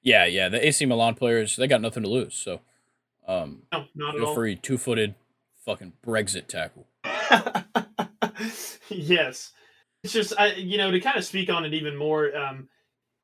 [0.02, 0.50] Yeah, yeah.
[0.50, 2.34] The AC Milan players, they got nothing to lose.
[2.34, 2.62] So,
[3.28, 5.16] um, no, not feel free, two footed,
[5.68, 6.88] fucking Brexit tackle.
[8.90, 9.52] yes,
[10.02, 12.36] it's just I, you know, to kind of speak on it even more.
[12.36, 12.70] Um,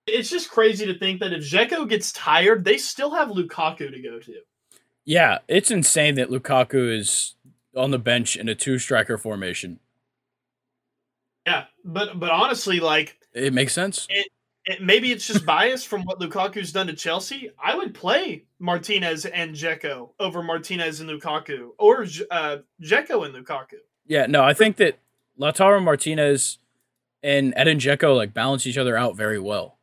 [0.06, 4.02] it's just crazy to think that if Dzeko gets tired, they still have Lukaku to
[4.02, 4.34] go to.
[5.06, 7.36] Yeah, it's insane that Lukaku is
[7.76, 9.80] on the bench in a two striker formation.
[11.48, 14.06] Yeah, but but honestly, like it makes sense.
[14.10, 14.28] It,
[14.82, 17.52] maybe it's just bias from what Lukaku's done to Chelsea.
[17.62, 23.80] I would play Martinez and Dzeko over Martinez and Lukaku, or uh, Dzeko and Lukaku.
[24.06, 25.00] Yeah, no, I think that
[25.40, 26.60] Lautaro Martinez
[27.22, 29.78] and Edin Dzeko like balance each other out very well.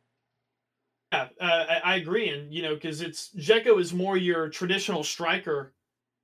[1.11, 5.03] Yeah, uh, I, I, agree, and you know, because it's Dzeko is more your traditional
[5.03, 5.73] striker,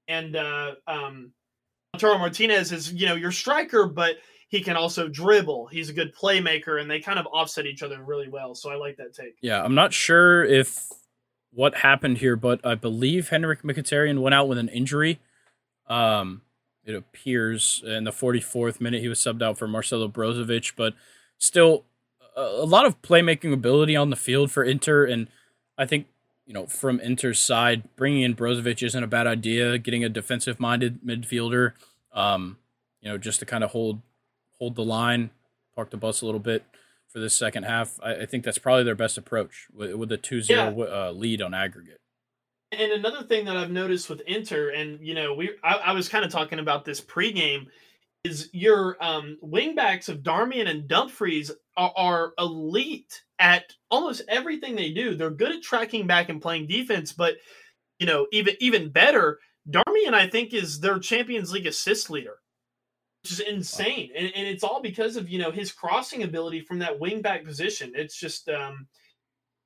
[0.08, 1.32] and uh, um,
[1.96, 4.18] Lautaro Martinez is you know your striker, but
[4.48, 5.68] he can also dribble.
[5.68, 8.56] He's a good playmaker, and they kind of offset each other really well.
[8.56, 9.36] So I like that take.
[9.42, 10.88] Yeah, I'm not sure if
[11.52, 15.20] what happened here, but I believe Henrik Mkhitaryan went out with an injury.
[15.88, 16.42] Um,
[16.86, 20.94] it appears in the 44th minute he was subbed out for Marcelo Brozovic, but
[21.38, 21.84] still
[22.38, 25.28] a, lot of playmaking ability on the field for Inter, and
[25.78, 26.08] I think
[26.46, 29.78] you know from Inter's side, bringing in Brozovic isn't a bad idea.
[29.78, 31.74] Getting a defensive-minded midfielder,
[32.14, 32.58] um,
[33.02, 34.02] you know, just to kind of hold
[34.60, 35.30] hold the line,
[35.76, 36.64] park the bus a little bit
[37.08, 38.00] for this second half.
[38.02, 40.84] I, I think that's probably their best approach with, with a 2 0 yeah.
[40.84, 42.00] uh, lead on aggregate.
[42.72, 46.10] And another thing that I've noticed with Inter, and you know, we I, I was
[46.10, 47.68] kind of talking about this pregame,
[48.24, 54.92] is your um, wingbacks of Darmian and Dumfries are, are elite at almost everything they
[54.92, 55.16] do.
[55.16, 57.36] They're good at tracking back and playing defense, but
[58.00, 59.40] you know, even even better,
[59.70, 62.36] Darmian I think is their Champions League assist leader
[63.32, 64.12] is insane.
[64.16, 67.44] And, and it's all because of, you know, his crossing ability from that wing back
[67.44, 67.94] position.
[67.96, 68.88] It's just um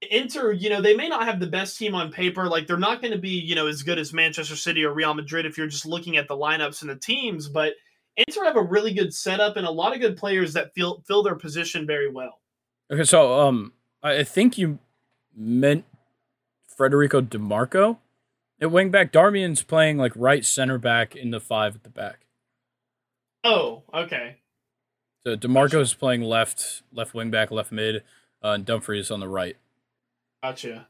[0.10, 2.48] Inter, you know, they may not have the best team on paper.
[2.48, 5.14] Like they're not going to be, you know, as good as Manchester City or Real
[5.14, 7.74] Madrid if you're just looking at the lineups and the teams, but
[8.18, 11.24] Inter have a really good setup and a lot of good players that fill fill
[11.24, 12.42] their position very well.
[12.92, 13.74] Okay, so um
[14.04, 14.80] I think you
[15.36, 15.86] meant
[16.68, 17.98] Federico Dimarco
[18.60, 19.12] at wingback.
[19.12, 22.26] Darmian's playing like right center back in the five at the back.
[23.44, 24.38] Oh, okay.
[25.26, 28.04] So Dimarco's playing left, left wing back, left mid,
[28.44, 29.58] uh, and Dumfries on the right.
[30.44, 30.88] Gotcha.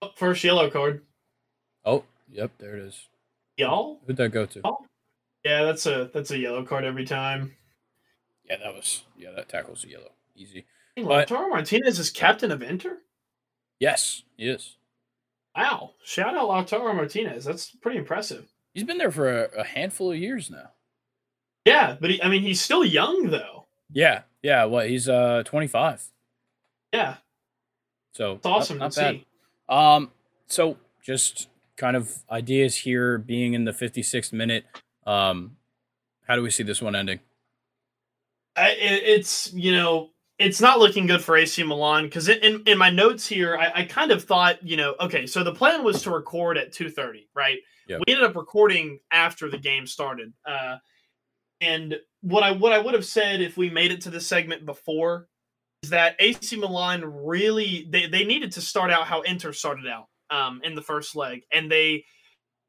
[0.00, 1.02] Oh, first yellow card.
[1.84, 3.08] Oh, yep, there it is.
[3.56, 4.00] Y'all?
[4.06, 4.60] Who'd that go to?
[4.64, 4.78] Oh.
[5.44, 7.56] Yeah, that's a that's a yellow card every time.
[8.48, 10.12] Yeah, that was yeah, that tackles a yellow.
[10.36, 10.66] Easy.
[10.96, 12.98] Lautaro Martinez is captain of Inter?
[13.80, 14.76] Yes, he is.
[15.56, 15.92] Wow.
[16.04, 17.44] Shout out Lautaro Martinez.
[17.44, 18.46] That's pretty impressive.
[18.74, 20.70] He's been there for a, a handful of years now.
[21.64, 23.66] Yeah, but he, I mean, he's still young though.
[23.92, 24.64] Yeah, yeah.
[24.64, 26.04] What he's uh 25.
[26.92, 27.16] Yeah.
[28.12, 29.14] So it's awesome not, not bad.
[29.14, 29.26] See.
[29.68, 30.10] Um.
[30.46, 34.64] So just kind of ideas here, being in the 56th minute.
[35.06, 35.56] Um,
[36.26, 37.20] how do we see this one ending?
[38.54, 42.90] I, it's you know it's not looking good for AC Milan because in, in my
[42.90, 46.10] notes here, I, I, kind of thought, you know, okay, so the plan was to
[46.10, 47.58] record at 2.30, right?
[47.88, 48.00] Yep.
[48.06, 50.32] We ended up recording after the game started.
[50.44, 50.78] Uh,
[51.62, 54.66] and what I what I would have said if we made it to this segment
[54.66, 55.28] before
[55.82, 60.08] is that AC Milan really they, they needed to start out how Inter started out
[60.30, 62.04] um, in the first leg, and they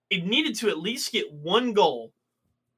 [0.10, 2.14] it needed to at least get one goal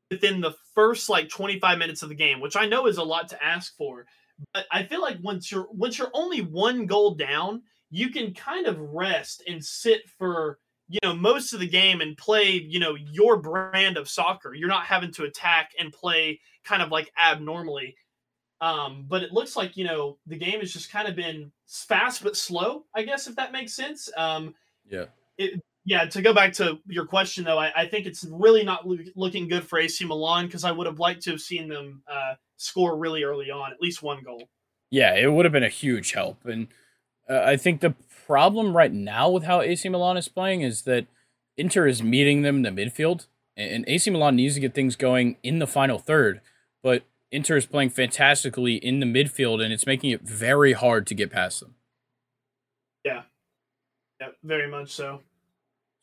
[0.09, 3.27] within the first like 25 minutes of the game, which I know is a lot
[3.29, 4.05] to ask for.
[4.53, 8.67] But I feel like once you're once you're only one goal down, you can kind
[8.67, 12.95] of rest and sit for you know most of the game and play you know
[12.95, 14.53] your brand of soccer.
[14.53, 17.95] You're not having to attack and play kind of like abnormally.
[18.61, 22.23] Um but it looks like you know the game has just kind of been fast
[22.23, 24.09] but slow i guess if that makes sense.
[24.15, 24.53] Um
[24.89, 25.05] yeah.
[25.37, 28.87] it, yeah to go back to your question though i, I think it's really not
[28.87, 32.03] lo- looking good for ac milan because i would have liked to have seen them
[32.07, 34.43] uh score really early on at least one goal.
[34.89, 36.45] Yeah it would have been a huge help.
[36.45, 36.67] And
[37.29, 37.95] uh, i think the
[38.25, 41.07] problem right now with how AC Milan is playing is that
[41.57, 45.37] Inter is meeting them in the midfield, and AC Milan needs to get things going
[45.43, 46.41] in the final third.
[46.83, 51.15] But Inter is playing fantastically in the midfield, and it's making it very hard to
[51.15, 51.75] get past them.
[53.03, 53.23] Yeah,
[54.19, 55.21] yeah, very much so.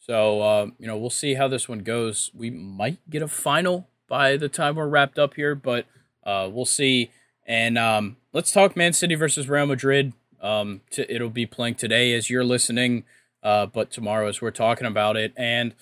[0.00, 2.30] So uh, you know, we'll see how this one goes.
[2.34, 5.86] We might get a final by the time we're wrapped up here, but
[6.24, 7.10] uh, we'll see.
[7.46, 10.12] And um, let's talk Man City versus Real Madrid.
[10.42, 13.04] Um, to, it'll be playing today as you're listening,
[13.42, 15.32] uh, but tomorrow as we're talking about it.
[15.36, 15.74] And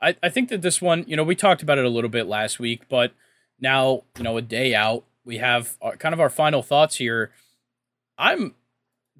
[0.00, 2.26] I, I think that this one, you know, we talked about it a little bit
[2.26, 3.12] last week, but
[3.60, 7.30] now, you know, a day out, we have our, kind of our final thoughts here.
[8.16, 8.54] I'm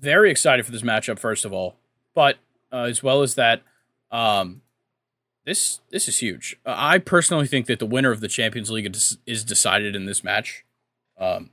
[0.00, 1.76] very excited for this matchup, first of all,
[2.14, 2.36] but
[2.72, 3.62] uh, as well as that,
[4.10, 4.62] um,
[5.44, 6.58] this this is huge.
[6.64, 8.86] I personally think that the winner of the Champions League
[9.26, 10.64] is decided in this match.
[11.18, 11.50] Um,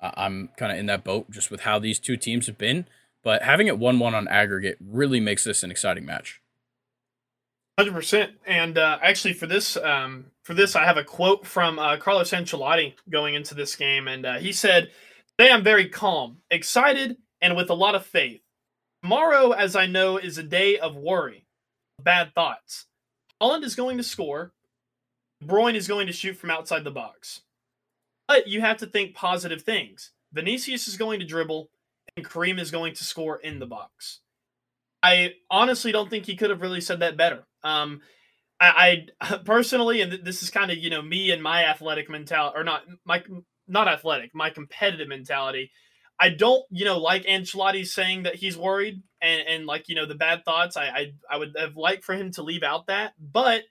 [0.00, 2.86] I'm kind of in that boat just with how these two teams have been.
[3.24, 6.40] But having it 1 1 on aggregate really makes this an exciting match.
[7.78, 8.30] 100%.
[8.46, 12.30] And uh, actually, for this, um, for this, I have a quote from uh, Carlos
[12.30, 14.08] Ancelotti going into this game.
[14.08, 14.90] And uh, he said,
[15.38, 18.40] Today I'm very calm, excited, and with a lot of faith.
[19.02, 21.46] Tomorrow, as I know, is a day of worry,
[22.02, 22.86] bad thoughts.
[23.40, 24.52] Haaland is going to score.
[25.44, 27.42] Bruyne is going to shoot from outside the box.
[28.28, 30.12] But you have to think positive things.
[30.32, 31.70] Vinicius is going to dribble,
[32.16, 34.20] and Karim is going to score in the box.
[35.02, 37.46] I honestly don't think he could have really said that better.
[37.64, 38.02] Um,
[38.60, 42.58] I, I personally, and this is kind of you know me and my athletic mentality,
[42.58, 43.22] or not my
[43.66, 45.70] not athletic, my competitive mentality.
[46.20, 50.04] I don't, you know, like Ancelotti saying that he's worried and, and like, you know,
[50.04, 50.76] the bad thoughts.
[50.76, 53.62] I, I I would have liked for him to leave out that, but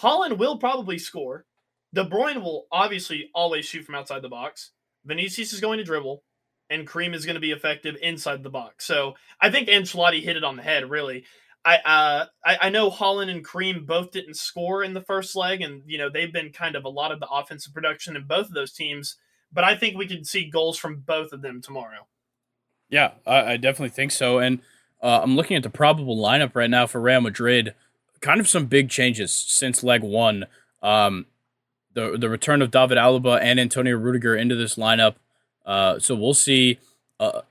[0.00, 1.46] Haaland will probably score.
[1.94, 4.70] De Bruyne will obviously always shoot from outside the box.
[5.04, 6.22] Vinicius is going to dribble,
[6.70, 8.86] and Karim is going to be effective inside the box.
[8.86, 10.88] So I think Ancelotti hit it on the head.
[10.88, 11.24] Really,
[11.64, 15.60] I uh, I, I know Haaland and Karim both didn't score in the first leg,
[15.60, 18.46] and you know they've been kind of a lot of the offensive production in both
[18.46, 19.16] of those teams.
[19.52, 22.06] But I think we can see goals from both of them tomorrow.
[22.88, 24.38] Yeah, I, I definitely think so.
[24.38, 24.60] And
[25.02, 27.74] uh, I'm looking at the probable lineup right now for Real Madrid.
[28.20, 30.46] Kind of some big changes since leg one.
[30.82, 31.26] Um,
[31.94, 35.16] the the return of David Alaba and Antonio Rudiger into this lineup.
[35.64, 36.78] Uh, so we'll see.
[37.20, 37.42] Uh,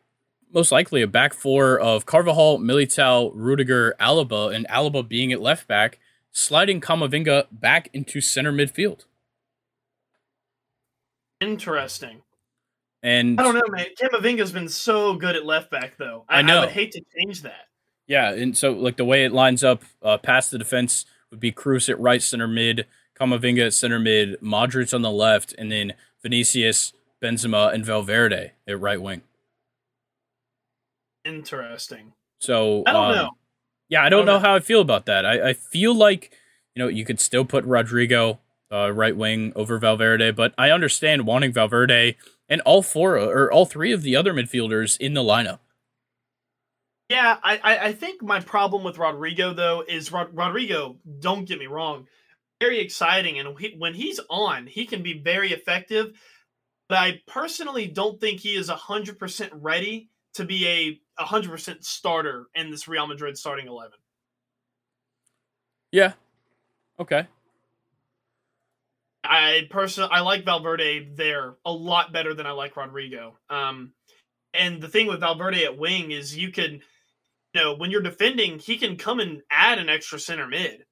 [0.54, 5.68] most likely a back four of Carvajal, Militao, Rudiger, Alaba, and Alaba being at left
[5.68, 5.98] back,
[6.32, 9.06] sliding Camavinga back into center midfield.
[11.40, 12.22] Interesting.
[13.04, 13.88] And I don't know, man.
[14.00, 16.26] Camavinga's been so good at left back, though.
[16.30, 16.58] I, I know.
[16.58, 17.68] I would hate to change that.
[18.08, 21.52] Yeah, and so like the way it lines up, uh, past the defense would be
[21.52, 22.86] Kroos at right center mid,
[23.22, 25.94] Camavinga at center mid, Modric on the left, and then
[26.24, 29.22] Vinicius, Benzema, and Valverde at right wing.
[31.24, 32.14] Interesting.
[32.40, 33.30] So I don't um, know.
[33.90, 35.26] Yeah, I don't, I don't know, know, how I feel about that.
[35.26, 36.32] I, I feel like
[36.76, 38.40] you know you could still put Rodrygo
[38.72, 42.18] uh, right wing over Valverde, but I understand wanting Valverde
[42.50, 45.60] and all four or all three of the other midfielders in the lineup.
[47.10, 50.96] Yeah, I, I think my problem with Rodrygo though is Rod, Rodrygo.
[51.20, 52.08] Don't get me wrong,
[52.62, 56.14] very exciting, and he, when he's on, he can be very effective.
[56.88, 61.84] But I personally don't think he is hundred percent ready to be a hundred percent
[61.84, 63.98] starter in this Real Madrid starting eleven.
[65.92, 66.14] Yeah.
[67.00, 67.28] Okay.
[69.24, 73.34] I personally I like Valverde there a lot better than I like Rodrygo.
[73.50, 73.94] Um,
[74.54, 76.82] and the thing with Valverde at wing is you can,
[77.54, 80.86] you know, when you're defending, he can come and add an extra center mid,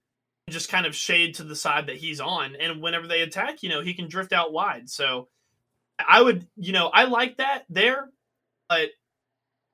[0.52, 3.70] just kind of shade to the side that he's on, and whenever they attack, you
[3.70, 4.90] know, he can drift out wide.
[4.90, 5.28] So
[6.08, 8.10] I would, you know, I like that there,
[8.68, 8.90] but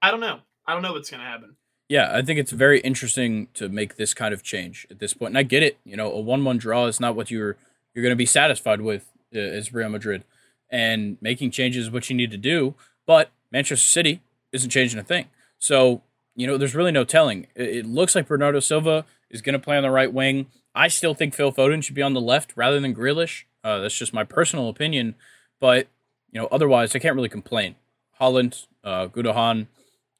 [0.01, 0.39] I don't know.
[0.65, 1.55] I don't know what's going to happen.
[1.87, 5.31] Yeah, I think it's very interesting to make this kind of change at this point.
[5.31, 5.77] and I get it.
[5.83, 7.57] You know, a one-one draw is not what you're
[7.93, 10.23] you're going to be satisfied with uh, as Real Madrid,
[10.69, 12.73] and making changes is what you need to do.
[13.05, 14.21] But Manchester City
[14.51, 15.27] isn't changing a thing,
[15.59, 16.01] so
[16.35, 17.47] you know there's really no telling.
[17.55, 20.47] It, looks like Bernardo Silva is going to play on the right wing.
[20.75, 23.43] I still think Phil Foden should be on the left rather than Grealish.
[23.63, 25.15] Uh, that's just my personal opinion,
[25.59, 25.87] but
[26.31, 27.75] you know otherwise I can't really complain.
[28.19, 29.67] Haaland, uh, Gundogan,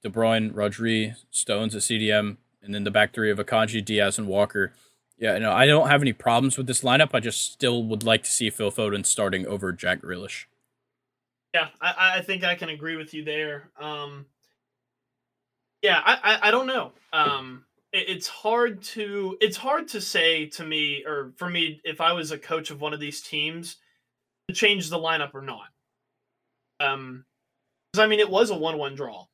[0.02, 4.28] De Bruyne, Rodri, Stones at CDM, and then the back three of Akanji, Dias, and
[4.28, 4.74] Walker.
[5.18, 7.12] Yeah, no, I don't have any problems with this lineup.
[7.14, 10.46] I just still would like to see Phil Foden starting over Jack Grealish.
[11.54, 13.70] Yeah, I, I think I can agree with you there.
[13.80, 14.26] Um,
[15.82, 16.92] yeah, I, I, I don't know.
[17.14, 17.65] Um,
[17.96, 22.32] it's hard to it's hard to say to me or for me if I was
[22.32, 23.78] a coach of one of these teams
[24.48, 25.68] to change the lineup or not.
[26.80, 27.26] Um,
[27.92, 29.26] because I mean it was a one-one draw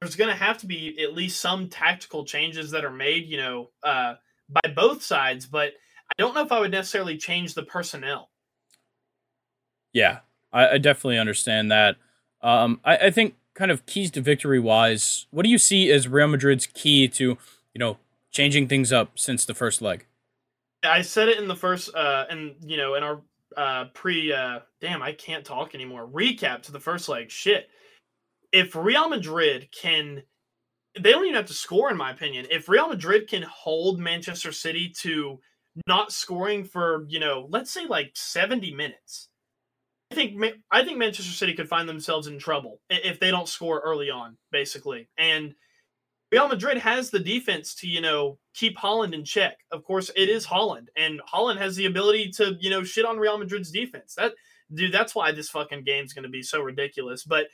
[0.00, 3.36] there's going to have to be at least some tactical changes that are made, you
[3.36, 4.14] know, uh,
[4.48, 5.46] by both sides.
[5.46, 5.72] But
[6.10, 8.30] I don't know if I would necessarily change the personnel.
[9.92, 10.20] Yeah,
[10.52, 11.96] I, I definitely understand that.
[12.42, 16.06] Um, I, I think kind of keys to victory wise, what do you see as
[16.06, 17.96] Real Madrid's key to, you know,
[18.30, 20.06] changing things up since the first leg?
[20.84, 23.20] I said it in the first, uh, and you know, in our
[23.56, 26.06] uh, pre, uh, damn, I can't talk anymore.
[26.06, 27.30] Recap to the first leg.
[27.30, 27.68] Shit
[28.52, 30.22] if Real Madrid can
[30.98, 32.46] they don't even have to score in my opinion.
[32.50, 35.38] If Real Madrid can hold Manchester City to
[35.86, 39.28] not scoring for, you know, let's say like 70 minutes.
[40.10, 40.42] I think
[40.72, 44.38] I think Manchester City could find themselves in trouble if they don't score early on,
[44.50, 45.08] basically.
[45.18, 45.54] And
[46.30, 49.58] Real Madrid has the defense to, you know, keep Haaland in check.
[49.72, 53.18] Of course, it is Haaland, and Haaland has the ability to, you know, shit on
[53.18, 54.14] Real Madrid's defense.
[54.14, 54.34] That
[54.72, 57.24] dude, that's why this fucking game's going to be so ridiculous.
[57.24, 57.46] But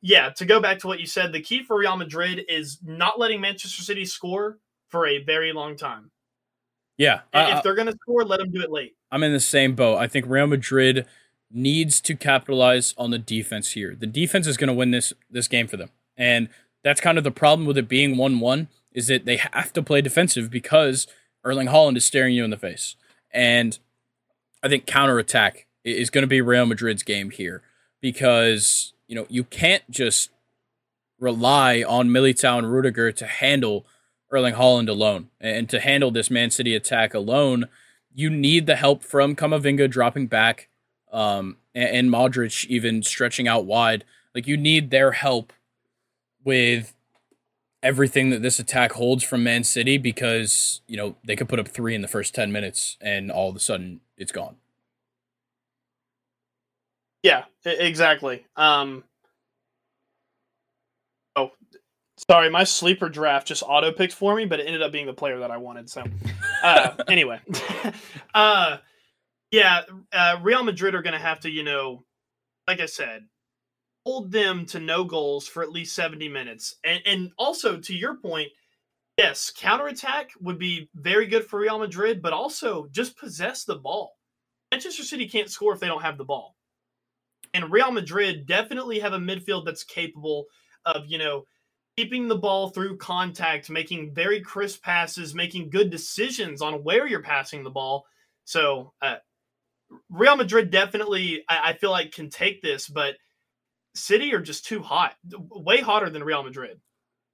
[0.00, 3.18] yeah, to go back to what you said, the key for Real Madrid is not
[3.18, 4.58] letting Manchester City score
[4.88, 6.10] for a very long time.
[6.98, 7.20] Yeah.
[7.32, 8.94] If they're going to score, let them do it late.
[9.10, 9.96] I'm in the same boat.
[9.96, 11.06] I think Real Madrid
[11.50, 13.96] needs to capitalize on the defense here.
[13.98, 15.90] The defense is going to win this this game for them.
[16.16, 16.50] And
[16.82, 20.00] that's kind of the problem with it being 1-1 is that they have to play
[20.00, 21.06] defensive because
[21.44, 22.96] Erling Haaland is staring you in the face.
[23.32, 23.78] And
[24.62, 27.62] I think counterattack is going to be Real Madrid's game here
[28.00, 30.30] because you know, you can't just
[31.18, 33.84] rely on Militao and Rudiger to handle
[34.30, 37.64] Erling Haaland alone and to handle this Man City attack alone.
[38.14, 40.68] You need the help from Camavinga dropping back,
[41.12, 44.04] um, and, and Modric even stretching out wide.
[44.32, 45.52] Like you need their help
[46.44, 46.94] with
[47.82, 51.68] everything that this attack holds from Man City because you know they could put up
[51.68, 54.56] three in the first ten minutes and all of a sudden it's gone.
[57.22, 58.46] Yeah, exactly.
[58.56, 59.04] Um,
[61.36, 61.50] oh,
[62.30, 65.12] sorry, my sleeper draft just auto picked for me, but it ended up being the
[65.12, 65.90] player that I wanted.
[65.90, 66.04] So,
[66.62, 67.40] uh, anyway,
[68.34, 68.78] uh,
[69.50, 72.04] yeah, uh, Real Madrid are going to have to, you know,
[72.66, 73.26] like I said,
[74.04, 76.76] hold them to no goals for at least 70 minutes.
[76.84, 78.48] And, and also, to your point,
[79.18, 84.12] yes, counterattack would be very good for Real Madrid, but also just possess the ball.
[84.70, 86.56] Manchester City can't score if they don't have the ball
[87.54, 90.46] and Real Madrid definitely have a midfield that's capable
[90.84, 91.44] of, you know,
[91.96, 97.22] keeping the ball through contact, making very crisp passes, making good decisions on where you're
[97.22, 98.06] passing the ball.
[98.44, 99.16] So, uh,
[100.08, 103.16] Real Madrid definitely, I, I feel like, can take this, but
[104.00, 106.80] City are just too hot, way hotter than Real Madrid.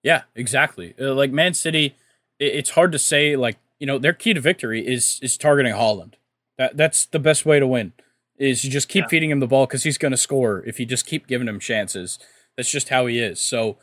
[0.02, 0.94] Yeah, exactly.
[1.00, 1.96] Uh, like Man City,
[2.38, 3.36] it, it's hard to say.
[3.36, 6.14] Like you know, their key to victory is is targeting Haaland.
[6.58, 7.92] That that's the best way to win
[8.38, 9.08] is you just keep yeah.
[9.08, 11.58] feeding him the ball because he's going to score if you just keep giving him
[11.58, 12.18] chances.
[12.56, 13.40] That's just how he is.
[13.40, 13.78] So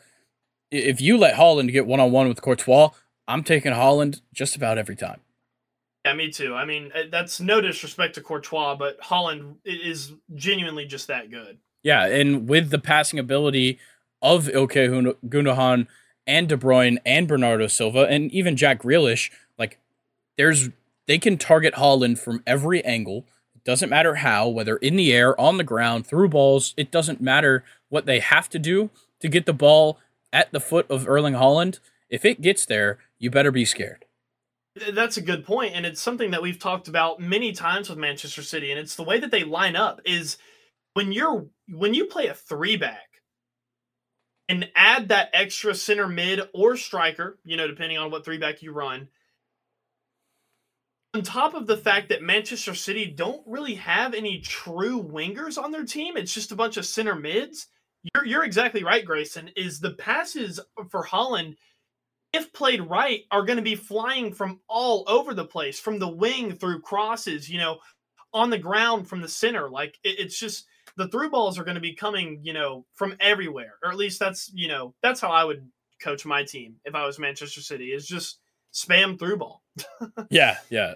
[0.71, 2.89] if you let Haaland get one on one with Courtois,
[3.27, 5.21] I'm taking Haaland just about every time.
[6.05, 6.53] Yeah, me too.
[6.53, 11.57] I mean, uh, that's no disrespect to Courtois, but Haaland is genuinely just that good.
[11.83, 13.77] Yeah, and with the passing ability
[14.21, 15.87] of Ilkay Gundogan
[16.25, 19.29] and De Bruyne and Bernardo Silva and even Jack Grealish,
[19.59, 19.77] like
[20.37, 20.69] there's
[21.05, 23.25] they can target Haaland from every angle.
[23.55, 26.73] It doesn't matter how, whether in the air, on the ground, through balls.
[26.77, 28.89] It doesn't matter what they have to do
[29.19, 29.99] to get the ball
[30.31, 31.79] at the foot of Erling Haaland.
[32.09, 34.05] If it gets there, you better be scared.
[34.91, 38.41] That's a good point, and it's something that we've talked about many times with Manchester
[38.41, 40.01] City, and it's the way that they line up.
[40.03, 40.37] Is
[40.93, 43.09] when you're when you play a three back
[44.49, 48.61] and add that extra center mid or striker, you know, depending on what three back
[48.61, 49.07] you run.
[51.15, 55.71] On top of the fact that Manchester City don't really have any true wingers on
[55.71, 57.67] their team, it's just a bunch of center mids.
[58.13, 59.49] You're you're exactly right, Grayson.
[59.55, 60.59] Is the passes
[60.89, 61.55] for Haaland,
[62.33, 66.09] if played right, are going to be flying from all over the place, from the
[66.09, 67.77] wing through crosses, you know,
[68.33, 69.69] on the ground from the center.
[69.69, 70.65] Like it, it's just
[70.97, 73.73] the through balls are going to be coming, you know, from everywhere.
[73.83, 75.67] Or at least that's, you know, that's how I would
[76.01, 77.93] coach my team if I was Manchester City.
[77.93, 78.39] Is just
[78.73, 79.63] spam through ball.
[80.29, 80.95] yeah, yeah,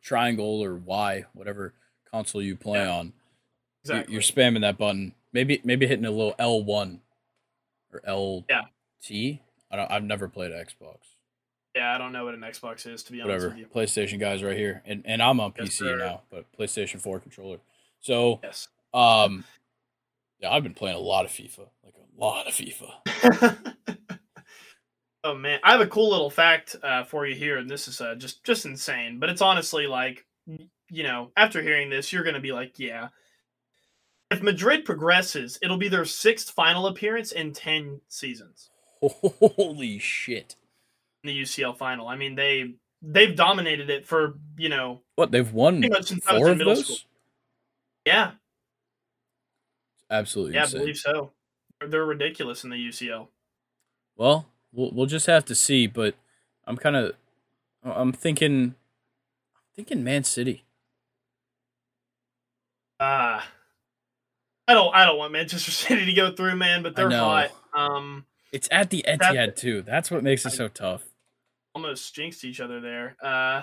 [0.00, 1.74] triangle or Y, whatever
[2.10, 3.12] console you play yeah, on.
[3.84, 4.12] Exactly.
[4.12, 5.14] You're spamming that button.
[5.32, 7.00] Maybe maybe hitting a little L one
[7.92, 8.62] or L yeah.
[9.02, 9.40] T
[9.72, 10.98] I don't, I've never played Xbox.
[11.74, 13.46] Yeah, I don't know what an Xbox is to be Whatever.
[13.46, 13.66] honest with you.
[13.74, 15.96] PlayStation guys right here, and and I'm on yes, PC sir.
[15.96, 17.58] now, but PlayStation Four controller.
[18.00, 19.44] So yes, um,
[20.40, 23.74] yeah, I've been playing a lot of FIFA, like a lot of FIFA.
[25.24, 28.00] oh man, I have a cool little fact uh, for you here, and this is
[28.00, 30.26] uh, just just insane, but it's honestly like,
[30.90, 33.08] you know, after hearing this, you're gonna be like, yeah.
[34.30, 38.70] If Madrid progresses, it'll be their sixth final appearance in ten seasons.
[39.00, 40.56] Holy shit!
[41.22, 45.52] In the UCL final, I mean they they've dominated it for you know what they've
[45.52, 45.84] won
[46.24, 46.84] four of those.
[46.84, 46.96] School.
[48.06, 48.32] Yeah,
[50.12, 50.54] absolutely.
[50.54, 50.80] Yeah, insane.
[50.80, 51.32] I believe so.
[51.88, 53.28] They're ridiculous in the UCL.
[54.16, 56.14] Well, we'll we'll just have to see, but
[56.66, 57.14] I'm kind of
[57.82, 58.74] I'm thinking
[59.54, 60.64] I'm thinking Man City.
[63.00, 63.38] Ah.
[63.38, 63.42] Uh,
[64.68, 67.50] I don't I don't want Manchester City to go through, man, but they're hot.
[67.74, 69.82] Um it's at the Etihad too.
[69.82, 71.02] That's what makes it so tough.
[71.74, 73.16] Almost jinxed each other there.
[73.22, 73.62] Uh,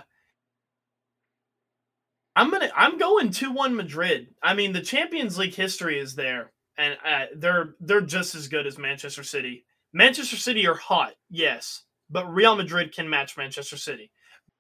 [2.39, 4.27] I'm gonna I'm going two one Madrid.
[4.41, 8.65] I mean the Champions League history is there, and uh, they're they're just as good
[8.65, 9.65] as Manchester City.
[9.91, 14.09] Manchester City are hot, yes, but Real Madrid can match Manchester City.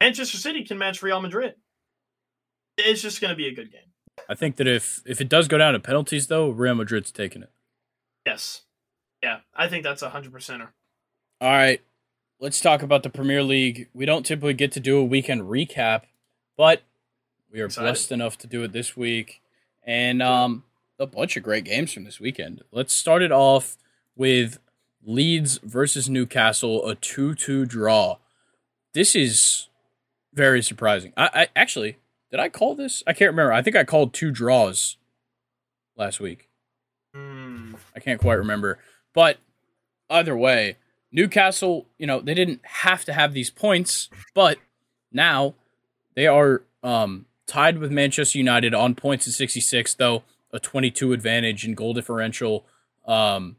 [0.01, 1.53] Manchester City can match Real Madrid.
[2.77, 3.81] It's just going to be a good game.
[4.27, 7.43] I think that if if it does go down to penalties, though, Real Madrid's taking
[7.43, 7.51] it.
[8.25, 8.63] Yes,
[9.23, 10.67] yeah, I think that's a hundred percenter.
[11.39, 11.81] All right,
[12.41, 13.87] let's talk about the Premier League.
[13.93, 16.01] We don't typically get to do a weekend recap,
[16.57, 16.83] but
[17.51, 17.85] we are Excited.
[17.85, 19.41] blessed enough to do it this week,
[19.83, 20.63] and um,
[20.99, 22.63] a bunch of great games from this weekend.
[22.71, 23.77] Let's start it off
[24.15, 24.59] with
[25.03, 28.17] Leeds versus Newcastle, a two-two draw.
[28.93, 29.67] This is
[30.33, 31.13] very surprising.
[31.15, 31.97] I, I actually
[32.31, 33.03] did I call this?
[33.07, 33.53] I can't remember.
[33.53, 34.97] I think I called two draws
[35.95, 36.49] last week.
[37.15, 37.75] Mm.
[37.95, 38.77] I can't quite remember.
[39.13, 39.37] But
[40.09, 40.77] either way,
[41.11, 44.59] Newcastle, you know, they didn't have to have these points, but
[45.11, 45.55] now
[46.15, 50.23] they are um, tied with Manchester United on points at 66, though
[50.53, 52.65] a 22 advantage in goal differential.
[53.05, 53.57] Um,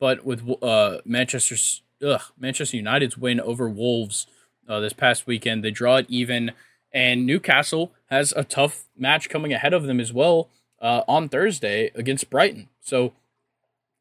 [0.00, 4.26] but with uh, Manchester's ugh, Manchester United's win over Wolves
[4.66, 6.52] uh, this past weekend, they draw it even,
[6.92, 10.48] and Newcastle has a tough match coming ahead of them as well
[10.80, 12.68] uh, on Thursday against Brighton.
[12.80, 13.12] So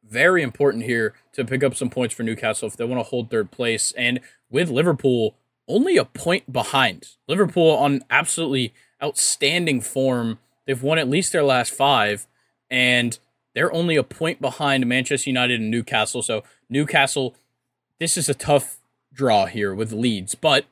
[0.03, 3.29] very important here to pick up some points for Newcastle if they want to hold
[3.29, 3.91] third place.
[3.97, 5.35] And with Liverpool
[5.67, 8.73] only a point behind, Liverpool on absolutely
[9.03, 10.39] outstanding form.
[10.65, 12.27] They've won at least their last five,
[12.69, 13.17] and
[13.53, 16.21] they're only a point behind Manchester United and Newcastle.
[16.21, 17.35] So, Newcastle,
[17.99, 18.79] this is a tough
[19.13, 20.65] draw here with Leeds, but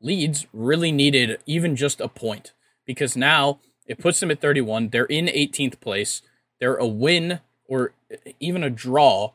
[0.00, 2.52] Leeds really needed even just a point
[2.86, 4.90] because now it puts them at 31.
[4.90, 6.22] They're in 18th place.
[6.58, 7.92] They're a win or
[8.38, 9.32] even a draw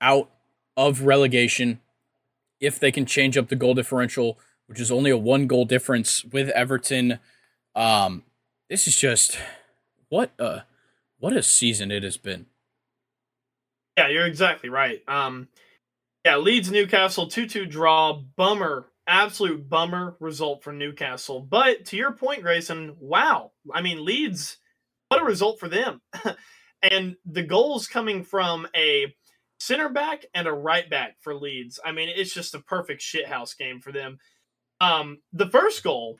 [0.00, 0.30] out
[0.76, 1.80] of relegation
[2.60, 6.24] if they can change up the goal differential, which is only a one goal difference
[6.24, 7.18] with Everton.
[7.74, 8.24] Um,
[8.68, 9.38] this is just
[10.08, 10.64] what a
[11.18, 12.46] what a season it has been.
[13.96, 15.02] Yeah, you're exactly right.
[15.08, 15.48] Um,
[16.24, 18.14] yeah, Leeds Newcastle 2 2 draw.
[18.36, 18.86] Bummer.
[19.06, 21.40] Absolute bummer result for Newcastle.
[21.40, 23.50] But to your point, Grayson, wow.
[23.72, 24.58] I mean, Leeds,
[25.08, 26.00] what a result for them.
[26.82, 29.12] and the goals coming from a
[29.58, 31.80] center back and a right back for Leeds.
[31.84, 34.18] I mean, it's just a perfect shithouse game for them.
[34.80, 36.18] Um, the first goal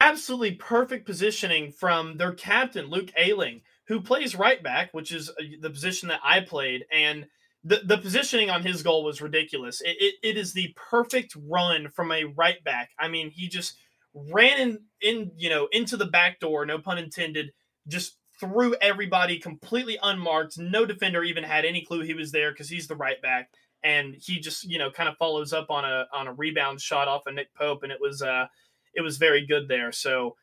[0.00, 5.42] absolutely perfect positioning from their captain Luke Ayling, who plays right back, which is uh,
[5.60, 7.26] the position that I played, and
[7.62, 9.82] the, the positioning on his goal was ridiculous.
[9.82, 12.90] It, it, it is the perfect run from a right back.
[12.98, 13.76] I mean, he just
[14.14, 17.50] ran in, in you know into the back door, no pun intended,
[17.86, 20.58] just threw everybody completely unmarked.
[20.58, 23.50] No defender even had any clue he was there because he's the right back,
[23.84, 27.08] and he just you know kind of follows up on a on a rebound shot
[27.08, 28.46] off of Nick Pope, and it was uh
[28.94, 29.92] it was very good there.
[29.92, 30.36] So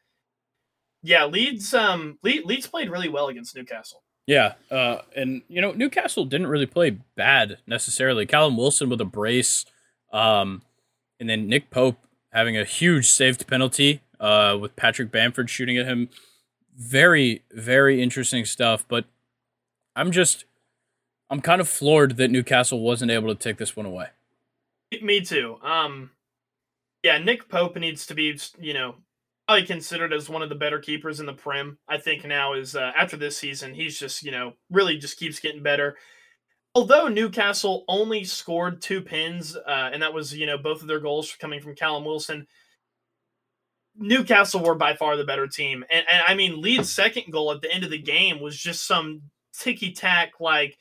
[1.03, 4.03] yeah, Leeds um Le- Leeds played really well against Newcastle.
[4.25, 8.25] Yeah, uh, and you know Newcastle didn't really play bad necessarily.
[8.25, 9.65] Callum Wilson with a brace,
[10.11, 10.63] um,
[11.19, 11.97] and then Nick Pope
[12.31, 16.09] having a huge saved penalty uh, with Patrick Bamford shooting at him.
[16.75, 18.85] Very, very interesting stuff.
[18.87, 19.05] But
[19.95, 20.45] I'm just,
[21.29, 24.07] I'm kind of floored that Newcastle wasn't able to take this one away.
[25.01, 25.57] Me too.
[25.63, 26.11] Um,
[27.07, 28.95] yeah, Nick Pope needs to be, you know,
[29.47, 31.77] probably considered as one of the better keepers in the Prem.
[31.87, 35.39] I think now is uh, after this season, he's just, you know, really just keeps
[35.39, 35.97] getting better
[36.77, 40.99] although Newcastle only scored two pins, uh, and that was you know both of their
[40.99, 42.45] goals coming from Callum Wilson.
[43.95, 47.61] Newcastle were by far the better team, and, and I mean Leeds' second goal at
[47.61, 49.23] the end of the game was just some
[49.57, 50.77] ticky tack like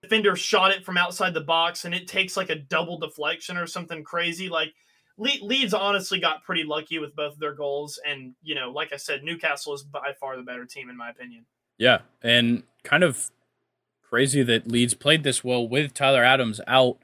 [0.00, 3.66] defender shot it from outside the box, and it takes like a double deflection or
[3.66, 4.48] something crazy.
[4.48, 4.72] Like
[5.16, 8.92] Le- Leeds honestly got pretty lucky with both of their goals, and you know, like
[8.92, 11.46] I said, Newcastle is by far the better team in my opinion.
[11.78, 13.30] Yeah, and kind of
[14.02, 16.98] crazy that Leeds played this well with Tyler Adams out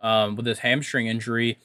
[0.00, 1.58] um, with his hamstring injury.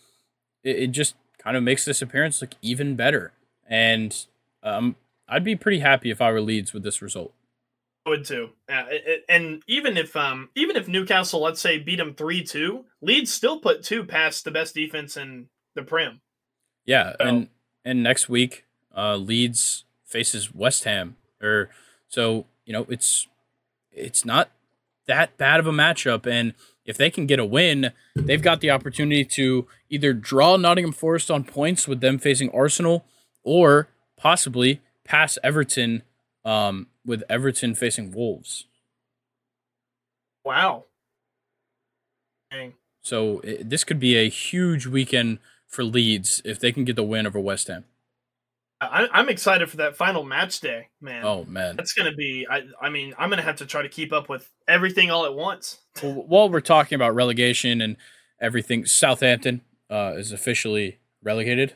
[0.63, 3.33] It, it, just kind of makes this appearance look even better.
[3.67, 4.15] And
[4.61, 4.95] um,
[5.27, 7.33] I'd be pretty happy if I were Leeds with this result.
[8.05, 8.49] I would too.
[8.69, 12.85] Uh, it, and even if um, even if Newcastle, let's say, beat them three two,
[13.01, 16.21] Leeds still put two past the best defense in the Prem.
[16.85, 17.27] Yeah, so.
[17.27, 17.47] and
[17.85, 18.65] and next week,
[18.95, 21.69] uh, Leeds faces West Ham, or
[22.07, 23.27] so you know it's
[23.91, 24.49] it's not
[25.07, 26.25] that bad of a matchup.
[26.25, 26.53] And
[26.85, 31.29] if they can get a win, they've got the opportunity to either draw Nottingham Forest
[31.29, 33.05] on points with them facing Arsenal
[33.43, 36.03] or possibly pass Everton
[36.45, 38.67] um, with Everton facing Wolves.
[40.43, 40.85] Wow.
[42.49, 42.73] Dang.
[43.01, 45.39] So it, this could be a huge weekend
[45.71, 47.85] for Leeds if they can get the win over West Ham.
[48.81, 51.23] I, am excited for that final match day, man.
[51.23, 52.47] Oh man, that's gonna be.
[52.49, 55.35] I, I mean, I'm gonna have to try to keep up with everything all at
[55.35, 55.79] once.
[56.03, 57.95] well, while we're talking about relegation and
[58.39, 61.75] everything, Southampton uh, is officially relegated.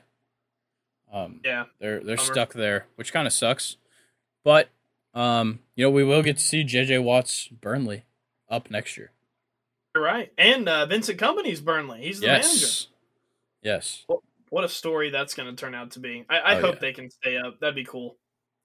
[1.13, 2.33] Um, yeah, they're they're Bummer.
[2.33, 3.77] stuck there, which kind of sucks.
[4.43, 4.69] But
[5.13, 8.05] um, you know, we will get to see JJ Watt's Burnley
[8.49, 9.11] up next year.
[9.93, 12.01] You're right, and uh, Vincent Kompany's Burnley.
[12.01, 12.47] He's the yes.
[12.47, 12.94] manager.
[13.65, 14.05] Yes.
[14.49, 16.23] What a story that's going to turn out to be.
[16.29, 16.81] I, I oh, hope yeah.
[16.81, 17.59] they can stay up.
[17.59, 18.15] That'd be cool.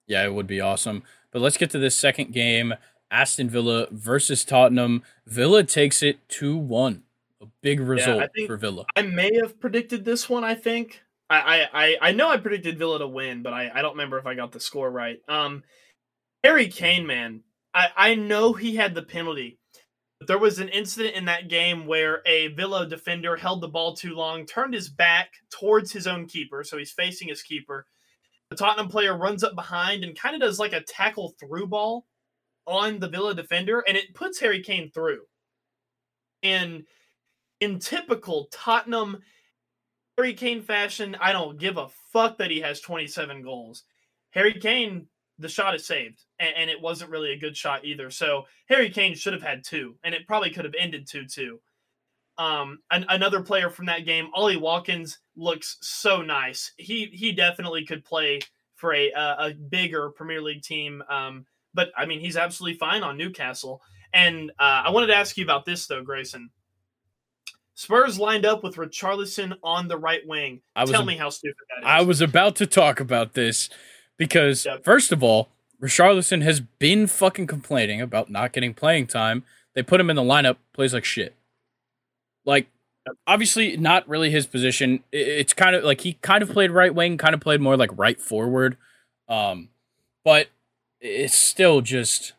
[0.06, 1.02] Yeah, it would be awesome.
[1.32, 2.74] But let's get to this second game
[3.10, 5.02] Aston Villa versus Tottenham.
[5.26, 7.02] Villa takes it 2 1.
[7.40, 8.84] A big result yeah, for Villa.
[8.94, 11.02] I may have predicted this one, I think.
[11.30, 14.26] I, I, I know I predicted Villa to win, but I, I don't remember if
[14.26, 15.20] I got the score right.
[15.28, 15.62] Um,
[16.42, 19.59] Harry Kane, man, I, I know he had the penalty,
[20.26, 24.14] there was an incident in that game where a Villa defender held the ball too
[24.14, 27.86] long, turned his back towards his own keeper, so he's facing his keeper.
[28.50, 32.06] The Tottenham player runs up behind and kind of does like a tackle through ball
[32.66, 35.22] on the Villa defender, and it puts Harry Kane through.
[36.42, 36.84] And
[37.60, 39.18] in typical Tottenham
[40.16, 43.84] Harry Kane fashion, I don't give a fuck that he has 27 goals.
[44.32, 45.06] Harry Kane
[45.40, 48.10] the shot is saved, and, and, it wasn't really a good shot either.
[48.10, 51.60] So Harry Kane should have had two, and it probably could have ended two two.
[52.38, 56.72] Um, an, another player from that game, Ollie Watkins, looks so nice.
[56.76, 58.40] He he definitely could play
[58.76, 61.02] for a a, a bigger Premier League team.
[61.08, 63.82] Um, but I mean, he's absolutely fine on Newcastle.
[64.12, 66.50] And uh, I wanted to ask you about this though, Grayson.
[67.74, 70.60] Spurs lined up with Richarlison on the right wing.
[70.86, 71.86] Tell me how stupid that is.
[71.86, 73.70] I was about to talk about this
[74.18, 74.84] because yep.
[74.84, 75.48] first of all,
[75.80, 79.44] Richarlison has been fucking complaining about not getting playing time.
[79.74, 81.34] They put him in the lineup, plays like shit.
[82.44, 82.66] Like,
[83.26, 85.02] obviously, not really his position.
[85.12, 87.90] It's kind of like he kind of played right wing, kind of played more like
[87.96, 88.76] right forward.
[89.28, 89.68] Um,
[90.24, 90.48] but
[91.00, 92.32] it's still just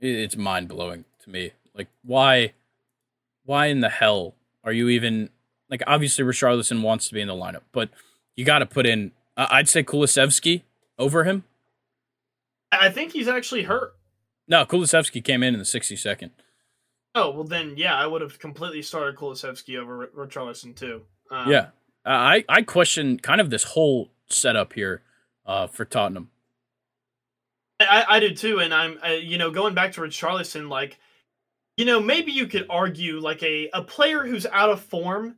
[0.00, 1.52] it's mind blowing to me.
[1.74, 2.52] Like, why,
[3.44, 4.34] why in the hell
[4.64, 5.30] are you even
[5.70, 5.82] like?
[5.86, 7.88] Obviously, Richarlison wants to be in the lineup, but
[8.36, 9.12] you got to put in
[9.48, 10.62] I'd say Kulusevski
[10.98, 11.44] over him.
[12.72, 13.94] I think he's actually hurt.
[14.48, 16.30] No, Kulusevski came in in the 62nd.
[17.14, 21.02] Oh well, then yeah, I would have completely started Kulusevski over Richarlison too.
[21.30, 21.68] Um, yeah,
[22.06, 25.02] uh, I I question kind of this whole setup here
[25.44, 26.30] uh, for Tottenham.
[27.80, 30.98] I, I do too, and I'm uh, you know going back to Richarlison, like
[31.76, 35.36] you know maybe you could argue like a a player who's out of form,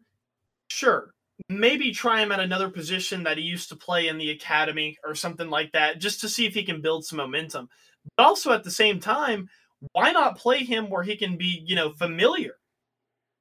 [0.68, 1.11] sure,
[1.48, 5.14] maybe try him at another position that he used to play in the academy or
[5.14, 7.68] something like that, just to see if he can build some momentum.
[8.16, 9.48] But also at the same time,
[9.92, 12.54] why not play him where he can be you know familiar?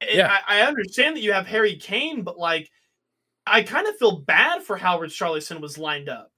[0.02, 0.36] Yeah.
[0.48, 2.70] I, I understand that you have Harry Kane, but like
[3.46, 6.32] I kind of feel bad for how Richarlison was lined up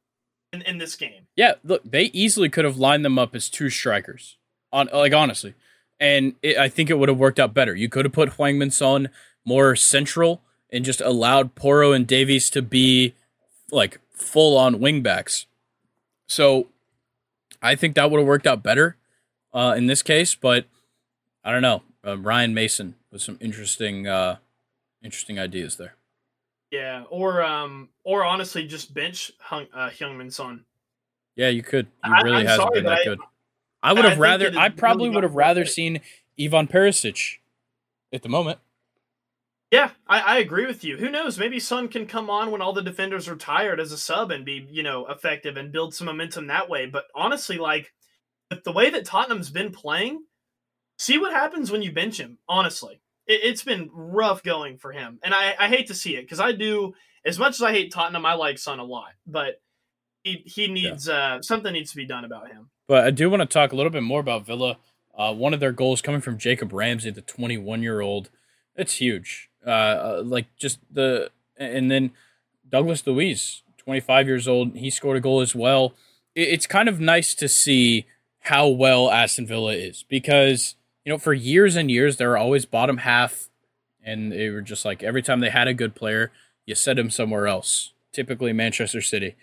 [0.52, 1.27] in, in this game.
[1.35, 4.38] Yeah, look, they easily could have lined them up as two strikers.
[4.72, 5.53] On like honestly,
[5.99, 7.76] and it, I think it would have worked out better.
[7.76, 9.10] You could have put Heung-min Son
[9.45, 10.41] more central
[10.73, 13.13] and just allowed Porro and Davies to be
[13.71, 15.45] like full on wingbacks.
[16.27, 16.67] So
[17.61, 18.97] I think that would have worked out better
[19.53, 20.65] uh, in this case, but
[21.43, 21.83] I don't know.
[22.05, 24.37] Uh, Ryan Mason with some interesting, uh,
[25.03, 25.95] interesting ideas there.
[26.71, 30.65] Yeah, or um, or honestly, just bench Hung, uh, Heung-min Son.
[31.35, 31.85] Yeah, you could.
[32.03, 33.19] He really I, hasn't sorry, been that I, good.
[33.83, 34.51] I would have rather.
[34.57, 36.01] I probably really would have rather seen
[36.39, 37.37] Ivan Perisic
[38.11, 38.57] at the moment.
[39.73, 40.97] Yeah, I, I, agree with you.
[40.97, 41.39] Who knows?
[41.39, 44.45] Maybe Son can come on when all the defenders are tired as a sub and
[44.45, 46.85] be, you know, effective and build some momentum that way.
[46.85, 47.91] But honestly, like
[48.63, 50.25] the way that Tottenham's been playing,
[50.99, 52.37] see what happens when you bench him.
[52.47, 56.21] Honestly, it, has been rough going for him, and I, I hate to see it
[56.21, 56.93] because I do.
[57.25, 59.59] As much as I hate Tottenham, I like Son a lot, but
[60.23, 61.37] he he needs yeah.
[61.37, 62.69] uh, something needs to be done about him.
[62.87, 64.77] But I do want to talk a little bit more about Villa.
[65.17, 68.29] Uh, one of their goals coming from Jacob Ramsey, the 21 year old.
[68.75, 69.49] It's huge.
[69.65, 72.11] Uh, uh, like just the and then
[72.68, 75.94] Douglas Luiz, 25 years old, he scored a goal as well.
[76.35, 78.06] It's kind of nice to see
[78.41, 80.76] how well Aston Villa is because
[81.06, 83.49] you know, for years and years, they were always bottom half,
[84.03, 86.31] and they were just like every time they had a good player,
[86.65, 89.35] you set him somewhere else, typically Manchester City.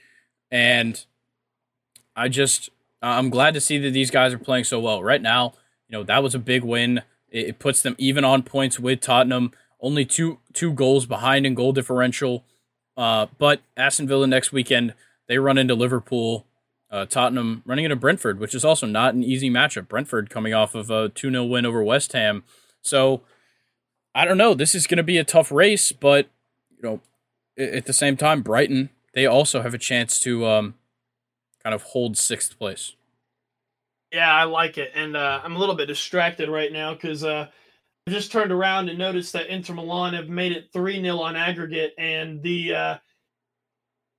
[0.51, 1.05] And
[2.17, 2.71] I just,
[3.03, 5.03] I'm glad to see that these guys are playing so well.
[5.03, 5.53] Right now,
[5.89, 7.03] you know, that was a big win.
[7.31, 11.73] It puts them even on points with Tottenham, only two two goals behind in goal
[11.73, 12.45] differential.
[12.97, 14.95] Uh, but Aston Villa next weekend,
[15.27, 16.47] they run into Liverpool
[16.91, 19.89] uh, Tottenham running into Brentford, which is also not an easy matchup.
[19.89, 22.43] Brentford coming off of a 2 0 win over West Ham.
[22.83, 23.23] So
[24.15, 24.55] I don't know.
[24.55, 26.29] This is going to be a tough race, but,
[26.71, 27.01] you know,
[27.57, 30.75] at the same time, Brighton, they also have a chance to um,
[31.63, 32.95] kind of hold sixth place.
[34.13, 34.91] Yeah, I like it.
[34.95, 37.49] And uh, I'm a little bit distracted right now because uh,
[38.09, 41.95] just turned around and noticed that Inter Milan have made it 3 0 on aggregate.
[41.99, 42.75] And the.
[42.75, 42.99] Uh,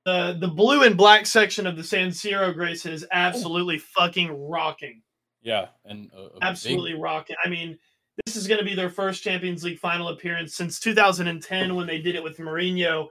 [0.05, 5.01] the the blue and black section of the San Siro Grace is absolutely fucking rocking.
[5.41, 6.09] Yeah, and
[6.41, 7.01] absolutely big...
[7.01, 7.35] rocking.
[7.43, 7.77] I mean,
[8.25, 11.99] this is going to be their first Champions League final appearance since 2010 when they
[11.99, 13.07] did it with Mourinho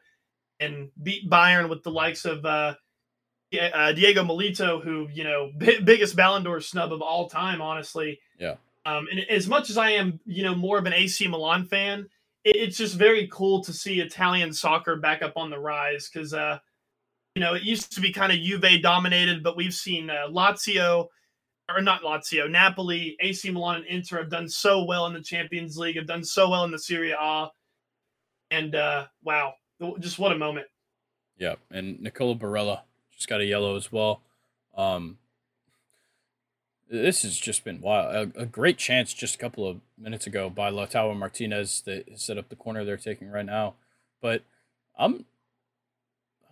[0.58, 2.74] and beat Bayern with the likes of uh,
[3.58, 8.20] uh, Diego Milito, who you know b- biggest Ballon d'Or snub of all time, honestly.
[8.38, 8.56] Yeah.
[8.86, 12.06] Um, and as much as I am, you know, more of an AC Milan fan,
[12.44, 16.32] it, it's just very cool to see Italian soccer back up on the rise because
[16.32, 16.58] uh,
[17.34, 21.06] you know, it used to be kind of Juve dominated, but we've seen uh, Lazio,
[21.68, 25.76] or not Lazio, Napoli, AC Milan, and Inter have done so well in the Champions
[25.78, 27.48] League, have done so well in the Serie A.
[28.50, 29.54] And uh, wow,
[30.00, 30.66] just what a moment.
[31.36, 32.80] Yeah, and Nicola Barella
[33.12, 34.22] just got a yellow as well.
[34.76, 35.18] Um,
[36.90, 38.32] this has just been wild.
[38.36, 42.36] A, a, great chance just a couple of minutes ago by Lautaro Martinez that set
[42.36, 43.74] up the corner they're taking right now.
[44.20, 44.42] But
[44.98, 45.24] I'm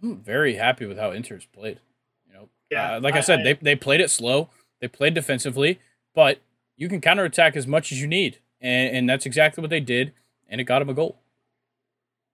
[0.01, 1.81] I'm very happy with how Inter's played.
[2.27, 4.49] You know, yeah, uh, like I, I said, I, they they played it slow.
[4.81, 5.81] They played defensively,
[6.15, 6.41] but
[6.77, 10.13] you can counterattack as much as you need, and, and that's exactly what they did,
[10.49, 11.19] and it got them a goal.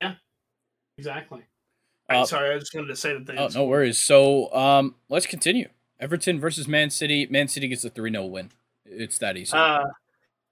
[0.02, 0.16] Yeah,
[0.98, 1.40] exactly.
[2.10, 3.24] Uh, sorry, I just wanted to say that.
[3.24, 3.96] They oh, no worries.
[3.96, 5.70] So, um, let's continue.
[6.00, 7.26] Everton versus Man City.
[7.30, 8.50] Man City gets a 3 0 win.
[8.84, 9.56] It's that easy.
[9.56, 9.84] Uh,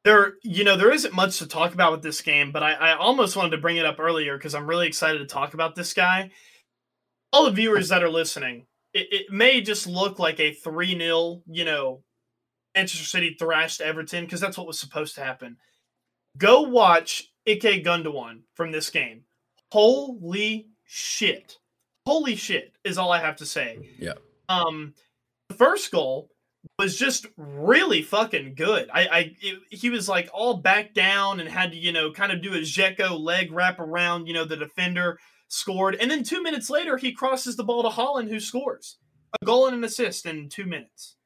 [0.05, 2.97] there, you know, there isn't much to talk about with this game, but I, I
[2.97, 5.95] almost wanted to bring it up earlier because I'm really excited to talk about this
[5.95, 6.31] guy
[7.33, 11.43] all the viewers that are listening, it, it may just look like a 3 0,
[11.47, 12.03] you know,
[12.75, 15.57] Manchester City thrashed Everton because that's what was supposed to happen.
[16.37, 19.23] Go watch Ike Gundogan from this game.
[19.71, 21.59] Holy shit.
[22.07, 23.91] Holy shit is all I have to say.
[23.99, 24.15] Yeah.
[24.49, 24.95] Um,
[25.53, 26.31] the first goal
[26.79, 28.89] was just really fucking good.
[28.93, 32.33] I, I it, he was like all back down and had to, you know, kind
[32.33, 35.19] of do a Dzeko leg wrap around, you know, the defender
[35.49, 38.99] scored, and then two minutes later he crosses the ball to Haaland who scores
[39.41, 41.17] a goal and an assist in two minutes.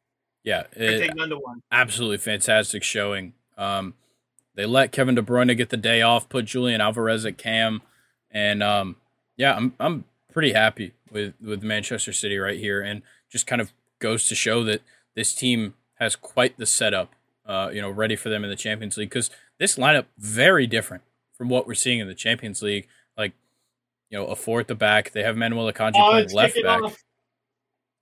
[0.43, 1.11] Yeah, it,
[1.73, 3.35] absolutely fantastic showing.
[3.59, 3.95] Um,
[4.55, 7.83] they let Kevin De Bruyne get the day off, put Julian Alvarez at cam,
[8.31, 8.97] and um,
[9.37, 13.73] yeah, I'm I'm pretty happy with with Manchester City right here, and just kind of
[14.07, 14.83] goes to show that
[15.17, 18.97] this team has quite the setup, uh, you know, ready for them in the Champions
[18.97, 21.03] League because this lineup very different
[21.35, 22.87] from what we're seeing in the Champions League.
[23.19, 23.33] Like,
[24.09, 25.11] you know, a four at the back.
[25.11, 26.83] They have Manuel Akanji oh, playing left back.
[26.83, 27.03] Off.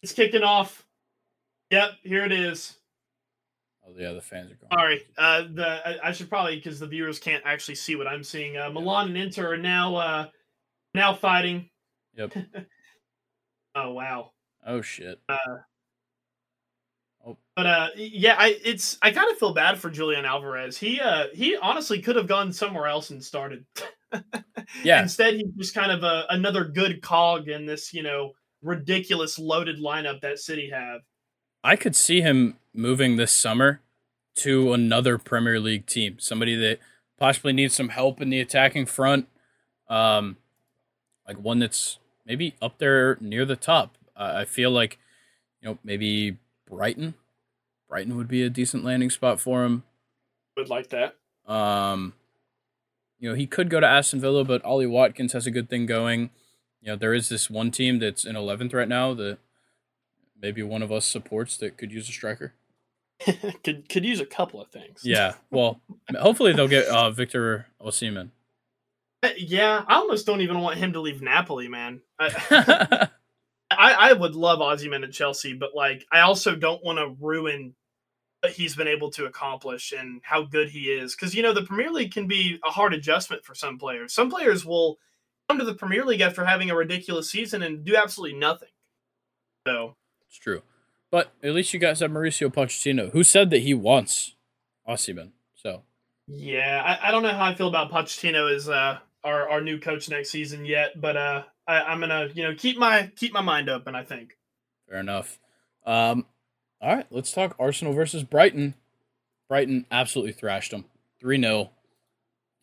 [0.03, 0.85] It's kicking off.
[1.71, 2.77] Yep, here it is.
[3.87, 4.71] Oh yeah, the fans are going.
[4.73, 8.59] Sorry, uh, the I, should probably because the viewers can't actually see what I'm seeing.
[8.59, 10.27] Uh, Milan and Inter are now uh,
[10.95, 11.71] now fighting.
[12.15, 12.35] Yep.
[13.75, 14.33] oh wow.
[14.67, 15.21] Oh shit.
[15.29, 15.37] Uh,
[17.27, 17.37] oh.
[17.57, 20.77] But uh, yeah, I it's I kind of feel bad for Julian Alvarez.
[20.77, 23.65] He uh he honestly could have gone somewhere else and started.
[24.83, 25.03] yeah.
[25.03, 28.33] Instead, he's just kind of a, another good cog in this you know
[28.63, 31.01] ridiculous loaded lineup that City have.
[31.63, 33.81] I could see him moving this summer
[34.37, 36.81] to another Premier League team, somebody that
[37.19, 39.29] possibly needs some help in the attacking front,
[39.89, 40.37] um,
[41.27, 43.97] like one that's maybe up there near the top.
[44.17, 44.99] Uh, I feel like,
[45.61, 46.39] you know, maybe
[46.77, 47.15] Brighton.
[47.89, 49.85] Brighton would be a decent landing spot for him.
[50.57, 51.17] Would like that.
[51.47, 52.15] Um,
[53.19, 55.87] you know, he could go to Aston Villa, but Ollie Watkins has a good thing
[55.87, 56.31] going.
[56.81, 59.39] You know, there is this one team that's in 11th right now that
[60.41, 62.53] maybe one of us supports that could use a striker.
[63.65, 65.01] could could use a couple of things.
[65.05, 65.35] Yeah.
[65.51, 65.81] Well,
[66.19, 68.31] hopefully they'll get uh, Victor Osimhen.
[69.23, 72.03] Uh, yeah, I almost don't even want him to leave Napoli, man.
[72.19, 73.09] I,
[73.85, 77.75] I, I would love Osimhen at Chelsea, but like I also don't want to ruin
[78.41, 81.15] what he's been able to accomplish and how good he is.
[81.15, 84.15] Because you know the Premier League can be a hard adjustment for some players.
[84.15, 84.99] Some players will
[85.49, 88.71] come to the Premier League after having a ridiculous season and do absolutely nothing.
[89.67, 89.97] So
[90.27, 90.63] it's true.
[91.11, 94.35] But at least you guys have Mauricio Pochettino, who said that he wants
[94.89, 95.33] Osimhen.
[95.55, 95.83] So
[96.27, 99.79] yeah, I, I don't know how I feel about Pochettino as uh, our our new
[99.79, 103.41] coach next season yet, but uh, I, am gonna you know keep my keep my
[103.41, 103.95] mind open.
[103.95, 104.37] I think.
[104.89, 105.39] Fair enough.
[105.87, 106.27] Um,
[106.81, 108.75] all right, let's talk Arsenal versus Brighton.
[109.49, 110.87] Brighton absolutely thrashed them,
[111.21, 111.71] three 0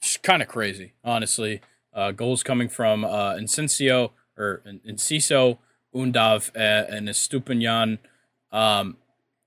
[0.02, 1.61] It's kind of crazy, honestly.
[1.94, 5.57] Uh, goals coming from uh, Incencio or Enciso,
[5.94, 7.99] Undav, and Estupiñán.
[8.52, 8.98] Um,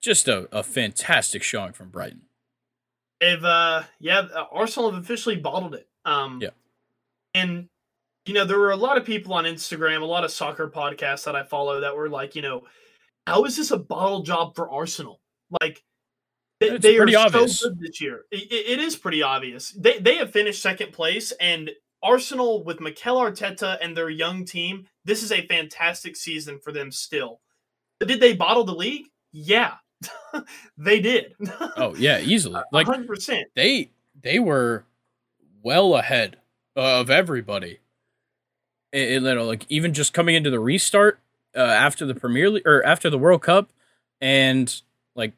[0.01, 2.23] just a, a fantastic showing from Brighton.
[3.21, 5.89] They've, uh, yeah, uh, Arsenal have officially bottled it.
[6.05, 6.51] Um, yeah.
[7.33, 7.69] And,
[8.27, 11.25] you know, there were a lot of people on Instagram, a lot of soccer podcasts
[11.25, 12.63] that I follow that were like, you know,
[13.27, 15.21] how is this a bottle job for Arsenal?
[15.61, 15.83] Like,
[16.61, 17.61] they, they are obvious.
[17.61, 18.23] so good this year.
[18.31, 19.71] It, it is pretty obvious.
[19.73, 21.71] They they have finished second place, and
[22.03, 26.93] Arsenal with Mikel Arteta and their young team, this is a fantastic season for them
[26.93, 27.41] still.
[28.01, 29.07] Did they bottle the league?
[29.33, 29.75] Yeah,
[30.79, 31.35] they did.
[31.77, 32.61] oh yeah, easily.
[32.73, 33.43] Like 100%.
[33.55, 33.91] They
[34.23, 34.85] they were
[35.63, 36.37] well ahead
[36.77, 37.79] of everybody.
[38.95, 41.19] You know, like even just coming into the restart
[41.57, 43.71] uh, after the Premier League or after the World Cup,
[44.21, 44.83] and
[45.15, 45.33] like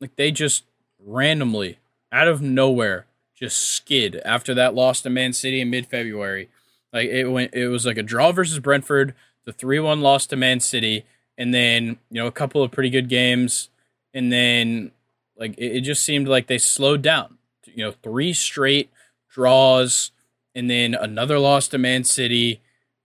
[0.00, 0.64] like they just
[0.98, 1.78] randomly
[2.10, 6.48] out of nowhere just skid after that loss to Man City in mid February.
[6.92, 9.14] Like it went, it was like a draw versus Brentford,
[9.44, 11.04] the three one loss to Man City,
[11.36, 13.68] and then you know a couple of pretty good games,
[14.12, 14.92] and then
[15.36, 17.38] like it, it just seemed like they slowed down.
[17.66, 18.90] You know, three straight
[19.28, 20.12] draws,
[20.54, 22.60] and then another loss to Man City,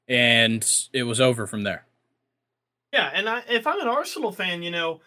[0.09, 1.85] and it was over from there.
[2.91, 5.01] Yeah, and I, if I'm an Arsenal fan, you know,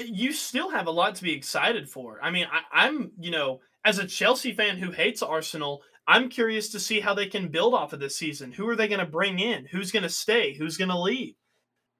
[0.00, 2.18] you still have a lot to be excited for.
[2.22, 6.70] I mean, I, I'm, you know, as a Chelsea fan who hates Arsenal, I'm curious
[6.70, 8.50] to see how they can build off of this season.
[8.52, 9.66] Who are they going to bring in?
[9.66, 10.54] Who's going to stay?
[10.54, 11.34] Who's going to leave?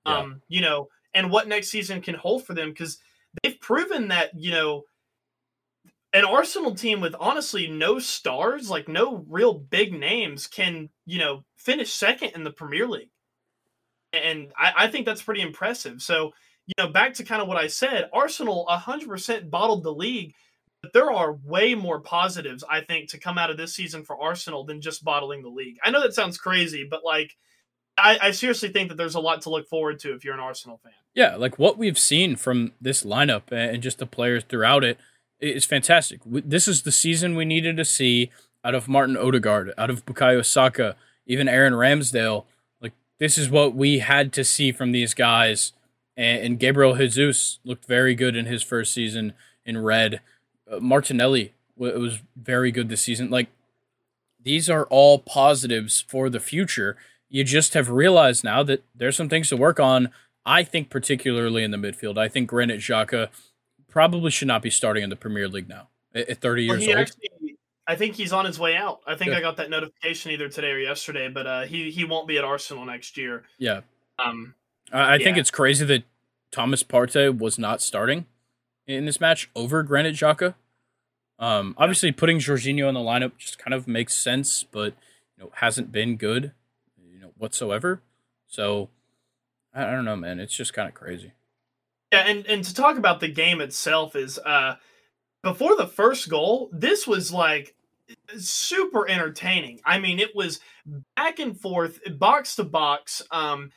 [0.06, 0.18] Yeah.
[0.18, 2.98] Um, you know, and what next season can hold for them because
[3.42, 4.84] they've proven that you know
[6.12, 11.44] an Arsenal team with honestly no stars, like no real big names, can you know
[11.56, 13.10] finish second in the Premier League,
[14.12, 16.02] and I, I think that's pretty impressive.
[16.02, 16.32] So
[16.68, 20.34] you know, back to kind of what I said, Arsenal 100% bottled the league.
[20.82, 24.20] But there are way more positives, I think, to come out of this season for
[24.20, 25.76] Arsenal than just bottling the league.
[25.82, 27.34] I know that sounds crazy, but like
[27.96, 30.40] I, I, seriously think that there's a lot to look forward to if you're an
[30.40, 30.92] Arsenal fan.
[31.14, 34.98] Yeah, like what we've seen from this lineup and just the players throughout it
[35.40, 36.20] is fantastic.
[36.24, 38.30] This is the season we needed to see
[38.64, 40.96] out of Martin Odegaard, out of Bukayo Saka,
[41.26, 42.44] even Aaron Ramsdale.
[42.80, 45.72] Like this is what we had to see from these guys.
[46.16, 49.34] And, Gabriel Jesus looked very good in his first season
[49.64, 50.20] in red.
[50.70, 53.30] Uh, Martinelli was very good this season.
[53.30, 53.46] Like
[54.42, 56.96] these are all positives for the future
[57.28, 60.10] you just have realized now that there's some things to work on.
[60.46, 62.16] I think particularly in the midfield.
[62.16, 63.28] I think Granit Xhaka
[63.88, 66.98] probably should not be starting in the Premier League now at 30 years well, old.
[66.98, 67.56] Actually,
[67.86, 69.00] I think he's on his way out.
[69.06, 69.38] I think Good.
[69.38, 72.44] I got that notification either today or yesterday, but uh, he he won't be at
[72.44, 73.44] Arsenal next year.
[73.58, 73.80] Yeah.
[74.18, 74.54] Um,
[74.92, 75.24] I, I yeah.
[75.24, 76.04] think it's crazy that
[76.50, 78.26] Thomas Partey was not starting
[78.86, 80.54] in this match over Granit Xhaka.
[81.38, 84.94] Um, obviously, putting Jorginho in the lineup just kind of makes sense, but
[85.36, 86.52] you know hasn't been good,
[87.02, 88.02] you know whatsoever.
[88.48, 88.90] So
[89.72, 90.40] I, I don't know, man.
[90.40, 91.32] It's just kind of crazy.
[92.12, 94.76] Yeah, and and to talk about the game itself is uh
[95.42, 97.74] before the first goal, this was like
[98.36, 99.80] super entertaining.
[99.84, 100.60] I mean, it was
[101.16, 103.22] back and forth, box to box.
[103.30, 103.70] Um,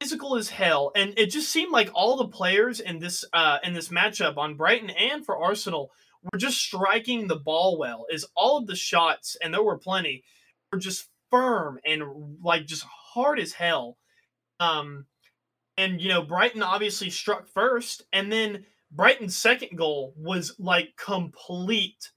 [0.00, 3.72] physical as hell, and it just seemed like all the players in this uh, in
[3.72, 5.90] this matchup on Brighton and for Arsenal
[6.24, 8.06] were just striking the ball well.
[8.10, 10.24] Is all of the shots, and there were plenty,
[10.72, 12.02] were just firm and
[12.42, 13.96] like just hard as hell.
[14.60, 15.06] Um,
[15.76, 22.10] and you know Brighton obviously struck first, and then Brighton's second goal was like complete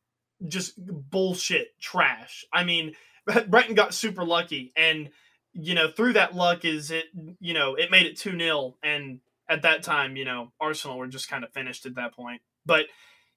[0.47, 2.45] just bullshit trash.
[2.53, 2.93] I mean,
[3.47, 5.09] Brighton got super lucky and
[5.55, 7.05] you know, through that luck is it,
[7.39, 8.75] you know, it made it 2 0.
[8.83, 12.41] And at that time, you know, Arsenal were just kind of finished at that point.
[12.65, 12.87] But,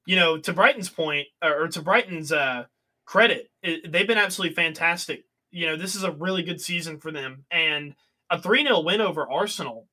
[0.04, 2.64] you know, to Brighton's point, or to Brighton's uh,
[3.06, 5.24] credit, it, they've been absolutely fantastic.
[5.52, 7.44] You know, this is a really good season for them.
[7.52, 7.94] And
[8.30, 9.86] a 3 0 win over Arsenal,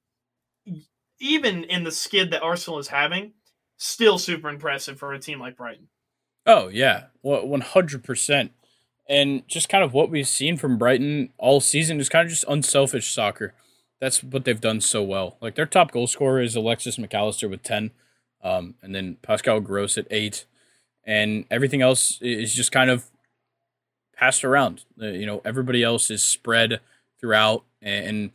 [1.19, 3.33] even in the skid that Arsenal is having,
[3.77, 5.87] still super impressive for a team like Brighton.
[6.45, 7.05] Oh, yeah.
[7.23, 8.49] Well, 100%
[9.07, 12.45] and just kind of what we've seen from Brighton all season is kind of just
[12.47, 13.53] unselfish soccer.
[13.99, 15.37] That's what they've done so well.
[15.41, 17.91] Like their top goal scorer is Alexis Mac Allister with ten,
[18.43, 20.45] um, and then Pascal Gross at eight,
[21.05, 23.05] and everything else is just kind of
[24.15, 24.83] passed around.
[25.01, 26.81] Uh, you know, everybody else is spread
[27.19, 28.31] throughout, and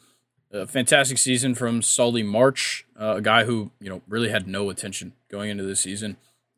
[0.52, 4.70] a fantastic season from Solly March, uh, a guy who you know really had no
[4.70, 6.16] attention going into the season,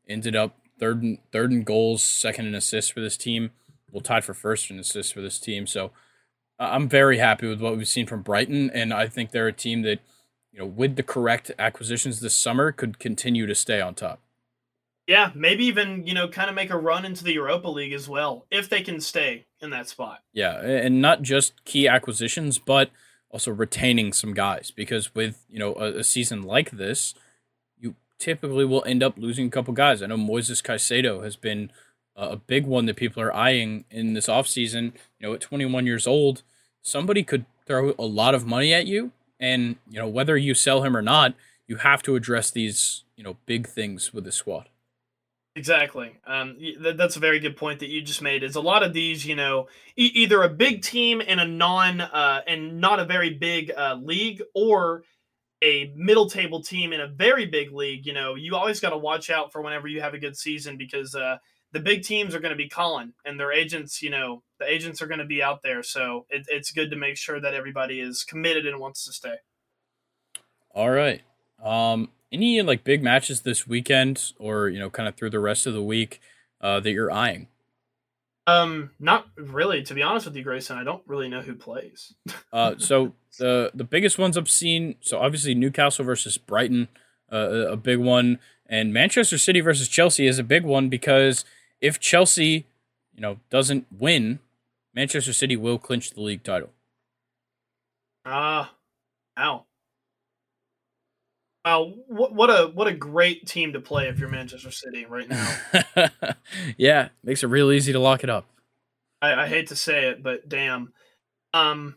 [0.08, 3.50] ended up third in, third in goals, second in assists for this team
[3.92, 5.66] well tied for first in assists for this team.
[5.66, 5.92] So
[6.58, 9.82] I'm very happy with what we've seen from Brighton, and I think they're a team
[9.82, 10.00] that
[10.52, 14.20] you know with the correct acquisitions this summer could continue to stay on top.
[15.06, 18.08] Yeah, maybe even you know kind of make a run into the Europa League as
[18.08, 20.22] well if they can stay in that spot.
[20.32, 22.90] Yeah, and not just key acquisitions, but
[23.32, 27.14] also retaining some guys because with you know a, a season like this,
[27.78, 30.02] you typically will end up losing a couple guys.
[30.02, 31.70] I know Moises Caicedo has been
[32.14, 34.92] a big one that people are eyeing in this offseason.
[35.18, 36.42] You know, at 21 years old,
[36.82, 39.12] somebody could throw a lot of money at you.
[39.40, 41.34] And, you know, whether you sell him or not,
[41.66, 44.68] you have to address these, you know, big things with the squad.
[45.54, 46.16] Exactly.
[46.26, 48.42] Um, that's a very good point that you just made.
[48.42, 52.00] Is a lot of these, you know, e- either a big team in a non
[52.00, 55.04] uh, and not a very big uh, league, or
[55.62, 58.06] a middle table team in a very big league.
[58.06, 60.78] You know, you always got to watch out for whenever you have a good season
[60.78, 61.36] because uh,
[61.72, 65.00] the big teams are going to be calling and their agents, you know, the agents
[65.00, 65.82] are going to be out there.
[65.82, 69.36] So it, it's good to make sure that everybody is committed and wants to stay.
[70.74, 71.22] All right.
[71.62, 75.66] Um, any like big matches this weekend or, you know, kind of through the rest
[75.66, 76.20] of the week
[76.60, 77.48] uh, that you're eyeing?
[78.46, 79.82] Um, not really.
[79.84, 82.14] To be honest with you, Grayson, I don't really know who plays.
[82.52, 84.96] uh, so the the biggest ones I've seen.
[85.00, 86.88] So obviously Newcastle versus Brighton,
[87.30, 91.44] uh, a big one, and Manchester City versus Chelsea is a big one because
[91.80, 92.66] if Chelsea,
[93.14, 94.40] you know, doesn't win,
[94.94, 96.70] Manchester City will clinch the league title.
[98.24, 98.72] Ah,
[99.36, 99.64] uh, ow.
[101.64, 105.28] Wow, what, what a what a great team to play if you're Manchester City right
[105.28, 106.08] now.
[106.76, 108.46] yeah, makes it real easy to lock it up.
[109.20, 110.92] I, I hate to say it, but damn.
[111.54, 111.96] Um,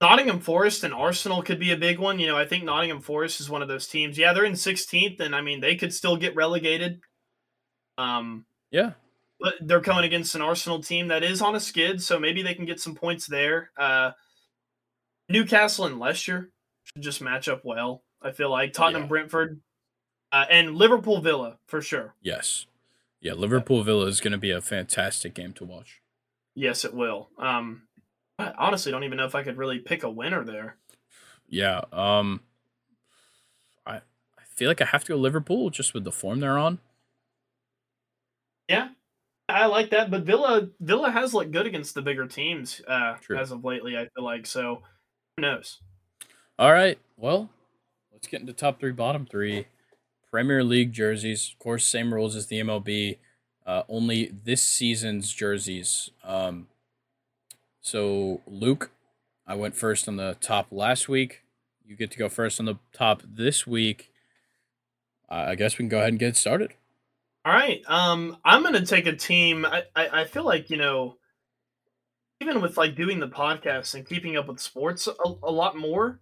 [0.00, 2.18] Nottingham Forest and Arsenal could be a big one.
[2.18, 4.16] You know, I think Nottingham Forest is one of those teams.
[4.16, 7.00] Yeah, they're in 16th, and I mean they could still get relegated.
[7.98, 8.92] Um, yeah.
[9.40, 12.54] But they're coming against an Arsenal team that is on a skid, so maybe they
[12.54, 13.70] can get some points there.
[13.78, 14.12] Uh,
[15.28, 16.50] Newcastle and Leicester
[16.84, 18.02] should just match up well.
[18.22, 19.08] I feel like Tottenham, yeah.
[19.08, 19.60] Brentford,
[20.32, 22.14] uh, and Liverpool Villa for sure.
[22.20, 22.66] Yes,
[23.20, 26.00] yeah, Liverpool Villa is going to be a fantastic game to watch.
[26.54, 27.30] Yes, it will.
[27.38, 27.82] Um,
[28.38, 30.76] I honestly don't even know if I could really pick a winner there.
[31.48, 32.40] Yeah, um,
[33.86, 36.78] I I feel like I have to go Liverpool just with the form they're on.
[38.68, 38.88] Yeah,
[39.48, 43.50] I like that, but Villa Villa has looked good against the bigger teams uh, as
[43.50, 43.96] of lately.
[43.96, 44.82] I feel like so.
[45.36, 45.80] Who knows?
[46.58, 46.98] All right.
[47.16, 47.50] Well,
[48.18, 49.66] let's get into top three, bottom three.
[50.28, 53.18] Premier League jerseys, of course, same rules as the MLB.
[53.64, 56.10] Uh, only this season's jerseys.
[56.24, 56.66] Um,
[57.80, 58.90] so Luke,
[59.46, 61.44] I went first on the top last week.
[61.86, 64.10] You get to go first on the top this week.
[65.30, 66.72] Uh, I guess we can go ahead and get started.
[67.44, 67.82] All right.
[67.86, 69.64] Um, I'm gonna take a team.
[69.64, 71.18] I, I, I feel like you know,
[72.40, 76.18] even with like doing the podcast and keeping up with sports a, a lot more.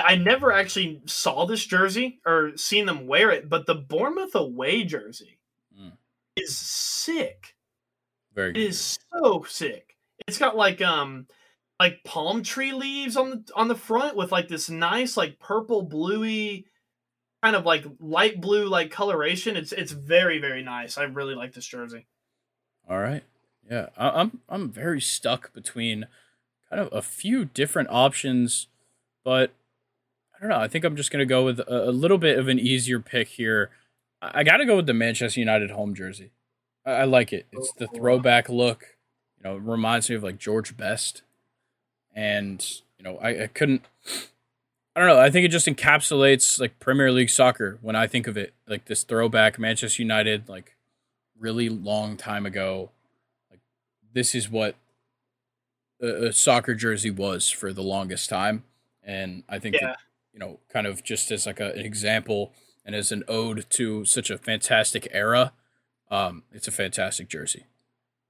[0.00, 4.84] I, never actually saw this jersey or seen them wear it, but the Bournemouth away
[4.84, 5.38] jersey
[5.78, 5.92] mm.
[6.34, 7.54] is sick.
[8.34, 8.50] Very.
[8.50, 9.96] It is so sick.
[10.26, 11.26] It's got like um
[11.78, 15.82] like palm tree leaves on the on the front with like this nice like purple
[15.82, 16.66] bluey
[17.42, 19.56] kind of like light blue like coloration.
[19.56, 20.98] It's it's very very nice.
[20.98, 22.06] I really like this jersey.
[22.88, 23.24] All right,
[23.70, 26.06] yeah, I, I'm I'm very stuck between
[26.70, 28.68] kind of a few different options,
[29.24, 29.52] but
[30.36, 30.60] I don't know.
[30.60, 33.28] I think I'm just gonna go with a, a little bit of an easier pick
[33.28, 33.70] here.
[34.20, 36.30] I, I got to go with the Manchester United home jersey.
[36.84, 37.46] I, I like it.
[37.52, 38.96] It's the throwback look.
[39.38, 41.22] You know, it reminds me of like George Best,
[42.14, 42.64] and
[42.98, 43.82] you know, I, I couldn't
[44.96, 45.20] I don't know.
[45.20, 48.86] I think it just encapsulates like Premier League soccer when I think of it, like
[48.86, 50.74] this throwback Manchester United, like
[51.38, 52.88] really long time ago.
[53.50, 53.60] Like
[54.14, 54.74] this is what
[56.00, 58.64] a, a soccer jersey was for the longest time,
[59.02, 59.96] and I think yeah.
[60.36, 62.52] You know, kind of just as like a, an example
[62.84, 65.54] and as an ode to such a fantastic era,
[66.10, 67.64] um, it's a fantastic jersey.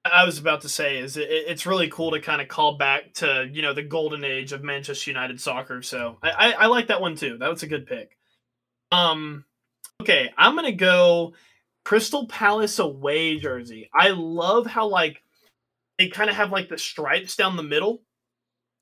[0.05, 3.13] I was about to say is it, it's really cool to kind of call back
[3.15, 5.83] to you know the golden age of Manchester United soccer.
[5.83, 7.39] So I, I, I like that one too.
[7.39, 8.17] That was a good pick.
[8.93, 9.45] Um,
[10.01, 11.35] okay, I'm gonna go
[11.85, 13.91] Crystal Palace away jersey.
[13.93, 15.25] I love how like
[15.99, 18.03] they kind of have like the stripes down the middle.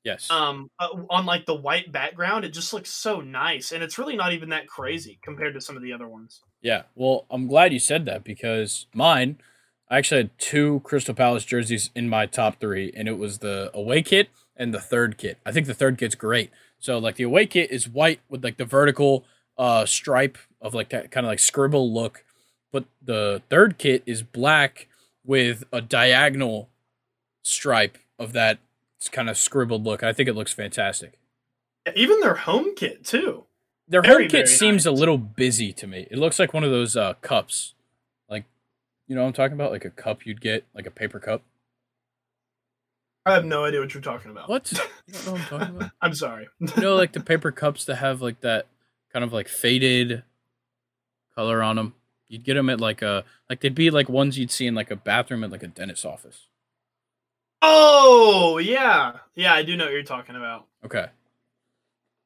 [0.05, 0.29] Yes.
[0.29, 4.15] Um, uh, on like the white background, it just looks so nice, and it's really
[4.15, 6.41] not even that crazy compared to some of the other ones.
[6.61, 6.83] Yeah.
[6.93, 9.39] Well, I'm glad you said that because mine
[9.89, 13.71] I actually had two Crystal Palace jerseys in my top three, and it was the
[13.73, 15.39] away kit and the third kit.
[15.43, 16.51] I think the third kit's great.
[16.79, 19.25] So like the away kit is white with like the vertical
[19.57, 22.23] uh stripe of like that kind of like scribble look,
[22.71, 24.87] but the third kit is black
[25.25, 26.69] with a diagonal
[27.41, 28.59] stripe of that
[29.11, 30.03] kind of scribbled look.
[30.03, 31.19] I think it looks fantastic.
[31.95, 33.45] Even their home kit too.
[33.87, 34.91] Their very, home kit seems nice.
[34.91, 36.07] a little busy to me.
[36.09, 37.75] It looks like one of those uh, cups
[38.29, 38.45] like
[39.07, 39.71] you know what I'm talking about?
[39.71, 41.41] Like a cup you'd get, like a paper cup.
[43.25, 44.49] I have no idea what you're talking about.
[44.49, 44.71] What?
[45.07, 45.91] You don't know what I'm talking about?
[46.01, 46.47] I'm sorry.
[46.59, 48.65] you know, like the paper cups that have like that
[49.13, 50.23] kind of like faded
[51.35, 51.93] color on them.
[52.27, 54.89] You'd get them at like a like they'd be like ones you'd see in like
[54.89, 56.47] a bathroom at like a dentist's office.
[57.61, 60.65] Oh yeah, yeah, I do know what you're talking about.
[60.85, 61.07] Okay,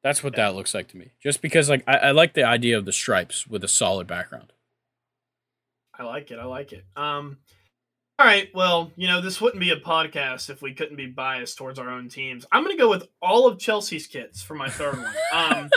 [0.02, 0.46] that's what yeah.
[0.46, 1.12] that looks like to me.
[1.22, 4.52] Just because like I, I like the idea of the stripes with a solid background.
[5.98, 6.38] I like it.
[6.38, 6.84] I like it.
[6.96, 7.38] Um,
[8.18, 8.48] all right.
[8.54, 11.88] Well, you know, this wouldn't be a podcast if we couldn't be biased towards our
[11.88, 12.44] own teams.
[12.52, 15.14] I'm going to go with all of Chelsea's kits for my third one.
[15.32, 15.70] Um,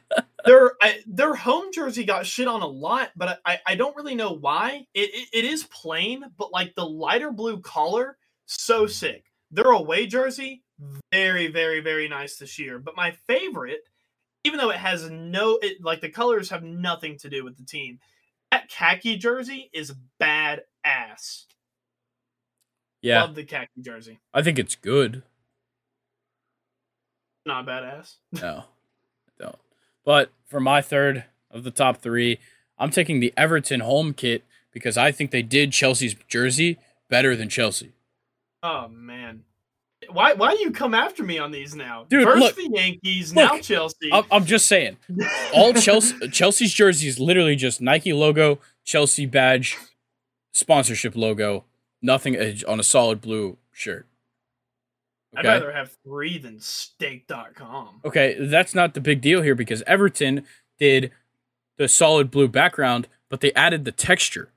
[0.46, 4.14] their I, their home jersey got shit on a lot, but I, I don't really
[4.14, 4.86] know why.
[4.94, 8.16] It, it, it is plain, but like the lighter blue collar,
[8.50, 9.24] so sick.
[9.50, 10.62] Their away jersey,
[11.12, 12.78] very very very nice this year.
[12.78, 13.82] But my favorite,
[14.44, 17.64] even though it has no, it, like the colors have nothing to do with the
[17.64, 17.98] team,
[18.50, 21.44] that khaki jersey is badass.
[23.02, 23.22] Yeah.
[23.22, 24.20] Love the khaki jersey.
[24.34, 25.22] I think it's good.
[27.46, 28.16] Not badass.
[28.32, 28.64] no.
[29.28, 29.58] I don't.
[30.04, 32.38] But for my third of the top three,
[32.78, 36.78] I'm taking the Everton home kit because I think they did Chelsea's jersey
[37.08, 37.92] better than Chelsea.
[38.62, 39.44] Oh man.
[40.10, 42.06] Why why do you come after me on these now?
[42.08, 44.10] Dude, First look, the Yankees, look, now Chelsea.
[44.12, 44.96] I'm, I'm just saying.
[45.54, 49.76] All Chelsea Chelsea's jersey is literally just Nike logo, Chelsea badge,
[50.52, 51.64] sponsorship logo,
[52.00, 54.06] nothing eh, on a solid blue shirt.
[55.38, 55.48] Okay?
[55.48, 58.00] I'd rather have three than stake.com.
[58.04, 60.44] Okay, that's not the big deal here because Everton
[60.78, 61.12] did
[61.76, 64.50] the solid blue background, but they added the texture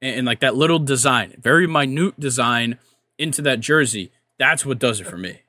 [0.00, 2.78] and, and like that little design, very minute design
[3.22, 4.10] into that jersey
[4.42, 5.40] that's what does it for me.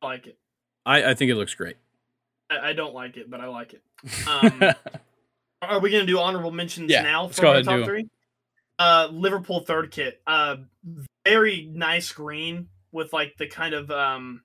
[0.00, 0.38] I like it.
[0.86, 1.76] I, I think it looks great.
[2.50, 3.82] I, I don't like it, but I like it.
[4.26, 4.62] Um,
[5.62, 8.08] are we going to do honorable mentions yeah, now for our top three?
[8.78, 10.22] Uh, Liverpool third kit.
[10.26, 10.56] Uh,
[11.26, 14.42] very nice green with like the kind of um,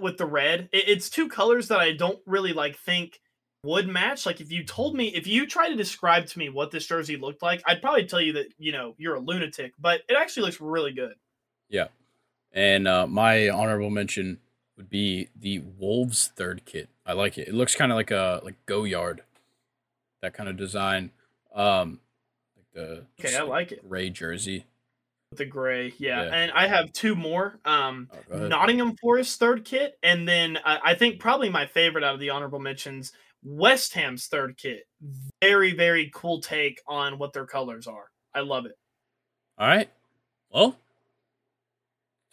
[0.00, 0.70] with the red.
[0.72, 3.20] It, it's two colors that I don't really like think
[3.64, 4.26] would match.
[4.26, 7.16] Like if you told me, if you try to describe to me what this jersey
[7.16, 9.74] looked like, I'd probably tell you that you know you're a lunatic.
[9.78, 11.14] But it actually looks really good.
[11.68, 11.88] Yeah.
[12.52, 14.38] And uh, my honorable mention
[14.76, 16.88] would be the Wolves third kit.
[17.06, 17.48] I like it.
[17.48, 19.20] It looks kind of like a like Goyard,
[20.20, 21.10] that kind of design.
[21.54, 22.00] Um,
[22.56, 23.88] like the okay, I like it.
[23.88, 24.66] Gray jersey.
[25.36, 26.24] the gray, yeah.
[26.24, 26.30] yeah.
[26.34, 27.58] And I have two more.
[27.64, 32.14] Um, oh, Nottingham Forest third kit, and then uh, I think probably my favorite out
[32.14, 33.12] of the honorable mentions,
[33.44, 34.84] West Ham's third kit.
[35.42, 38.10] Very very cool take on what their colors are.
[38.34, 38.78] I love it.
[39.58, 39.90] All right.
[40.50, 40.76] Well,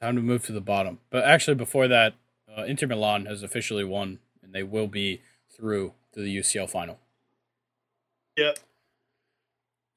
[0.02, 1.00] time to move to the bottom.
[1.10, 2.14] But actually, before that,
[2.56, 7.00] uh, Inter Milan has officially won, and they will be through to the UCL final.
[8.38, 8.60] Yep.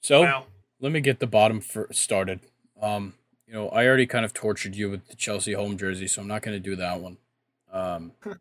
[0.03, 0.47] So wow.
[0.81, 2.41] let me get the bottom for started.
[2.81, 3.15] Um,
[3.47, 6.29] you know, I already kind of tortured you with the Chelsea home jersey, so I'm
[6.29, 7.19] not going to do that one.
[7.73, 8.35] Um, I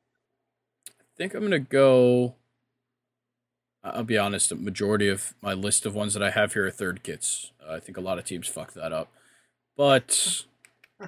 [1.18, 2.36] think I'm going to go.
[3.84, 6.72] I'll be honest, a majority of my list of ones that I have here are
[6.72, 7.52] third kits.
[7.66, 9.12] Uh, I think a lot of teams fuck that up.
[9.76, 10.46] But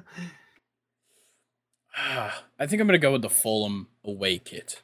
[1.95, 2.31] I
[2.65, 4.81] think I'm going to go with the Fulham away kit.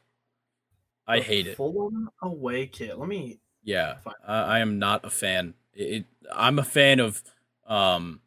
[1.08, 1.58] I the hate it.
[1.58, 3.00] Fulham away kit.
[3.00, 3.40] Let me.
[3.64, 3.96] Yeah,
[4.26, 5.56] I am not a fan.
[5.74, 7.22] It, I'm a fan of
[7.68, 8.22] um,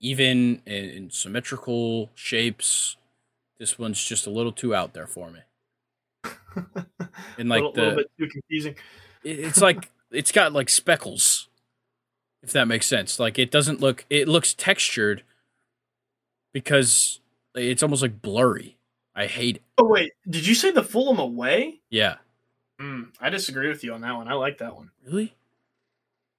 [0.00, 2.96] even in, in symmetrical shapes.
[3.58, 5.40] This one's just a little too out there for me.
[7.38, 8.76] And like a little, the little bit too confusing.
[9.24, 11.48] It, it's like it's got like speckles,
[12.42, 13.18] if that makes sense.
[13.18, 14.04] Like it doesn't look.
[14.10, 15.22] It looks textured
[16.52, 17.20] because
[17.54, 18.76] it's almost like blurry.
[19.14, 19.62] I hate it.
[19.78, 21.80] Oh wait, did you say the Fulham away?
[21.90, 22.16] Yeah.
[22.80, 24.28] Mm, I disagree with you on that one.
[24.28, 24.90] I like that one.
[25.06, 25.34] Really?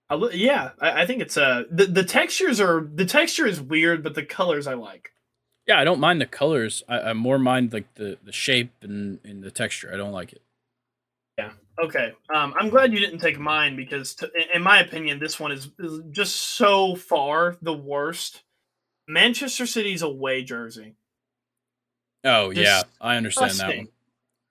[0.10, 4.04] I, yeah, I, I, think it's uh the the textures are the texture is weird,
[4.04, 5.12] but the colors I like.
[5.66, 6.84] Yeah, I don't mind the colors.
[6.88, 9.90] I, I more mind like the the shape and, and the texture.
[9.92, 10.42] I don't like it.
[11.82, 12.14] Okay.
[12.34, 15.70] Um, I'm glad you didn't take mine because, to, in my opinion, this one is,
[15.80, 18.44] is just so far the worst.
[19.08, 20.96] Manchester City's away jersey.
[22.24, 22.64] Oh Disgusting.
[22.64, 23.88] yeah, I understand that one.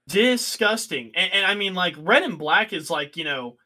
[0.06, 3.56] Disgusting, and, and I mean, like red and black is like you know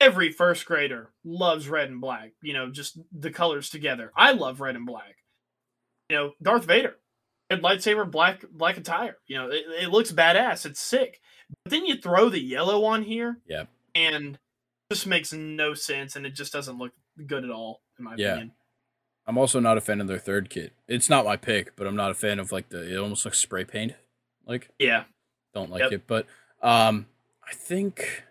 [0.00, 2.32] every first grader loves red and black.
[2.40, 4.10] You know, just the colors together.
[4.16, 5.16] I love red and black.
[6.08, 6.96] You know, Darth Vader,
[7.50, 9.18] red lightsaber, black black attire.
[9.26, 10.64] You know, it, it looks badass.
[10.64, 11.20] It's sick.
[11.64, 13.38] But then you throw the yellow on here.
[13.46, 13.64] Yeah.
[13.94, 14.38] And
[14.90, 16.92] just makes no sense, and it just doesn't look
[17.26, 18.32] good at all, in my yeah.
[18.32, 18.52] opinion.
[19.26, 20.72] I'm also not a fan of their third kit.
[20.88, 23.38] It's not my pick, but I'm not a fan of like the it almost looks
[23.38, 23.92] spray paint.
[24.46, 25.04] Like yeah,
[25.54, 25.92] don't like yep.
[25.92, 26.06] it.
[26.06, 26.26] But
[26.60, 27.06] um,
[27.48, 28.24] I think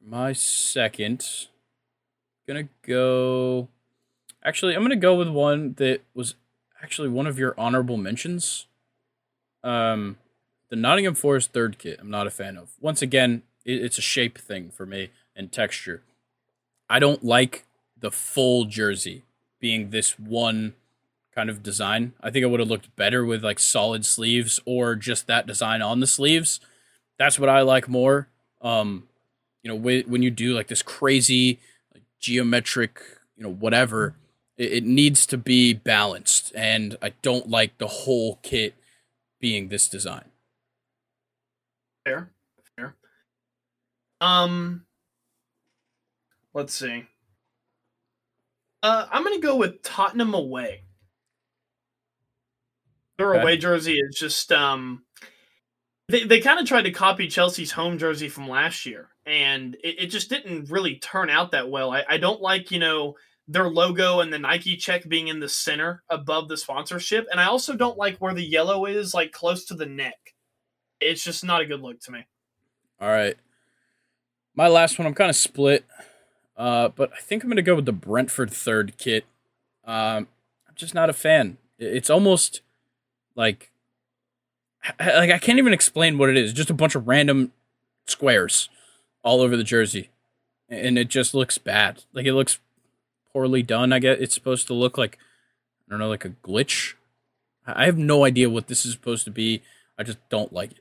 [0.00, 1.48] my second
[2.46, 3.68] gonna go.
[4.44, 6.36] Actually, I'm gonna go with one that was
[6.80, 8.66] actually one of your honorable mentions.
[9.64, 10.18] Um,
[10.70, 11.98] the Nottingham Forest third kit.
[12.00, 12.70] I'm not a fan of.
[12.80, 16.02] Once again, it, it's a shape thing for me and texture.
[16.88, 17.64] I don't like
[17.98, 19.24] the full jersey
[19.60, 20.74] being this one
[21.34, 22.14] kind of design.
[22.20, 25.82] I think it would have looked better with like solid sleeves or just that design
[25.82, 26.60] on the sleeves.
[27.18, 28.28] That's what I like more.
[28.62, 29.08] Um,
[29.62, 31.58] you know, when you do like this crazy
[31.92, 33.00] like, geometric,
[33.36, 34.14] you know, whatever,
[34.56, 38.74] it, it needs to be balanced, and I don't like the whole kit
[39.40, 40.26] being this design.
[42.06, 42.30] Fair,
[42.76, 42.94] fair.
[44.20, 44.86] Um,
[46.54, 47.04] let's see.
[48.80, 50.84] Uh, I'm gonna go with Tottenham away.
[53.18, 53.42] Their okay.
[53.42, 55.02] away jersey is just um,
[56.08, 60.02] they they kind of tried to copy Chelsea's home jersey from last year, and it,
[60.02, 61.90] it just didn't really turn out that well.
[61.90, 63.16] I, I don't like you know
[63.48, 67.46] their logo and the Nike check being in the center above the sponsorship, and I
[67.46, 70.35] also don't like where the yellow is like close to the neck.
[71.06, 72.26] It's just not a good look to me.
[73.00, 73.36] All right,
[74.54, 75.06] my last one.
[75.06, 75.84] I'm kind of split.
[76.56, 79.26] Uh, but I think I'm going to go with the Brentford third kit.
[79.84, 80.28] Um,
[80.66, 81.58] I'm just not a fan.
[81.78, 82.62] It's almost
[83.34, 83.70] like
[84.98, 86.52] like I can't even explain what it is.
[86.52, 87.52] Just a bunch of random
[88.06, 88.68] squares
[89.22, 90.10] all over the jersey,
[90.68, 92.04] and it just looks bad.
[92.12, 92.58] Like it looks
[93.32, 93.92] poorly done.
[93.92, 95.18] I guess it's supposed to look like
[95.86, 96.94] I don't know, like a glitch.
[97.66, 99.62] I have no idea what this is supposed to be.
[99.98, 100.80] I just don't like it.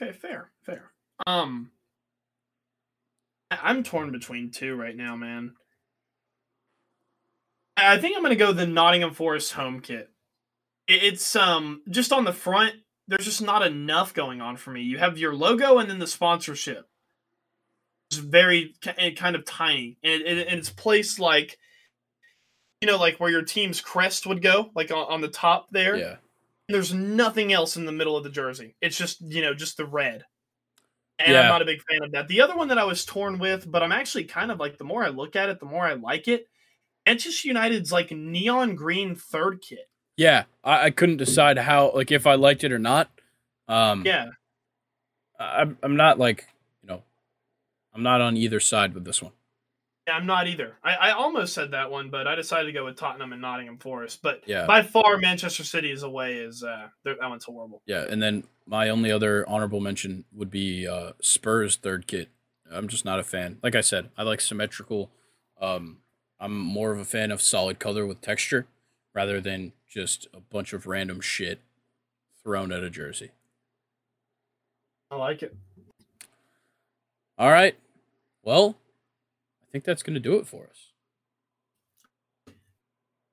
[0.00, 0.90] Okay, fair, fair.
[1.26, 1.70] Um,
[3.50, 5.54] I'm torn between two right now, man.
[7.76, 10.10] I think I'm going to go the Nottingham Forest home kit.
[10.86, 12.74] It's um just on the front.
[13.08, 14.82] There's just not enough going on for me.
[14.82, 16.88] You have your logo and then the sponsorship.
[18.10, 21.58] It's very kind of tiny, and, and it's placed like
[22.80, 25.96] you know, like where your team's crest would go, like on, on the top there.
[25.96, 26.16] Yeah.
[26.70, 28.76] There's nothing else in the middle of the jersey.
[28.80, 30.24] It's just you know just the red
[31.24, 31.42] and yeah.
[31.42, 32.28] I'm not a big fan of that.
[32.28, 34.84] The other one that I was torn with, but I'm actually kind of like the
[34.84, 36.48] more I look at it, the more I like it.
[37.06, 39.90] Manchester United's like neon green third kit.
[40.16, 43.10] Yeah, I, I couldn't decide how like if I liked it or not.
[43.68, 44.26] Um, yeah,
[45.38, 46.46] I'm I'm not like
[46.82, 47.02] you know,
[47.94, 49.32] I'm not on either side with this one.
[50.06, 50.76] Yeah, I'm not either.
[50.82, 53.78] I, I almost said that one, but I decided to go with Tottenham and Nottingham
[53.78, 54.20] Forest.
[54.22, 54.66] But yeah.
[54.66, 56.36] by far, Manchester City is away.
[56.36, 57.82] Is uh, that one's horrible.
[57.86, 62.30] Yeah, and then my only other honorable mention would be uh, Spurs third kit.
[62.72, 63.58] I'm just not a fan.
[63.62, 65.10] Like I said, I like symmetrical.
[65.60, 65.98] Um,
[66.38, 68.66] I'm more of a fan of solid color with texture
[69.14, 71.60] rather than just a bunch of random shit
[72.42, 73.30] thrown at a jersey.
[75.10, 75.54] I like it.
[77.36, 77.74] All right.
[78.42, 78.76] Well,
[79.72, 80.90] think that's going to do it for us.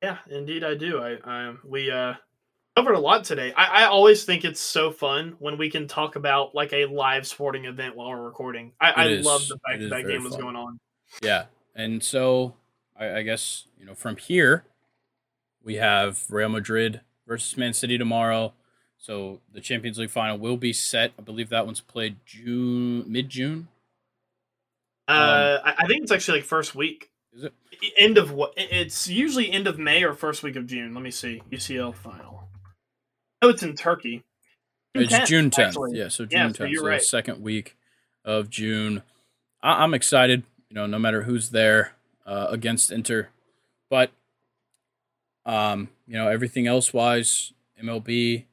[0.01, 1.01] Yeah, indeed, I do.
[1.01, 2.13] I, I we uh
[2.75, 3.51] covered a lot today.
[3.53, 7.25] I, I always think it's so fun when we can talk about like a live
[7.25, 8.73] sporting event while we're recording.
[8.79, 10.23] I, I love the fact that that game fun.
[10.23, 10.79] was going on.
[11.21, 11.45] Yeah,
[11.75, 12.53] and so
[12.95, 14.65] I, I guess you know from here
[15.63, 18.53] we have Real Madrid versus Man City tomorrow.
[18.99, 21.13] So the Champions League final will be set.
[21.17, 23.67] I believe that one's played June, mid June.
[25.07, 27.11] Uh, um, I think it's actually like first week.
[27.33, 27.53] Is it
[27.97, 28.53] end of what?
[28.57, 30.93] It's usually end of May or first week of June.
[30.93, 31.41] Let me see.
[31.51, 32.49] UCL final.
[33.41, 34.23] Oh, it's in Turkey.
[34.95, 35.77] June it's 10th, June tenth.
[35.91, 36.57] Yeah, so June yeah, tenth.
[36.57, 37.01] So, so right.
[37.01, 37.77] second week
[38.25, 39.03] of June.
[39.61, 40.43] I- am excited.
[40.69, 41.93] You know, no matter who's there
[42.25, 43.29] uh, against Inter,
[43.89, 44.11] but
[45.45, 48.43] um, you know, everything else wise, MLB,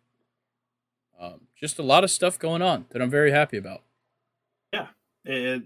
[1.19, 3.83] um, just a lot of stuff going on that I'm very happy about.
[5.25, 5.63] Yeah, it,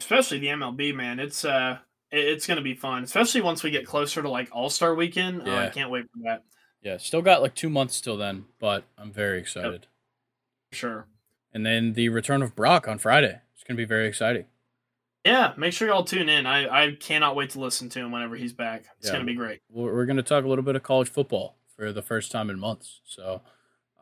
[0.00, 1.20] especially the MLB, man.
[1.20, 1.78] It's uh,
[2.10, 5.42] it's going to be fun, especially once we get closer to like All Star Weekend.
[5.46, 5.54] Yeah.
[5.54, 6.44] Uh, I can't wait for that.
[6.82, 9.86] Yeah, still got like two months till then, but I'm very excited.
[10.72, 10.78] Yep.
[10.78, 11.06] Sure.
[11.52, 13.40] And then the return of Brock on Friday.
[13.54, 14.44] It's going to be very exciting.
[15.24, 16.44] Yeah, make sure y'all tune in.
[16.44, 18.84] I, I cannot wait to listen to him whenever he's back.
[18.98, 19.12] It's yeah.
[19.12, 19.60] going to be great.
[19.70, 23.00] We're, to talk a little bit of college football for the first time in months.
[23.06, 23.40] So,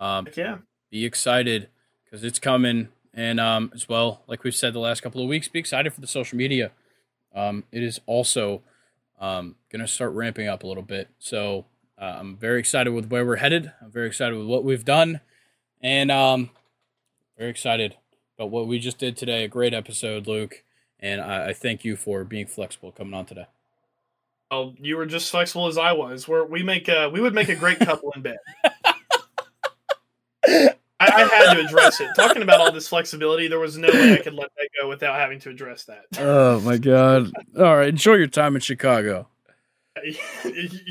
[0.01, 0.59] um, yeah,
[0.91, 1.69] be excited
[2.05, 2.89] because it's coming.
[3.15, 6.01] And um, as well, like we've said the last couple of weeks, be excited for
[6.01, 6.71] the social media.
[7.35, 8.63] Um, it is also
[9.21, 11.09] um, going to start ramping up a little bit.
[11.19, 11.67] So
[12.01, 13.73] uh, I'm very excited with where we're headed.
[13.83, 15.21] I'm very excited with what we've done,
[15.81, 16.51] and um,
[17.39, 17.97] very excited
[18.39, 19.45] about what we just did today.
[19.45, 20.65] A great episode, Luke
[21.03, 23.47] and I, I thank you for being flexible coming on today.
[24.51, 26.29] Oh, you were just flexible as I was.
[26.29, 28.39] Where we make a, we would make a great couple in bed.
[31.11, 32.09] I, I, had to address it.
[32.17, 35.17] Talking about all this flexibility, there was no way I could let that go without
[35.17, 36.05] having to address that.
[36.19, 37.33] Oh my god!
[37.59, 39.29] All right, enjoy your time in Chicago.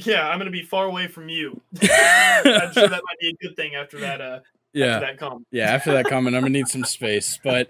[0.05, 1.59] yeah, I'm going to be far away from you.
[1.81, 4.21] I'm sure that might be a good thing after that.
[4.21, 4.39] Uh,
[4.73, 5.47] yeah, after that comment.
[5.51, 7.69] yeah, after that comment, I'm going to need some space, but.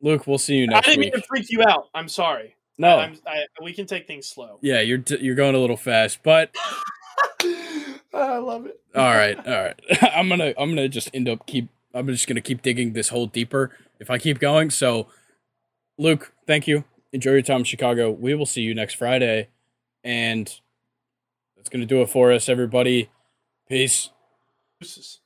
[0.00, 0.86] Luke, we'll see you next week.
[0.86, 1.12] I didn't week.
[1.12, 1.88] mean to freak you out.
[1.92, 2.54] I'm sorry.
[2.78, 4.58] No, I, we can take things slow.
[4.62, 6.54] Yeah, you're t- you're going a little fast, but
[8.12, 8.80] Ah, I love it.
[8.94, 9.80] all right, all right.
[10.14, 11.68] I'm gonna I'm gonna just end up keep.
[11.94, 13.70] I'm just gonna keep digging this hole deeper
[14.00, 14.70] if I keep going.
[14.70, 15.08] So,
[15.98, 16.84] Luke, thank you.
[17.12, 18.10] Enjoy your time in Chicago.
[18.10, 19.48] We will see you next Friday,
[20.04, 20.52] and
[21.56, 23.10] that's gonna do it for us, everybody.
[23.68, 24.10] Peace.
[24.80, 25.20] Peace.